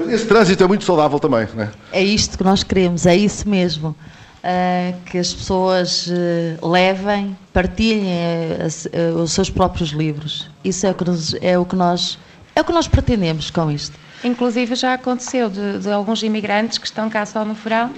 [0.08, 1.70] Esse trânsito é muito saudável também, não é?
[1.92, 3.96] É isto que nós queremos, é isso mesmo.
[4.42, 10.50] Ah, que as pessoas eh, levem, partilhem eh, eh, os seus próprios livros.
[10.64, 12.18] Isso é o que, nos- é o que nós
[12.56, 13.98] é o que nós pretendemos com isto.
[14.24, 17.92] Inclusive já aconteceu de, de alguns imigrantes que estão cá só no verão,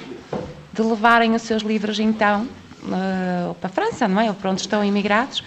[0.74, 2.48] de levarem os seus livros então
[2.92, 4.28] eh, para a França, não é?
[4.30, 5.44] Ou para onde estão imigrados,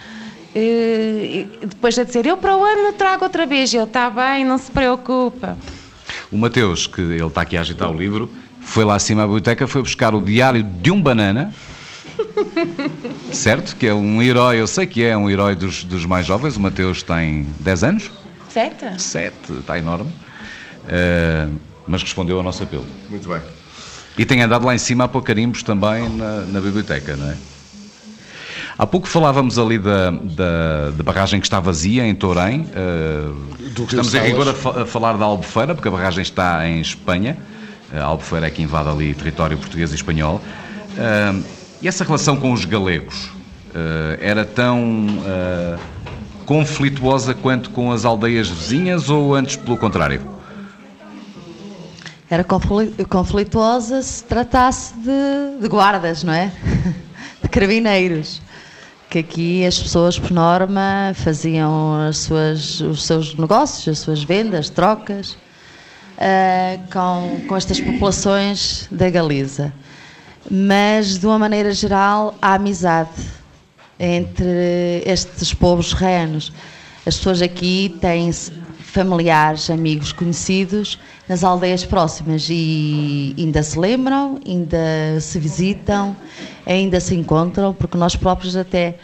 [0.55, 4.09] eh, e depois a dizer, eu para o ano trago outra vez, e ele está
[4.11, 5.57] bem, não se preocupa.
[6.31, 8.31] O Mateus, que ele está aqui a agitar o livro,
[8.65, 11.53] foi lá acima à biblioteca, foi buscar o diário de um banana,
[13.33, 13.77] certo?
[13.77, 16.57] Que é um herói, eu sei que é um herói dos, dos mais jovens.
[16.57, 18.11] O Mateus tem 10 anos,
[18.49, 19.01] Certo?
[19.01, 20.11] 7, está enorme,
[20.87, 21.49] Eh,
[21.89, 22.85] mas respondeu ao nosso apelo.
[23.11, 23.41] Muito bem.
[24.19, 27.37] E tem andado lá em cima a pôr carimbos também na, na biblioteca, não é?
[28.77, 34.15] Há pouco falávamos ali da, da, da barragem que está vazia em Do que estamos
[34.15, 37.37] em rigor a, fa- a falar da Albufeira, porque a barragem está em Espanha.
[38.01, 40.41] A Albufeira é que invade ali território português e espanhol.
[41.83, 43.31] E essa relação com os galegos
[43.75, 45.79] eh, era tão eh,
[46.47, 50.23] conflituosa quanto com as aldeias vizinhas ou antes pelo contrário?
[52.31, 56.51] Era confli- conflituosa se tratasse de, de guardas, não é?
[57.43, 58.41] De carabineiros.
[59.11, 64.71] Que aqui as pessoas, por norma, faziam as suas, os seus negócios, as suas vendas,
[64.71, 65.37] trocas,
[66.19, 69.73] ah, com, com estas populações da Galiza.
[70.51, 73.11] Mas, de uma maneira geral, há amizade
[73.99, 76.53] entre estes povos reanos.
[77.07, 78.31] As pessoas aqui têm
[78.81, 86.15] familiares, amigos, conhecidos nas aldeias próximas e ainda se lembram, ainda se visitam,
[86.67, 88.99] ainda se encontram, porque nós próprios até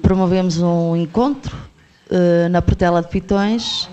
[0.00, 1.56] promovemos um encontro
[2.10, 3.88] eh, na Portela de Pitões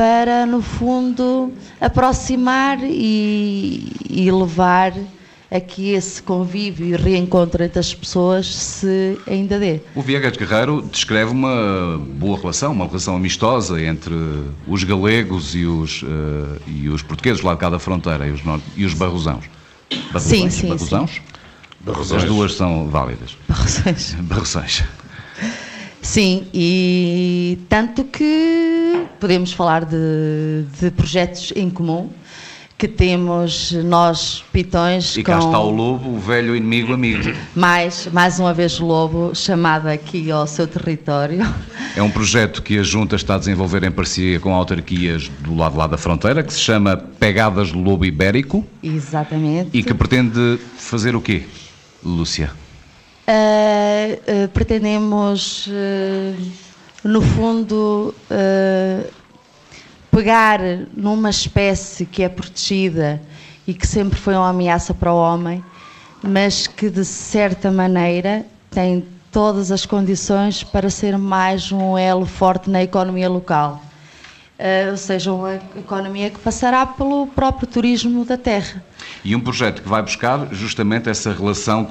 [0.00, 4.94] para, no fundo, aproximar e, e levar
[5.50, 9.78] a que esse convívio e reencontro entre as pessoas se ainda dê.
[9.94, 14.14] O Viegas Guerreiro descreve uma boa relação, uma relação amistosa entre
[14.66, 18.40] os galegos e os, eh, e os portugueses lá de cá da fronteira e os,
[18.74, 19.44] e os barrosãos.
[20.10, 20.22] Barrosões?
[20.22, 21.20] Sim, sim, Barrosãos?
[21.80, 22.22] Barrosões.
[22.22, 23.36] As duas são válidas.
[23.46, 24.14] Barrosões.
[24.14, 24.82] Barrosões.
[26.02, 32.10] Sim, e tanto que podemos falar de, de projetos em comum
[32.78, 37.30] que temos nós, pitões, E com cá está o lobo, o velho inimigo amigo.
[37.54, 41.46] mais, mais uma vez lobo, chamado aqui ao seu território.
[41.94, 45.76] É um projeto que a Junta está a desenvolver em parceria com autarquias do lado
[45.76, 49.68] lá da fronteira, que se chama Pegadas do Lobo Ibérico Exatamente.
[49.74, 51.42] e que pretende fazer o quê,
[52.02, 52.50] Lúcia?
[53.30, 56.52] Uh, pretendemos, uh,
[57.04, 58.12] no fundo,
[60.10, 60.60] pegar
[60.92, 63.22] numa espécie que é protegida
[63.66, 65.64] e que sempre foi uma ameaça para o homem,
[66.22, 72.68] mas que de certa maneira tem todas as condições para ser mais um elo forte
[72.68, 73.80] na economia local.
[74.60, 78.84] Uh, ou seja, uma economia que passará pelo próprio turismo da terra.
[79.24, 81.88] E um projeto que vai buscar justamente essa relação,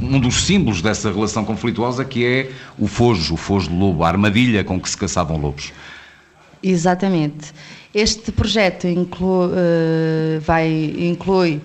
[0.00, 4.08] um dos símbolos dessa relação conflituosa que é o fojo, o fojo do lobo, a
[4.08, 5.72] armadilha com que se caçavam lobos.
[6.62, 7.52] Exatamente.
[7.94, 11.60] Este projeto inclu- eh, vai, inclui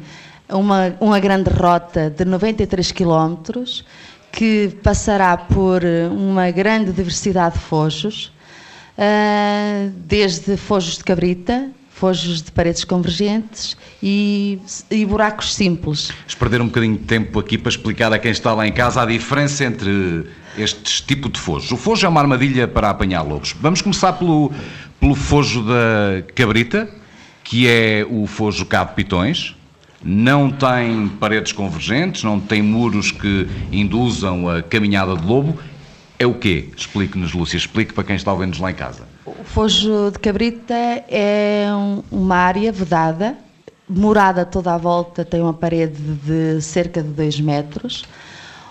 [0.47, 3.83] uma, uma grande rota de 93 quilómetros
[4.31, 8.31] que passará por eh, uma grande diversidade de fojos,
[10.07, 14.59] desde fojos de cabrita, fojos de paredes convergentes e,
[14.91, 16.09] e buracos simples.
[16.09, 19.01] Vamos perder um bocadinho de tempo aqui para explicar a quem está lá em casa
[19.01, 20.25] a diferença entre
[20.57, 21.71] estes tipos de fojos.
[21.71, 23.55] O fojo é uma armadilha para apanhar lobos.
[23.59, 24.51] Vamos começar pelo,
[24.99, 26.89] pelo fojo da cabrita,
[27.43, 29.55] que é o fojo de pitões.
[30.03, 35.57] Não tem paredes convergentes, não tem muros que induzam a caminhada de lobo.
[36.19, 36.69] É o quê?
[36.75, 39.03] Explique-nos, Lúcia, explique para quem está ouvindo-nos lá em casa.
[39.25, 43.35] O Fojo de Cabrita é um- uma área vedada,
[43.89, 48.03] morada toda à volta, tem uma parede de cerca de 2 metros,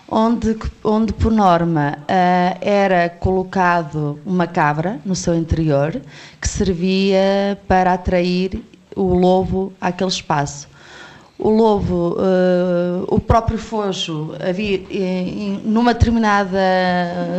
[0.09, 6.01] onde, onde por norma ah, era colocado uma cabra no seu interior,
[6.41, 8.63] que servia para atrair
[8.95, 10.69] o lobo àquele espaço.
[11.45, 16.57] O lobo, uh, o próprio fojo, havia em, numa determinada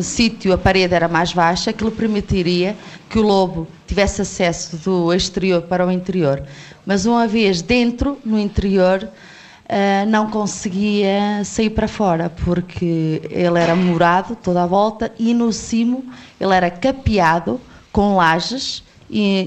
[0.01, 2.75] sítio a parede era mais baixa, que lhe permitiria
[3.09, 6.43] que o lobo tivesse acesso do exterior para o interior.
[6.85, 13.73] Mas uma vez dentro, no interior, uh, não conseguia sair para fora, porque ele era
[13.73, 16.03] morado toda a volta e no cimo
[16.41, 17.57] ele era capeado
[17.89, 18.83] com lajes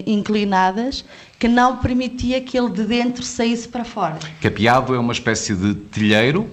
[0.07, 1.05] inclinadas
[1.39, 4.19] que não permitia que ele de dentro saísse para fora.
[4.41, 6.49] Capeado é uma espécie de telheiro.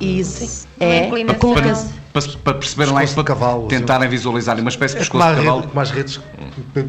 [0.00, 4.98] Isso é a colocação para, para perceberem lá para cavalo, tentarem visualizar uma espécie de
[4.98, 5.56] é pescoço de cavalo.
[5.60, 6.20] Rede, como as redes,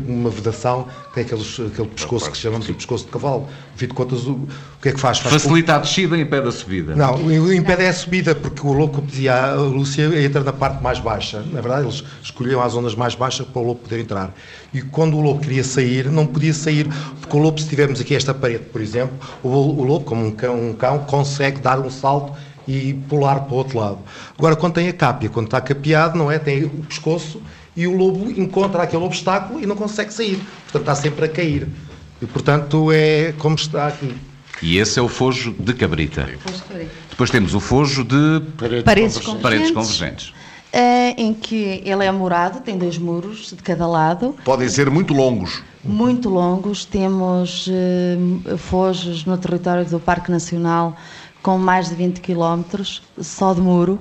[0.06, 3.48] uma vedação, tem aqueles, aquele pescoço que chamamos de pescoço de cavalo.
[3.76, 4.48] Fim de contas, o, o
[4.82, 5.20] que é que faz?
[5.20, 5.80] faz Facilita com...
[5.80, 6.96] a descida e impede a subida.
[6.96, 10.84] Não, impede é a subida, porque o lobo, como dizia a Lúcia, entra na parte
[10.84, 11.42] mais baixa.
[11.52, 14.34] Na verdade, eles escolhiam as zonas mais baixas para o lobo poder entrar.
[14.74, 16.88] E quando o lobo queria sair, não podia sair,
[17.22, 20.32] porque o lobo, se tivermos aqui esta parede, por exemplo, o, o lobo, como um
[20.32, 22.34] cão, um cão, consegue dar um salto
[22.68, 24.00] e pular para o outro lado.
[24.38, 26.40] Agora, quando tem a cápia, quando está capeado, não é?
[26.40, 27.42] Tem o pescoço
[27.76, 30.38] e o lobo encontra aquele obstáculo e não consegue sair.
[30.64, 31.68] Portanto, está sempre a cair.
[32.22, 34.16] E, portanto, é como está aqui.
[34.62, 36.30] E esse é o fojo de cabrita.
[37.10, 39.42] Depois temos o fojo de paredes, paredes convergentes.
[39.42, 40.34] Paredes convergentes.
[40.74, 44.36] Uh, em que ele é morado, tem dois muros de cada lado.
[44.44, 45.62] Podem ser muito longos.
[45.84, 46.86] Muito longos.
[46.86, 50.96] Temos uh, fojos no território do Parque Nacional
[51.44, 54.00] com mais de 20 quilómetros só de muro,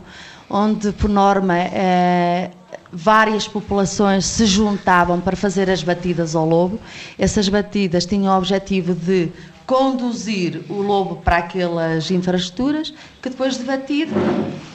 [0.49, 2.51] onde, por norma, eh,
[2.93, 6.79] várias populações se juntavam para fazer as batidas ao lobo.
[7.19, 9.31] Essas batidas tinham o objetivo de
[9.67, 14.13] conduzir o lobo para aquelas infraestruturas, que depois de batido,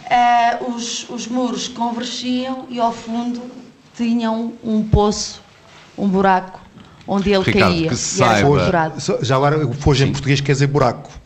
[0.10, 3.41] eh, os, os muros convergiam e ao fundo
[3.95, 5.41] tinham um poço,
[5.98, 6.60] um buraco,
[7.07, 7.89] onde ele Ricardo, caía.
[7.89, 8.94] Que saiba.
[9.22, 11.16] Já agora, o fojo em português quer dizer buraco.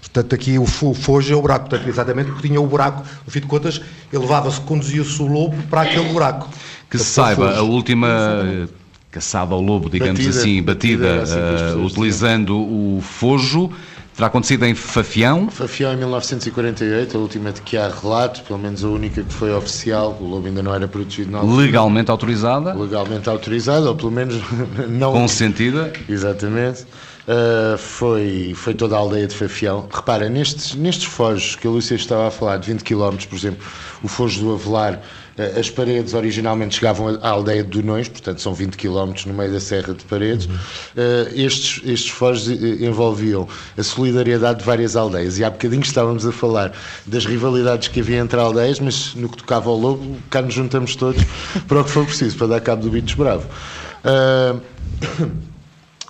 [0.00, 3.40] Portanto, aqui o fojo é o buraco, portanto, exatamente porque tinha o buraco, no fim
[3.40, 3.80] de contas,
[4.12, 6.48] elevava-se, conduzia-se o lobo para aquele buraco.
[6.90, 8.68] Que se saiba, a última
[9.10, 13.70] caçada ao lobo, digamos batida, assim, batida, batida uh, utilizando o fojo,
[14.14, 15.48] terá acontecido em Fafião?
[15.50, 19.52] Fafião em 1948, a última de que há relato, pelo menos a única que foi
[19.52, 22.72] oficial, o lobo ainda não era protegido na Legalmente autorizada?
[22.74, 24.40] Legalmente autorizada, ou pelo menos
[24.88, 25.12] não...
[25.12, 25.92] Consentida?
[26.08, 26.86] Exatamente.
[27.28, 29.86] Uh, foi, foi toda a aldeia de Fafião.
[29.92, 33.66] Repara, nestes, nestes fojos que a Lúcia estava a falar, de 20 km, por exemplo,
[34.02, 38.54] o fojo do Avelar, uh, as paredes originalmente chegavam à aldeia de Dunões, portanto são
[38.54, 40.46] 20 km no meio da Serra de Paredes.
[40.46, 45.38] Uh, estes, estes fojos envolviam a solidariedade de várias aldeias.
[45.38, 46.72] E há bocadinho estávamos a falar
[47.06, 50.96] das rivalidades que havia entre aldeias, mas no que tocava ao lobo, cá nos juntamos
[50.96, 51.22] todos
[51.68, 53.46] para o que for preciso, para dar cabo do Bitos Bravo.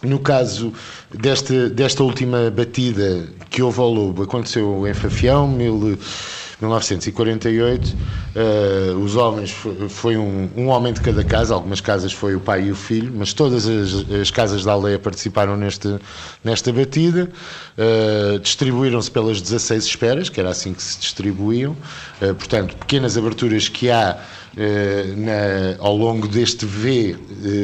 [0.02, 0.72] No caso
[1.12, 5.98] desta, desta última batida que houve ao Lobo, aconteceu em Fafião, mil,
[6.60, 7.88] 1948.
[7.88, 7.96] Uh,
[8.34, 12.40] eh, os homens, foi, foi um, um, homem de cada casa, algumas casas foi o
[12.40, 15.98] pai e o filho, mas todas as, as casas da aldeia participaram neste,
[16.44, 17.30] nesta batida.
[17.76, 21.72] Uh, distribuíram-se pelas 16 esperas, que era assim que se distribuíam.
[22.20, 24.18] Uh, portanto, pequenas aberturas que há
[25.16, 27.16] na, ao longo deste V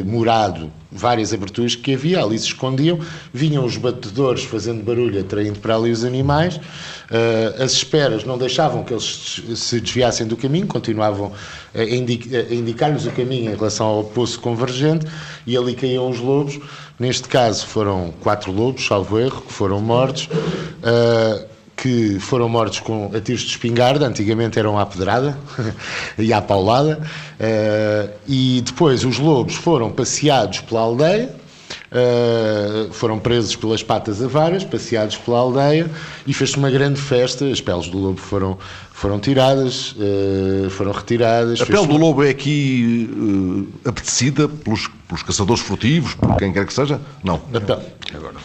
[0.05, 2.99] morado várias aberturas que havia, ali se escondiam,
[3.33, 8.83] vinham os batedores fazendo barulho, atraindo para ali os animais, uh, as esperas não deixavam
[8.83, 11.31] que eles se desviassem do caminho, continuavam
[11.75, 15.05] a, a indicar-lhes o caminho em relação ao poço convergente,
[15.45, 16.59] e ali caíam os lobos,
[16.99, 23.11] neste caso foram quatro lobos, salvo erro, que foram mortos, uh, que foram mortos com
[23.13, 25.37] a tiros de espingarda, antigamente eram à pedrada
[26.17, 31.29] e à paulada, uh, e depois os lobos foram passeados pela aldeia,
[31.91, 35.87] uh, foram presos pelas patas avaras, passeados pela aldeia,
[36.25, 38.57] e fez-se uma grande festa, as peles do lobo foram,
[38.91, 41.61] foram tiradas, uh, foram retiradas.
[41.61, 46.73] A pele do lobo é aqui apetecida pelos, pelos caçadores furtivos, por quem quer que
[46.73, 46.99] seja?
[47.23, 47.39] Não.
[47.53, 47.83] A pele.
[48.15, 48.35] Agora.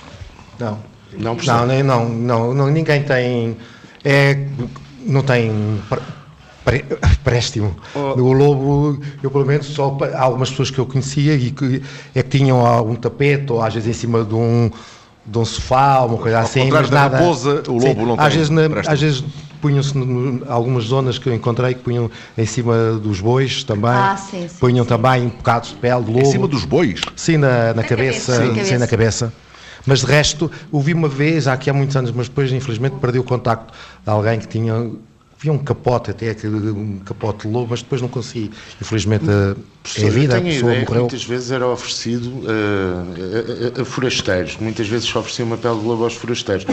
[0.60, 0.92] Não.
[1.18, 3.56] Não, não, não, não, não, ninguém tem.
[4.04, 4.46] É,
[5.06, 5.80] não tem
[7.24, 7.76] préstimo.
[7.94, 8.20] Oh.
[8.20, 11.82] O lobo, eu pelo menos só algumas pessoas que eu conhecia e que
[12.14, 14.70] é que tinham algum tapete ou às vezes em cima de um
[15.24, 17.16] de um sofá, uma coisa Ao assim, mas nada.
[17.16, 19.24] Raposa, o lobo sim, não às tem vezes, na, às vezes
[19.60, 19.94] punham-se
[20.48, 23.92] algumas zonas que eu encontrei que punham em cima dos bois também.
[23.92, 24.88] Ah, sim, sim, punham sim.
[24.88, 26.26] também bocados de pele de lobo.
[26.26, 27.00] Em cima dos bois?
[27.14, 28.64] Sim, na, na, na cabeça, cabeça.
[28.64, 29.32] Sim, na cabeça.
[29.86, 33.18] Mas de resto, ouvi uma vez, há aqui há muitos anos, mas depois infelizmente perdi
[33.18, 33.72] o contacto
[34.04, 34.90] de alguém que tinha
[35.42, 39.24] havia um capote até, um capote lobo, mas depois não consegui, infelizmente,
[39.96, 41.00] é vida, a tenho a pessoa morreu.
[41.00, 44.56] muitas vezes era oferecido uh, a, a- a forasteiros.
[44.60, 46.64] Muitas vezes se oferecia uma pele de lobo aos forasteiros.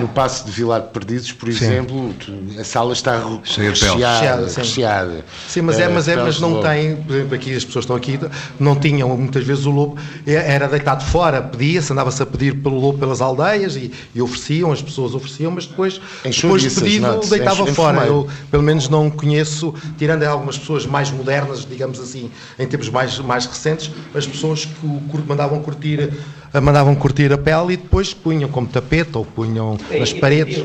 [0.00, 1.64] No passo de Vilar de Perdizes, por Sim.
[1.64, 2.14] exemplo,
[2.58, 3.70] a sala está recheada.
[3.70, 4.60] Recheada, sim.
[4.60, 5.24] recheada.
[5.48, 7.94] Sim, mas é, Uh, mas, é, mas não tem, por exemplo, aqui as pessoas estão
[7.96, 8.18] aqui,
[8.58, 12.78] não tinham muitas vezes o lobo, é- era deitado fora, pedia-se, andava-se a pedir pelo
[12.80, 17.20] lobo pelas aldeias e, e ofereciam, as pessoas ofereciam, mas depois, depois de pedido, não
[17.20, 18.06] deitava fora.
[18.06, 23.18] Eu, pelo menos, não conheço, tirando algumas pessoas mais modernas, digamos assim, em tempos mais,
[23.18, 26.10] mais recentes, as pessoas que o mandavam curtir,
[26.52, 30.64] a- mandavam curtir a pele e depois punham como tapete ou punham nas paredes.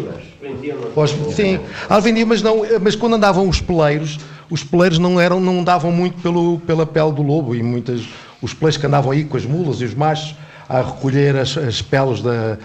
[0.93, 1.59] Pós- Sim,
[1.89, 4.18] ah, vendiam, mas, não, mas quando andavam os peleiros,
[4.49, 8.01] os peleiros não, eram, não davam muito pelo, pela pele do lobo e muitas,
[8.41, 10.35] os peleiros que andavam aí com as mulas e os machos
[10.69, 12.57] a recolher as, as peles da,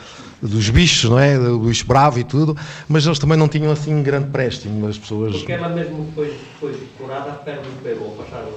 [0.42, 1.38] dos bichos, não é?
[1.38, 2.56] Do bicho bravo e tudo,
[2.88, 5.36] mas eles também não tinham assim grande préstimo, as pessoas.
[5.36, 8.48] Porque ela mesmo depois foi decorada, perde o pelo, ou passaram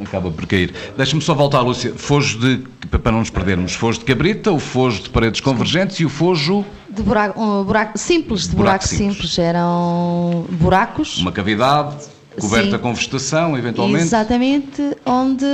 [0.00, 0.72] Acaba por cair.
[0.96, 1.92] Deixa-me só voltar, Lúcia.
[1.96, 2.58] Fojo de,
[2.98, 6.64] para não nos perdermos, fojo de cabrita, o fojo de paredes convergentes e o fojo,
[6.88, 9.16] De buraco, um buraco simples, de Buraco buraco, simples.
[9.16, 9.38] simples.
[9.38, 11.18] Eram buracos.
[11.18, 11.96] uma cavidade
[12.40, 12.82] coberta Sim.
[12.82, 14.04] com vegetação, eventualmente.
[14.04, 15.44] Exatamente, onde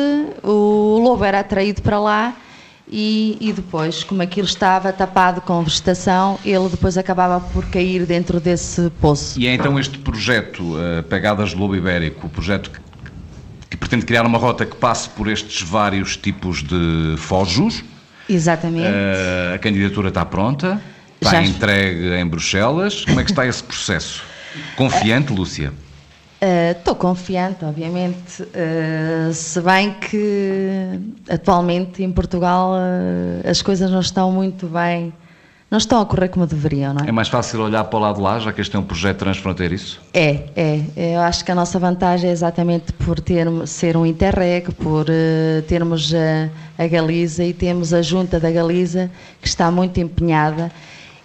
[0.43, 2.37] o lobo era atraído para lá
[2.87, 8.39] e, e depois, como aquilo estava tapado com vegetação, ele depois acabava por cair dentro
[8.39, 9.39] desse poço.
[9.41, 12.79] E é então este projeto, eh, Pegadas do Lobo Ibérico, o projeto que,
[13.71, 17.83] que pretende criar uma rota que passe por estes vários tipos de fojos.
[18.29, 18.87] Exatamente.
[18.87, 20.81] Eh, a candidatura está pronta,
[21.21, 23.05] está Já- entregue em Bruxelas.
[23.05, 24.23] Como é que está esse processo?
[24.77, 25.73] Confiante, Lúcia?
[26.77, 30.99] Estou confiante, obviamente, uh, se bem que
[31.29, 35.13] atualmente em Portugal uh, as coisas não estão muito bem,
[35.71, 37.09] não estão a correr como deveriam, não é?
[37.09, 39.19] É mais fácil olhar para o lado de lá, já que este é um projeto
[39.19, 40.03] transfronteiriço?
[40.13, 41.15] É, é.
[41.15, 45.63] Eu acho que a nossa vantagem é exatamente por termos, ser um Interreg, por uh,
[45.67, 49.11] termos a, a Galiza e temos a junta da Galiza
[49.41, 50.71] que está muito empenhada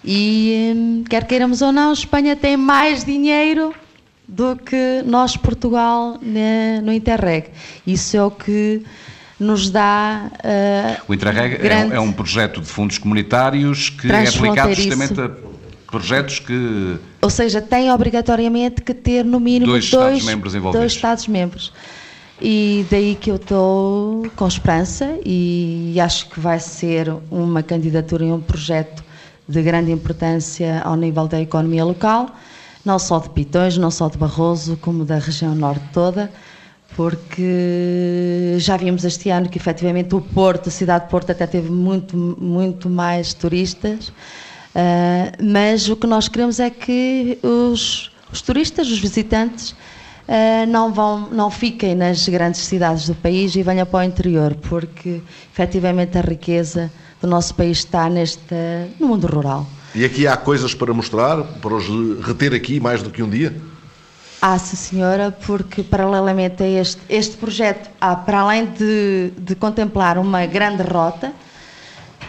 [0.04, 3.74] e, hum, quer queiramos ou não, Espanha tem mais dinheiro
[4.30, 7.48] do que nós, Portugal, ne- no Interreg.
[7.86, 8.82] Isso é o que
[9.38, 14.28] nos dá uh, O Interreg é, grande- é um projeto de fundos comunitários que é
[14.28, 15.30] aplicado justamente a
[15.90, 20.80] projetos que Ou seja, tem obrigatoriamente que ter no mínimo Dois dois, Estados-membros envolvidos.
[20.80, 21.72] dois Estados-membros.
[22.40, 28.30] E daí que eu estou com esperança e acho que vai ser uma candidatura e
[28.32, 29.02] um projeto
[29.48, 32.30] de grande importância ao nível da economia local,
[32.84, 36.30] não só de Pitões, não só de Barroso, como da região norte toda,
[36.96, 41.70] porque já vimos este ano que efetivamente o Porto, a cidade de Porto até teve
[41.70, 44.12] muito, muito mais turistas,
[44.74, 49.74] ah, mas o que nós queremos é que os, os turistas, os visitantes,
[50.28, 54.54] ah, não, vão, não fiquem nas grandes cidades do país e venham para o interior,
[54.54, 56.90] porque efetivamente a riqueza
[57.20, 58.54] do nosso país está neste,
[58.98, 59.66] no mundo rural.
[59.94, 61.88] E aqui há coisas para mostrar, para os
[62.24, 63.54] reter aqui mais do que um dia?
[64.40, 67.90] Ah, sim, senhora, porque paralelamente a este, este projeto,
[68.24, 71.32] para além de, de contemplar uma grande rota,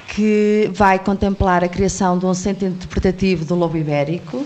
[0.07, 4.45] que vai contemplar a criação de um centro interpretativo do Lobo Ibérico,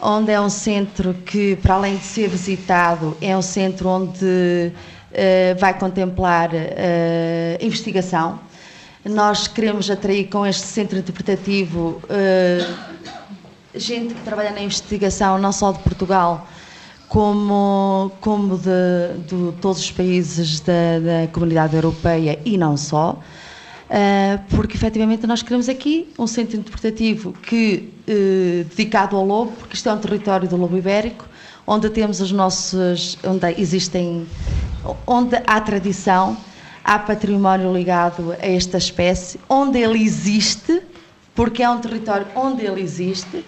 [0.00, 4.72] onde é um centro que, para além de ser visitado, é um centro onde
[5.12, 8.40] eh, vai contemplar eh, investigação.
[9.08, 12.66] Nós queremos atrair com este centro interpretativo eh,
[13.74, 16.46] gente que trabalha na investigação, não só de Portugal,
[17.08, 23.20] como, como de, de todos os países da, da comunidade europeia e não só,
[23.88, 29.76] ah, porque efetivamente nós queremos aqui um centro interpretativo que, eh, dedicado ao lobo, porque
[29.76, 31.24] isto é um território do lobo ibérico,
[31.66, 34.26] onde temos os nossos, onde existem,
[35.06, 36.36] onde há tradição,
[36.86, 40.80] há património ligado a esta espécie, onde ele existe,
[41.34, 43.44] porque é um território onde ele existe,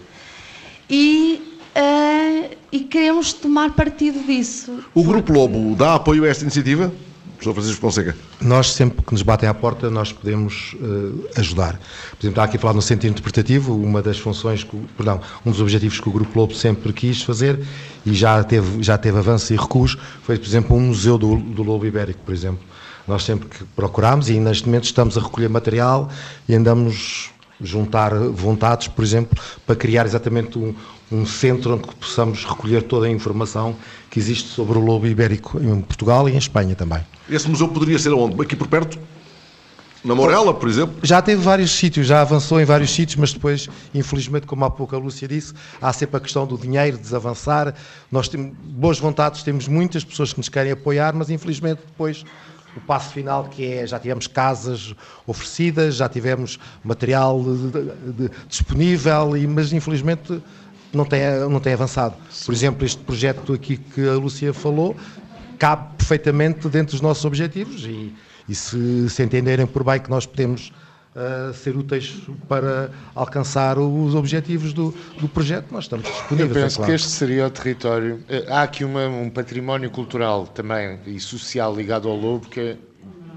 [0.91, 4.81] e, eh, e queremos tomar partido disso.
[4.95, 6.93] O Grupo Lobo dá apoio a esta iniciativa?
[7.37, 8.17] Professor Francisco Fonseca.
[8.41, 11.75] Nós, sempre que nos batem à porta, nós podemos eh, ajudar.
[11.75, 15.21] Por exemplo, está aqui a falar no centro interpretativo, uma das funções, que, o- perdão,
[15.47, 17.61] um dos objetivos que o Grupo Lobo sempre quis fazer
[18.05, 21.63] e já teve, já teve avanço e recuos, foi, por exemplo, um museu do, do
[21.63, 22.59] Lobo Ibérico, por exemplo.
[23.09, 26.11] Nós sempre que procurámos e neste momento estamos a recolher material
[26.47, 29.37] e andamos juntar vontades, por exemplo,
[29.67, 30.75] para criar exatamente um,
[31.11, 33.75] um centro onde possamos recolher toda a informação
[34.11, 37.01] que existe sobre o lobo ibérico em Portugal e em Espanha também.
[37.31, 38.41] Esse museu poderia ser onde?
[38.43, 38.99] Aqui por perto?
[40.05, 40.97] Na Morela, por exemplo?
[41.03, 44.95] Já teve vários sítios, já avançou em vários sítios, mas depois, infelizmente, como há pouco
[44.95, 47.75] a Lúcia disse, há sempre a questão do dinheiro, de desavançar.
[48.13, 52.25] Nós temos boas vontades, temos muitas pessoas que nos querem apoiar, mas infelizmente depois
[52.79, 54.95] o passo final que é já tivemos casas
[55.27, 60.41] oferecidas, já tivemos material de- de- disponível, e, mas infelizmente
[60.93, 62.15] não tem, não tem avançado.
[62.47, 64.97] Por exemplo, este projeto aqui que a Lúcia falou
[65.59, 68.15] cabe perfeitamente dentro dos nossos objetivos e,
[68.49, 70.73] e se, se entenderem por bem que nós podemos
[71.19, 72.17] ah, ser úteis
[72.49, 76.57] para alcançar os objetivos do, do projeto, nós estamos Eu disponíveis.
[76.57, 76.91] é penso claro.
[76.91, 78.21] que este seria o território.
[78.29, 82.77] Eh, Há aqui uma- um património cultural também e social ligado ao lobo que é,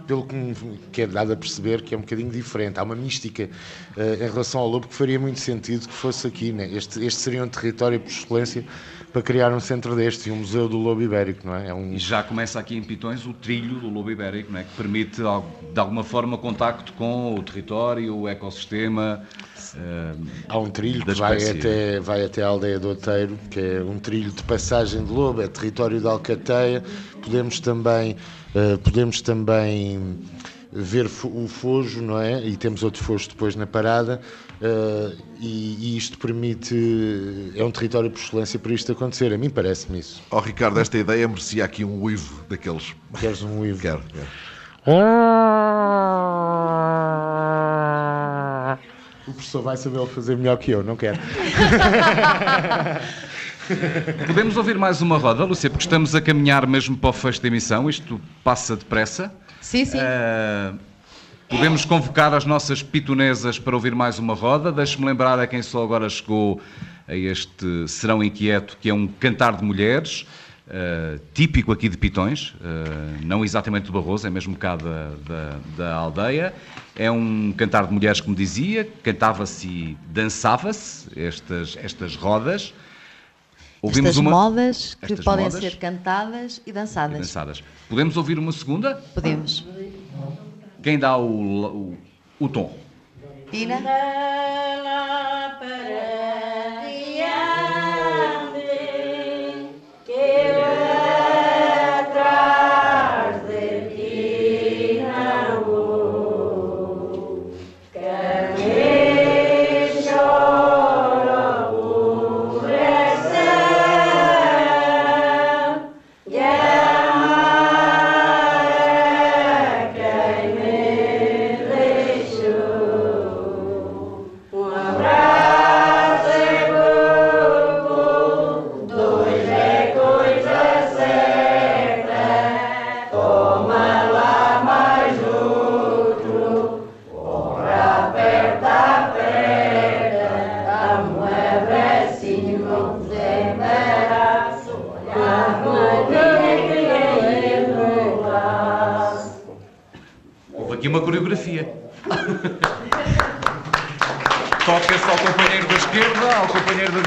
[0.07, 0.53] pelo que me
[0.91, 2.79] que é dado a perceber, que é um bocadinho diferente.
[2.79, 3.49] Há uma mística
[3.97, 6.51] eh, em relação ao lobo que faria muito sentido que fosse aqui.
[6.51, 6.69] Né?
[6.73, 8.63] Este, este seria um território por excelência
[9.11, 11.67] para criar um centro destes e um museu do lobo ibérico, não é?
[11.69, 14.63] É um E já começa aqui em Pitões o trilho do lobo ibérico, não é?
[14.63, 19.21] que permite, de alguma forma, contacto com o território, o ecossistema.
[19.75, 20.13] eh,
[20.47, 21.59] Há um trilho da que vai espécie.
[21.59, 25.41] até, vai até a aldeia do Outeiro, que é um trilho de passagem de lobo,
[25.41, 26.83] é território de Alcateia.
[27.21, 28.15] Podemos também,
[28.55, 30.19] eh, podemos também
[30.71, 32.41] ver o fojo, não é?
[32.45, 34.21] E temos outro fojo depois na parada.
[34.61, 37.51] eh, e, e isto permite.
[37.55, 39.33] É um território por excelência para isto acontecer.
[39.33, 40.21] A mim parece-me isso.
[40.31, 42.95] Ó Ricardo, esta ideia merecia aqui um uivo daqueles.
[43.19, 43.81] Queres um uivo?
[43.81, 44.27] Quero, quero.
[49.27, 51.19] O professor vai saber fazer melhor que eu, não quero.
[54.27, 57.47] Podemos ouvir mais uma roda, Lúcia, porque estamos a caminhar mesmo para o fecho da
[57.47, 57.89] emissão.
[57.89, 59.33] Isto passa depressa.
[59.61, 59.99] Sim, sim.
[60.01, 60.73] Eh,
[61.47, 64.71] podemos convocar as nossas pitonesas para ouvir mais uma roda.
[64.71, 66.59] Deixe-me lembrar a quem só agora chegou
[67.07, 70.25] a este Serão Inquieto, que é um cantar de mulheres,
[70.67, 75.59] eh, típico aqui de Pitões, eh, não exatamente do Barroso, é mesmo cá da, da,
[75.77, 76.53] da aldeia.
[76.95, 82.73] É um cantar de mulheres, como dizia, cantava-se e dançava-se estas, estas rodas.
[83.83, 87.17] Estas modas que estas podem modas ser cantadas e dançadas.
[87.17, 87.63] e dançadas.
[87.89, 88.95] Podemos ouvir uma segunda?
[89.13, 89.65] Podemos.
[90.83, 91.97] Quem dá o, o,
[92.39, 92.77] o tom?
[93.51, 93.75] Ina?
[93.75, 93.87] Houve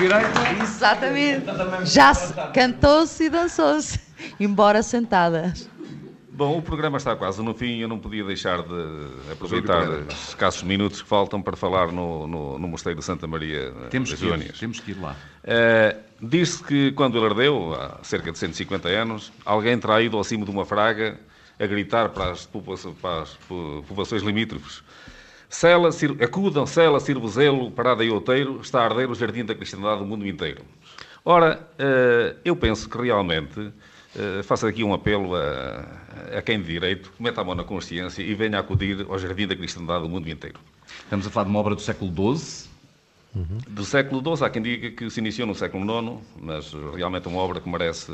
[0.09, 0.63] direita.
[0.63, 1.47] Exatamente.
[1.87, 3.99] Já se cantou-se e dançou-se,
[4.39, 5.69] embora sentadas.
[6.37, 10.31] Bom, o programa está quase no fim e eu não podia deixar de aproveitar os
[10.31, 14.11] escassos minutos que faltam para falar no, no, no Mosteiro de Santa Maria eh, Temos
[14.11, 14.59] das Júnias.
[14.59, 15.15] temos que ir lá.
[15.45, 20.25] Eh, Diz-se que quando ele ardeu, há cerca de 150 anos, alguém terá ido ao
[20.25, 21.21] cimo de uma fraga
[21.61, 24.83] a gritar para as, popula- para as po- populações limítrofes
[25.55, 30.01] Sela, Cir- acudam, Sela, Cirvozelo, Parada e Outeiro, está a arder o jardim da cristandade
[30.01, 30.63] do mundo inteiro.
[31.25, 33.71] Ora, eh, eu penso que realmente,
[34.17, 35.87] eh, faço aqui um apelo a,
[36.39, 39.55] a quem de direito, meta a mão na consciência e venha acudir ao jardim da
[39.55, 40.59] cristandade do mundo inteiro.
[41.05, 42.69] Estamos a falar de uma obra do século XII.
[43.69, 47.31] Do século XII, há quem diga que se iniciou no século IX, mas realmente é
[47.31, 48.13] uma obra que merece.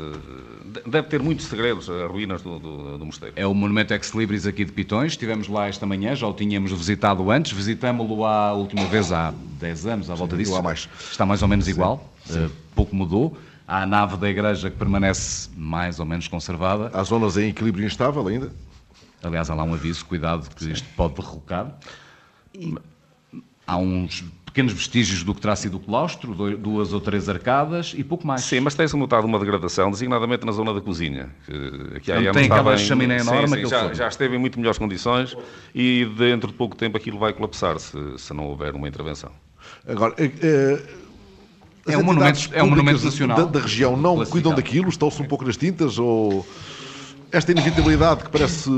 [0.85, 3.35] Deve ter muitos segredos, as ruínas do, do, do mosteiro.
[3.37, 5.11] É o Monumento Ex Libris aqui de Pitões.
[5.11, 7.51] Estivemos lá esta manhã, já o tínhamos visitado antes.
[7.51, 10.53] Visitámo-lo a última vez há 10 anos, à volta disso.
[10.53, 10.89] ou há mais.
[11.11, 13.37] Está mais ou menos igual, eh, pouco mudou.
[13.67, 16.89] Há a nave da igreja que permanece mais ou menos conservada.
[16.93, 18.51] Há zonas em equilíbrio instável ainda?
[19.21, 21.77] Aliás, há lá um aviso, cuidado, que isto pode derrocar.
[22.55, 22.73] E
[23.67, 28.03] há uns pequenos vestígios do que terá sido o claustro, duas ou três arcadas e
[28.03, 28.41] pouco mais.
[28.41, 31.29] Sim, mas tem-se notado uma degradação, designadamente na zona da cozinha.
[31.45, 31.51] Que,
[32.11, 34.77] anos tem aquela em- chaminé sim, enorme, sim, aquele já, já esteve em muito melhores
[34.77, 35.37] condições
[35.73, 39.31] e dentro de pouco tempo aquilo vai colapsar se, se não houver uma intervenção.
[39.87, 40.83] Agora, eh, eh,
[41.87, 43.37] as É um monumento- é um monumento nacional.
[43.37, 44.89] Da, da região não cuidam daquilo?
[44.89, 45.97] Estão-se um pouco nas tintas?
[45.97, 46.45] Ou
[47.31, 48.69] esta inevitabilidade que parece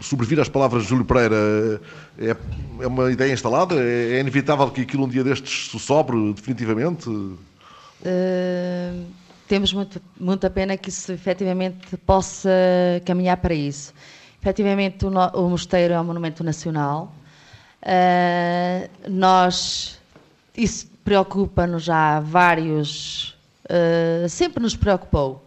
[0.00, 1.80] sobrevir às palavras de Júlio Pereira
[2.18, 2.36] é,
[2.80, 3.76] é uma ideia instalada?
[3.76, 7.08] É, é inevitável que aquilo um dia destes se sobre definitivamente?
[7.08, 7.36] Uh,
[9.46, 12.50] temos muito, muita pena que isso efetivamente possa
[13.04, 13.94] caminhar para isso.
[14.40, 17.14] Efetivamente, o, no, o mosteiro é um monumento nacional.
[17.82, 20.00] Uh, nós,
[20.56, 25.44] isso preocupa-nos já vários, uh, sempre nos preocupou.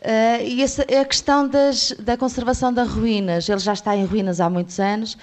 [0.00, 4.40] Uh, e essa, a questão das, da conservação das ruínas, ele já está em ruínas
[4.40, 5.14] há muitos anos.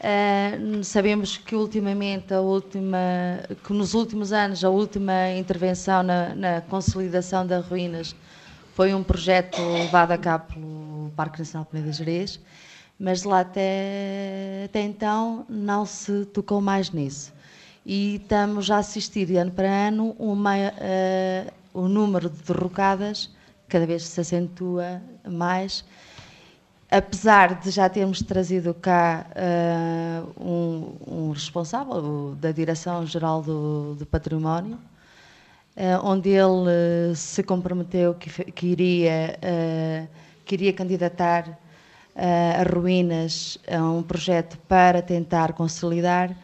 [0.00, 2.98] Uh, sabemos que ultimamente, a última,
[3.62, 8.16] que nos últimos anos, a última intervenção na, na, consolidação das ruínas
[8.74, 12.40] foi um projeto levado a cabo pelo Parque Nacional Peneda Gerês,
[12.98, 17.32] mas lá até, até então não se tocou mais nisso.
[17.84, 23.30] E estamos a assistir ano para ano uma, uh, o número de derrocadas
[23.72, 25.82] cada vez se acentua mais.
[26.90, 34.74] Apesar de já termos trazido cá uh, um, um, responsável da Direção-Geral do, do, Património,
[34.74, 36.68] uh, onde ele
[37.12, 39.38] uh, se comprometeu que, que iria,
[40.44, 41.58] que iria candidatar
[42.14, 46.36] a ruínas a um projeto para tentar consolidar,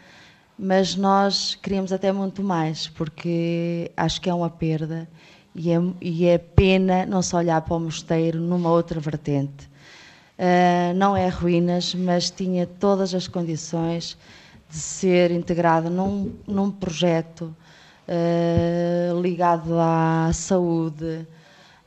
[0.59, 5.07] mas nós queríamos até muito mais, porque acho que é uma perda
[5.55, 9.69] e é, e é pena não se olhar para o mosteiro numa outra vertente.
[10.39, 14.17] Uh, não é ruínas, mas tinha todas as condições
[14.71, 17.55] de ser integrado num, num projeto
[18.09, 21.27] uh, ligado à saúde,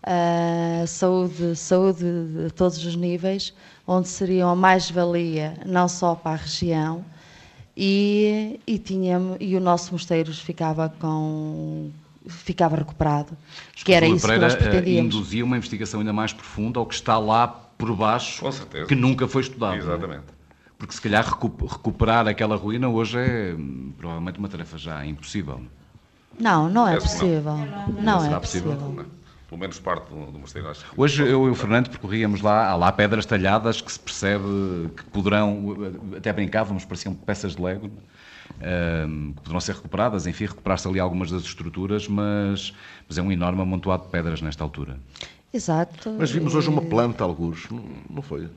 [0.04, 3.54] uh, saúde, saúde de todos os níveis,
[3.88, 7.06] onde seria uma mais-valia não só para a região,
[7.76, 11.90] e, e, tinha, e o nosso mosteiro ficava com,
[12.32, 13.38] ficava recuperado.
[13.76, 15.16] Que era isso Pereira que nós pretendíamos.
[15.16, 18.44] induzia uma investigação ainda mais profunda ao que está lá por baixo,
[18.88, 19.76] que nunca foi estudado.
[19.76, 19.78] É?
[19.78, 20.24] Exatamente.
[20.78, 25.62] Porque se calhar recuperar aquela ruína hoje é hum, provavelmente uma tarefa já impossível.
[26.40, 27.56] Não, não é possível.
[27.56, 28.76] Não, não, é possível.
[28.76, 29.06] possível.
[29.48, 30.70] Pelo menos parte do, do mosteiro.
[30.70, 34.46] Acho Hoje eu e o Fernando percorríamos lá, há lá pedras talhadas que se percebe
[34.96, 35.76] que poderão,
[36.16, 37.92] até brincávamos, pareciam peças de Lego,
[38.62, 42.74] que poderão ser recuperadas, enfim, recuperar-se ali algumas das estruturas, mas,
[43.08, 44.98] mas é um enorme amontoado de pedras nesta altura.
[45.54, 46.16] Exato.
[46.18, 47.68] Mas vimos hoje uma planta, alguns,
[48.10, 48.48] não foi?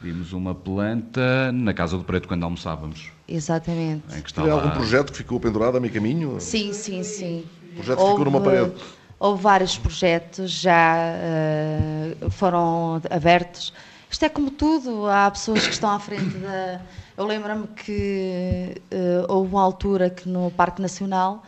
[0.00, 3.12] Vimos uma planta na Casa do Preto quando almoçávamos.
[3.28, 4.02] Exatamente.
[4.16, 4.52] Em que lá...
[4.52, 6.40] algum projeto que ficou pendurado a meio caminho?
[6.40, 7.44] Sim, sim, sim.
[7.72, 8.72] O projeto houve, ficou numa parede?
[9.20, 10.96] Houve vários projetos, já
[12.24, 13.72] uh, foram abertos.
[14.10, 16.80] Isto é como tudo, há pessoas que estão à frente da
[17.20, 21.42] eu lembro-me que uh, houve uma altura que no Parque Nacional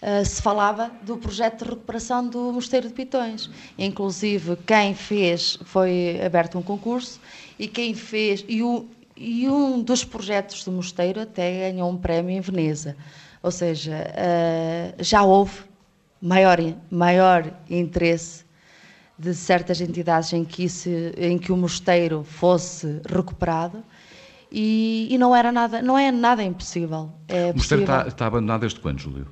[0.00, 3.50] uh, se falava do projeto de recuperação do Mosteiro de Pitões.
[3.76, 7.20] Inclusive, quem fez, foi aberto um concurso,
[7.58, 8.86] e quem fez, e, o,
[9.16, 12.96] e um dos projetos do mosteiro até ganhou um prémio em Veneza.
[13.42, 15.58] Ou seja, uh, já houve
[16.22, 16.58] maior,
[16.88, 18.44] maior interesse
[19.18, 20.88] de certas entidades em que, isso,
[21.18, 23.82] em que o mosteiro fosse recuperado
[24.58, 27.12] e, e, não era nada, não é nada impossível.
[27.28, 29.26] É o mosteiro está, está, abandonado desde quando, Júlio?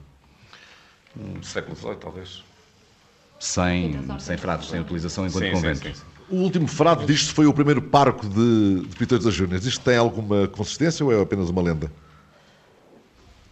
[1.19, 2.45] Um século XVIII, talvez.
[3.41, 5.83] Sem, sem frades, sem utilização enquanto sim, convento.
[5.83, 9.65] Sim, sim, o último frade disto foi o primeiro parco de, de Pitões das Júnias.
[9.65, 11.91] Isto tem alguma consistência ou é apenas uma lenda?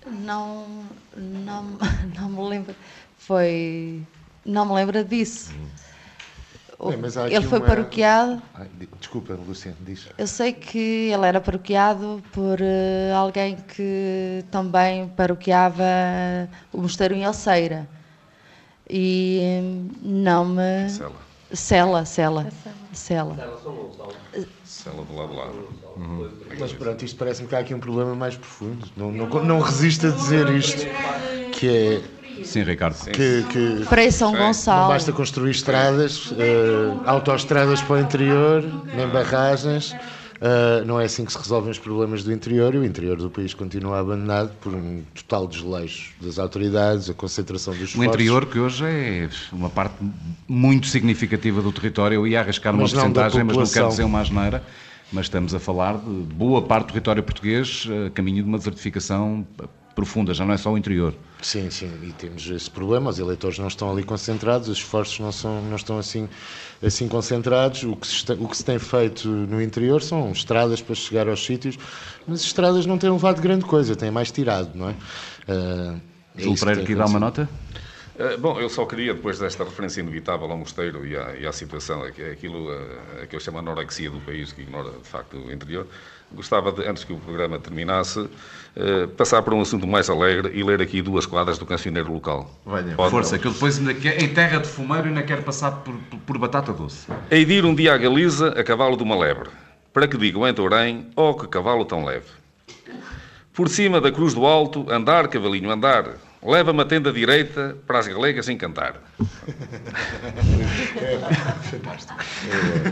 [0.07, 0.67] Não,
[1.17, 1.65] não,
[2.15, 2.75] não me lembro.
[3.17, 4.03] Foi.
[4.45, 5.55] Não me lembro disso.
[5.55, 5.82] Hum.
[6.91, 6.99] Bem,
[7.31, 7.67] ele foi uma...
[7.67, 8.43] paroqueado.
[8.55, 8.67] Ai,
[8.99, 10.09] desculpa, Luciano, diz.
[10.19, 15.85] Eu sei que ele era paroqueado por uh, alguém que também paroqueava
[16.73, 17.89] o mosteiro em Alceira.
[18.91, 20.91] E hum, não me.
[20.91, 21.13] Cela.
[21.53, 22.47] Cela, Cela.
[22.93, 23.37] Cela.
[24.65, 25.47] Cela do lado lá.
[25.97, 26.31] Uhum.
[26.59, 28.89] Mas pronto, isto parece-me que há aqui um problema mais profundo.
[28.97, 30.85] Não, não, não resisto a dizer isto,
[31.53, 32.97] que é Sim, Ricardo.
[33.11, 34.83] Que, que para São Gonçalo.
[34.83, 38.65] Não basta construir estradas, uh, autoestradas para o interior,
[38.95, 39.95] nem barragens.
[40.43, 43.31] Uh, não é assim que se resolvem os problemas do interior e o interior do
[43.31, 48.09] país continua abandonado por um total desleixo das autoridades, a concentração dos esforços.
[48.09, 49.95] O interior que hoje é uma parte
[50.49, 54.65] muito significativa do território, eu ia arriscar uma porcentagem, mas não quero dizer uma asneira,
[55.13, 59.47] mas estamos a falar de boa parte do território português a caminho de uma desertificação
[59.95, 61.15] profunda, já não é só o interior.
[61.41, 65.33] Sim, sim, e temos esse problema, os eleitores não estão ali concentrados, os esforços não,
[65.33, 66.29] são, não estão assim,
[66.83, 70.95] assim concentrados, o que, se, o que se tem feito no interior são estradas para
[70.95, 71.79] chegar aos sítios,
[72.27, 74.93] mas as estradas não têm levado grande coisa, têm mais tirado, não é?
[74.93, 76.01] Uh,
[76.37, 77.49] é Júlio Pereira, aqui dá uma nota?
[78.15, 81.53] Uh, bom, eu só queria, depois desta referência inevitável ao mosteiro e à, e à
[81.53, 85.87] situação, aquilo uh, que eu chamo anorexia do país, que ignora de facto o interior,
[86.35, 90.63] gostava de, antes que o programa terminasse, uh, passar por um assunto mais alegre e
[90.63, 92.51] ler aqui duas quadras do cancioneiro local.
[92.67, 95.73] Venha, Pode, força, que eu depois ainda quer, em terra de fumeiro ainda quero passar
[95.73, 97.07] por, por, por batata doce.
[97.31, 99.51] Hei de ir um dia à Galiza a cavalo de uma lebre,
[99.93, 102.27] para que digam em Tourém, oh que cavalo tão leve.
[103.53, 108.09] Por cima da cruz do alto, andar, cavalinho, andar, leva-me a tenda direita para as
[108.09, 109.01] galegas encantar.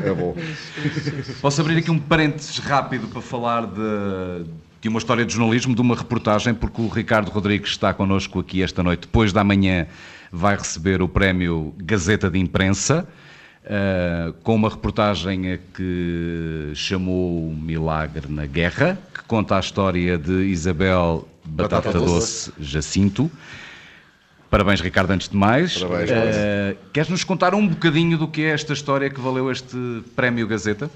[0.05, 0.37] É, é bom.
[1.41, 4.45] Posso abrir aqui um parênteses rápido para falar de,
[4.81, 8.63] de uma história de jornalismo, de uma reportagem, porque o Ricardo Rodrigues está connosco aqui
[8.63, 9.87] esta noite, depois da manhã
[10.31, 13.07] vai receber o prémio Gazeta de Imprensa.
[13.63, 21.29] Uh, com uma reportagem que chamou Milagre na Guerra, que conta a história de Isabel
[21.51, 23.31] Batata, Batata Doce, Doce Jacinto.
[24.49, 25.79] Parabéns, Ricardo, antes de mais.
[25.79, 30.47] Parabéns, uh, Queres-nos contar um bocadinho do que é esta história que valeu este prémio
[30.47, 30.91] Gazeta?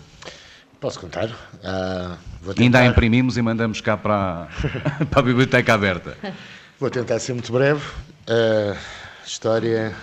[0.80, 1.28] Posso contar?
[1.28, 2.18] Uh.
[2.58, 4.48] Ainda a imprimimos e mandamos cá para,
[5.10, 6.16] para a biblioteca aberta.
[6.78, 7.80] Vou tentar ser muito breve.
[8.28, 8.76] Uh,
[9.22, 9.94] a história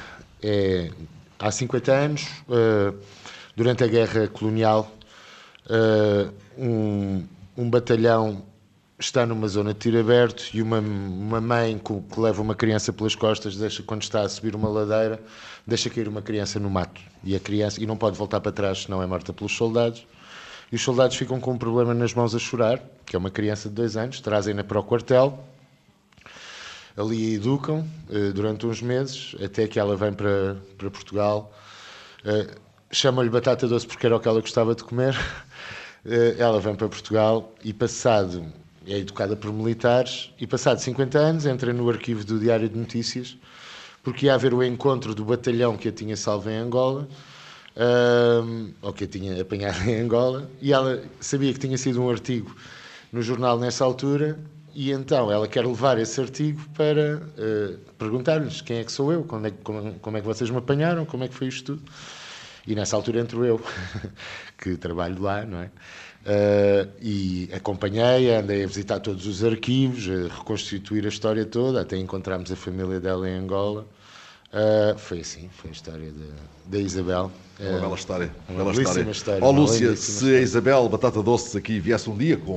[0.42, 0.90] é
[1.38, 2.96] há 50 anos, uh,
[3.56, 4.92] durante a Guerra Colonial,
[5.68, 7.24] uh, um,
[7.58, 8.44] um, batalhão
[9.02, 13.16] está numa zona de tiro aberto e uma, uma mãe que leva uma criança pelas
[13.16, 15.20] costas, deixa quando está a subir uma ladeira,
[15.66, 17.02] deixa cair uma criança no mato.
[17.24, 20.06] E a criança e não pode voltar para trás, senão é morta pelos soldados.
[20.72, 23.68] E os soldados ficam com um problema nas mãos a chorar, que é uma criança
[23.68, 25.38] de dois anos, trazem-na para o quartel
[26.98, 31.54] ali a educam uh, durante uns meses, até que ela vem para, para Portugal.
[32.24, 32.60] Uh,
[32.94, 35.16] Chama-lhe batata doce porque era o que ela gostava de comer.
[36.06, 38.46] Uh, ela vem para Portugal e, passado,
[38.88, 43.38] é educada por militares, e passado 50 anos entra no arquivo do Diário de Notícias,
[44.04, 47.08] porque ia haver o encontro do batalhão que a tinha salvo em Angola.
[48.82, 52.56] ou que a tinha apanhado em Angola, e ela sabia que tinha sido um artigo
[53.12, 54.40] no jornal nessa altura
[54.74, 59.24] e então ela quer levar esse artigo para uh, perguntar-lhes quem é que sou eu,
[59.24, 61.92] como é, como, como é, que vocês me apanharam, como é que foi isto tudo.
[62.66, 63.60] E nessa altura entro eu,
[64.58, 65.72] que trabalho lá, não é?
[66.22, 71.98] Uh, e acompanhei, andei a visitar todos os arquivos, a reconstituir a história toda, até
[71.98, 73.88] encontrarmos a família dela em Angola.
[74.54, 76.12] Uh, foi assim, foi a história
[76.68, 77.32] da Isabel.
[77.60, 78.32] Uma bela história.
[78.50, 79.12] Uma bela história.
[79.12, 79.44] história.
[79.44, 80.38] Ó oh, Lúcia, se história.
[80.38, 82.52] a Isabel Batata Doce aqui viesse um dia com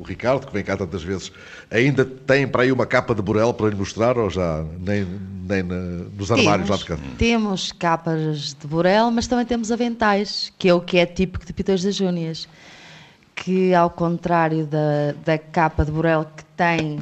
[0.00, 1.32] o Ricardo, que vem cá tantas vezes,
[1.70, 5.06] ainda tem para aí uma capa de Borel para lhe mostrar ou já nem,
[5.48, 6.98] nem nos armários temos, lá de cá?
[7.18, 11.52] Temos capas de Borel, mas também temos aventais, que é o que é típico de
[11.52, 12.46] Pitões das Júnias.
[13.42, 16.98] Que ao contrário da, da capa de Borel que tem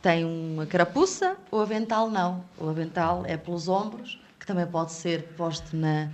[0.00, 2.42] tem uma carapuça, o avental não.
[2.56, 6.08] O avental é pelos ombros, que também pode ser posto na,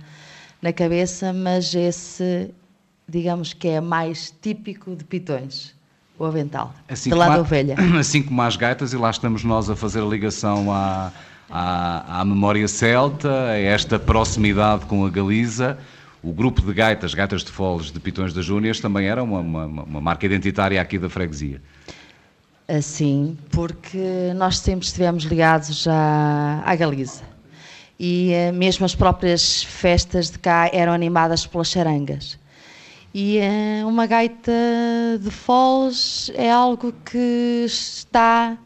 [0.61, 2.53] na cabeça, mas esse,
[3.07, 5.73] digamos que é mais típico de pitões.
[6.19, 7.75] O avental, assim de lado da ovelha.
[7.99, 11.11] Assim como as gaitas, e lá estamos nós a fazer a ligação à,
[11.49, 15.77] à, à memória celta, a esta proximidade com a Galiza.
[16.25, 19.65] O grupo de gaitas, gaitas de foles de Pitões das Júnias, também era uma, uma,
[19.65, 21.61] uma marca identitária aqui da freguesia
[22.67, 27.23] assim, porque nós sempre estivemos ligados à Galiza.
[27.97, 32.37] E eh, mesmo as próprias festas de cá eram animadas pelas charangas.
[33.13, 34.51] E eh, uma gaita
[35.21, 38.57] de foles é algo que está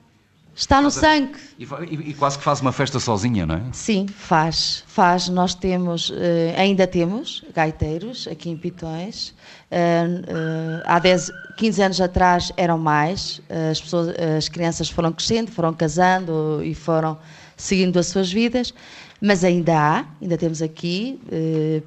[0.59, 1.39] Está no sangue.
[1.57, 3.61] E, e, e, quase que faz uma festa sozinha, não é?
[3.71, 4.83] Sim, faz.
[4.87, 5.29] Faz.
[5.29, 6.13] Nós temos, uh,
[6.57, 9.29] ainda temos gaiteiros aqui em Pitões.
[9.71, 13.41] Uh, uh, há 10, 15 anos atrás eram mais.
[13.71, 17.17] as, pessoas, as crianças foram crescendo, foram casando e foram
[17.55, 18.73] seguindo as suas vidas.
[19.21, 21.21] Mas ainda há, ainda temos aqui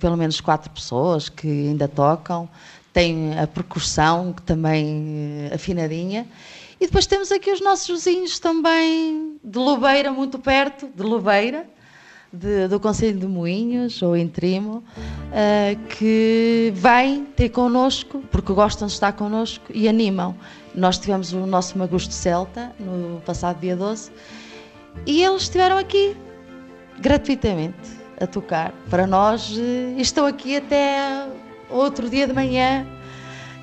[0.01, 2.49] pelo menos quatro pessoas que ainda tocam.
[2.90, 6.27] Tem a percussão, que também afinadinha.
[6.82, 11.64] E depois temos aqui os nossos vizinhos também de Lubeira, muito perto de Lubeira,
[12.32, 18.88] de, do Conselho de Moinhos, ou em Trimo, uh, que vêm ter connosco, porque gostam
[18.88, 20.34] de estar connosco e animam.
[20.74, 24.10] Nós tivemos o nosso Magusto Celta no passado dia 12
[25.06, 26.16] e eles estiveram aqui
[26.98, 27.78] gratuitamente
[28.20, 28.74] a tocar.
[28.90, 31.28] Para nós, uh, estão aqui até
[31.70, 32.84] outro dia de manhã,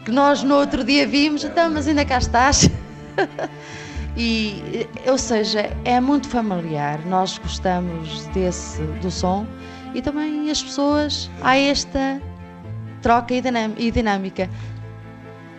[0.05, 2.69] que nós no outro dia vimos, então, mas ainda cá estás.
[4.17, 6.99] e, ou seja, é muito familiar.
[7.05, 9.45] Nós gostamos desse do som
[9.93, 12.21] e também as pessoas há esta
[13.01, 14.49] troca e dinâmica.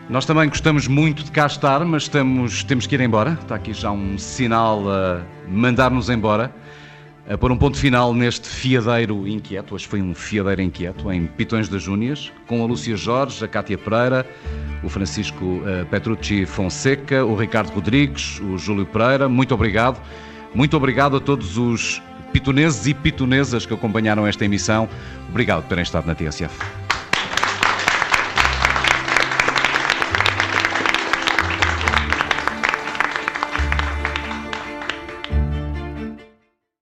[0.09, 3.39] Nós também gostamos muito de cá estar, mas estamos, temos que ir embora.
[3.41, 6.53] Está aqui já um sinal a mandar-nos embora.
[7.31, 9.77] A pôr um ponto final neste fiadeiro inquieto.
[9.77, 13.79] Hoje foi um fiadeiro inquieto em Pitões das Júnias, com a Lúcia Jorge, a Cátia
[13.79, 14.27] Pereira,
[14.83, 19.29] o Francisco uh, Petrucci Fonseca, o Ricardo Rodrigues, o Júlio Pereira.
[19.29, 20.03] Muito obrigado.
[20.53, 22.03] Muito obrigado a todos os
[22.33, 24.89] pitoneses e pitonesas que acompanharam esta emissão.
[25.29, 26.90] Obrigado por terem estado na TSF.